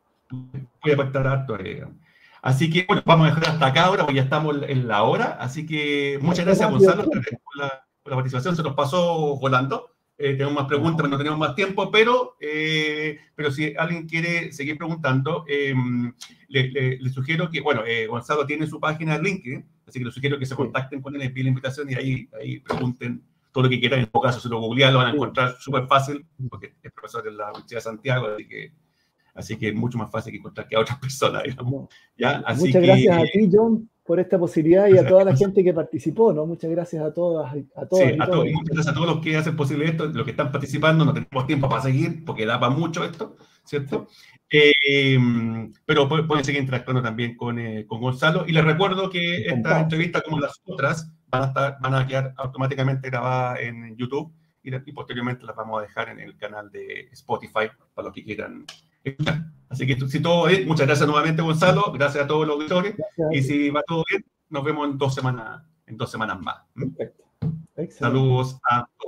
Puede 0.82 0.96
aportar 0.96 1.28
harto. 1.28 1.56
Así 2.48 2.70
que, 2.70 2.86
bueno, 2.88 3.04
vamos 3.06 3.28
a 3.28 3.30
dejar 3.32 3.50
hasta 3.50 3.66
acá 3.66 3.84
ahora, 3.84 4.06
porque 4.06 4.16
ya 4.16 4.24
estamos 4.24 4.56
en 4.70 4.88
la 4.88 5.04
hora. 5.04 5.36
Así 5.38 5.66
que 5.66 6.18
muchas 6.22 6.46
gracias, 6.46 6.72
Gonzalo, 6.72 7.04
por 7.04 7.18
la, 7.58 7.86
por 8.02 8.12
la 8.12 8.16
participación. 8.16 8.56
Se 8.56 8.64
nos 8.64 8.74
pasó 8.74 9.36
volando. 9.36 9.92
Eh, 10.18 10.32
tenemos 10.32 10.54
más 10.54 10.66
preguntas, 10.66 10.96
pero 10.96 11.10
no 11.10 11.18
tenemos 11.18 11.38
más 11.38 11.56
tiempo, 11.56 11.92
pero, 11.92 12.38
eh, 12.40 13.20
pero 13.36 13.52
si 13.52 13.76
alguien 13.76 14.08
quiere 14.08 14.54
seguir 14.54 14.78
preguntando, 14.78 15.44
em, 15.46 16.14
le, 16.48 17.10
sugiero 17.10 17.50
que, 17.50 17.60
bueno, 17.60 17.84
eh, 17.86 18.08
Gonzalo 18.08 18.46
tiene 18.46 18.66
su 18.66 18.80
página 18.80 19.18
de 19.18 19.24
LinkedIn, 19.24 19.66
así 19.86 20.00
que 20.00 20.06
le 20.06 20.12
sugiero 20.12 20.40
que 20.40 20.46
se 20.46 20.56
contacten 20.56 21.02
con 21.02 21.16
él, 21.16 21.20
le 21.20 21.32
piden 21.32 21.48
la 21.48 21.50
invitación 21.50 21.92
y 21.92 21.96
ahí, 21.96 22.30
ahí 22.40 22.60
pregunten 22.62 23.24
todo 23.52 23.66
lo 23.66 23.70
que 23.70 23.78
quieran. 23.82 24.00
En 24.00 24.06
todo 24.06 24.22
caso, 24.22 24.40
si 24.40 24.48
lo 24.48 24.62
googlean, 24.62 24.94
lo 24.94 25.00
van 25.00 25.08
a 25.08 25.14
encontrar 25.14 25.58
súper 25.60 25.86
fácil, 25.86 26.26
porque 26.50 26.76
es 26.82 26.94
profesor 26.94 27.26
de 27.26 27.32
la 27.34 27.50
Universidad 27.50 27.80
de 27.80 27.84
Santiago, 27.84 28.28
así 28.28 28.48
que, 28.48 28.72
así 29.38 29.56
que 29.56 29.70
es 29.70 29.76
mucho 29.76 29.98
más 29.98 30.12
fácil 30.12 30.32
que 30.32 30.40
encontrar 30.40 30.68
que 30.68 30.76
a 30.76 30.80
otras 30.80 30.98
personas, 31.00 31.44
digamos. 31.44 31.90
¿Ya? 32.18 32.44
Muchas 32.58 32.82
gracias 32.82 33.18
a 33.18 33.24
ti, 33.24 33.50
John, 33.52 33.90
por 34.06 34.20
esta 34.20 34.40
posibilidad 34.40 34.88
y 34.88 34.98
a 34.98 35.08
toda 35.08 35.24
la 35.26 35.36
gente 35.36 35.64
que 35.64 35.74
participó, 35.74 36.34
¿no? 36.34 36.46
Muchas 36.46 36.72
gracias 36.72 37.04
a 37.04 37.14
todas, 37.14 37.54
a 37.76 37.86
todos. 37.86 38.04
Sí, 38.04 38.18
a 38.20 38.26
todos, 38.26 38.46
muchas 38.46 38.74
gracias 38.74 38.88
a 38.88 38.94
todos 38.94 39.08
los 39.08 39.20
que 39.22 39.38
hacen 39.38 39.56
posible 39.56 39.86
esto, 39.86 40.06
los 40.06 40.24
que 40.24 40.32
están 40.32 40.52
participando, 40.52 41.06
no 41.06 41.14
tenemos 41.14 41.46
tiempo 41.46 41.70
para 41.70 41.82
seguir 41.82 42.24
porque 42.26 42.46
da 42.46 42.60
para 42.60 42.74
mucho 42.74 43.04
esto, 43.04 43.36
¿cierto? 43.64 44.08
Eh, 44.50 45.18
pero 45.86 46.08
pueden 46.08 46.46
seguir 46.46 46.62
interactuando 46.62 47.02
también 47.02 47.36
con, 47.36 47.60
eh, 47.60 47.86
con 47.86 48.00
Gonzalo. 48.00 48.46
Y 48.48 48.54
les 48.54 48.64
recuerdo 48.64 49.10
que 49.10 49.46
esta 49.48 49.82
entrevista, 49.82 50.22
como 50.22 50.40
las 50.40 50.62
otras, 50.66 51.12
van 51.30 51.44
a, 51.44 51.46
estar, 51.48 51.78
van 51.82 51.94
a 51.94 52.08
quedar 52.08 52.34
automáticamente 52.38 53.10
grabadas 53.10 53.60
en 53.60 53.96
YouTube 53.98 54.34
y, 54.64 54.74
y 54.74 54.92
posteriormente 54.94 55.46
las 55.46 55.56
vamos 55.56 55.80
a 55.80 55.82
dejar 55.82 56.10
en 56.10 56.20
el 56.20 56.38
canal 56.38 56.72
de 56.72 57.10
Spotify 57.12 57.70
para 57.94 58.08
los 58.08 58.14
que 58.14 58.24
quieran 58.24 58.66
Así 59.70 59.86
que 59.86 60.00
si 60.08 60.22
todo 60.22 60.48
bien, 60.48 60.68
muchas 60.68 60.88
gracias 60.88 61.08
nuevamente 61.08 61.42
Gonzalo, 61.42 61.92
gracias 61.92 62.24
a 62.24 62.28
todos 62.28 62.48
los 62.48 62.56
auditores 62.56 62.96
y 63.32 63.42
si 63.42 63.70
va 63.70 63.84
todo 63.86 64.04
bien, 64.10 64.26
nos 64.50 64.64
vemos 64.64 64.90
en 64.90 64.98
dos 64.98 65.14
semanas, 65.14 65.64
en 65.86 65.98
dos 65.98 66.10
semanas 66.10 66.40
más. 66.42 66.58
¿Mm? 66.76 66.90
Perfecto. 66.92 67.24
Saludos 67.90 68.60
a 68.70 68.88
todos. 68.98 69.08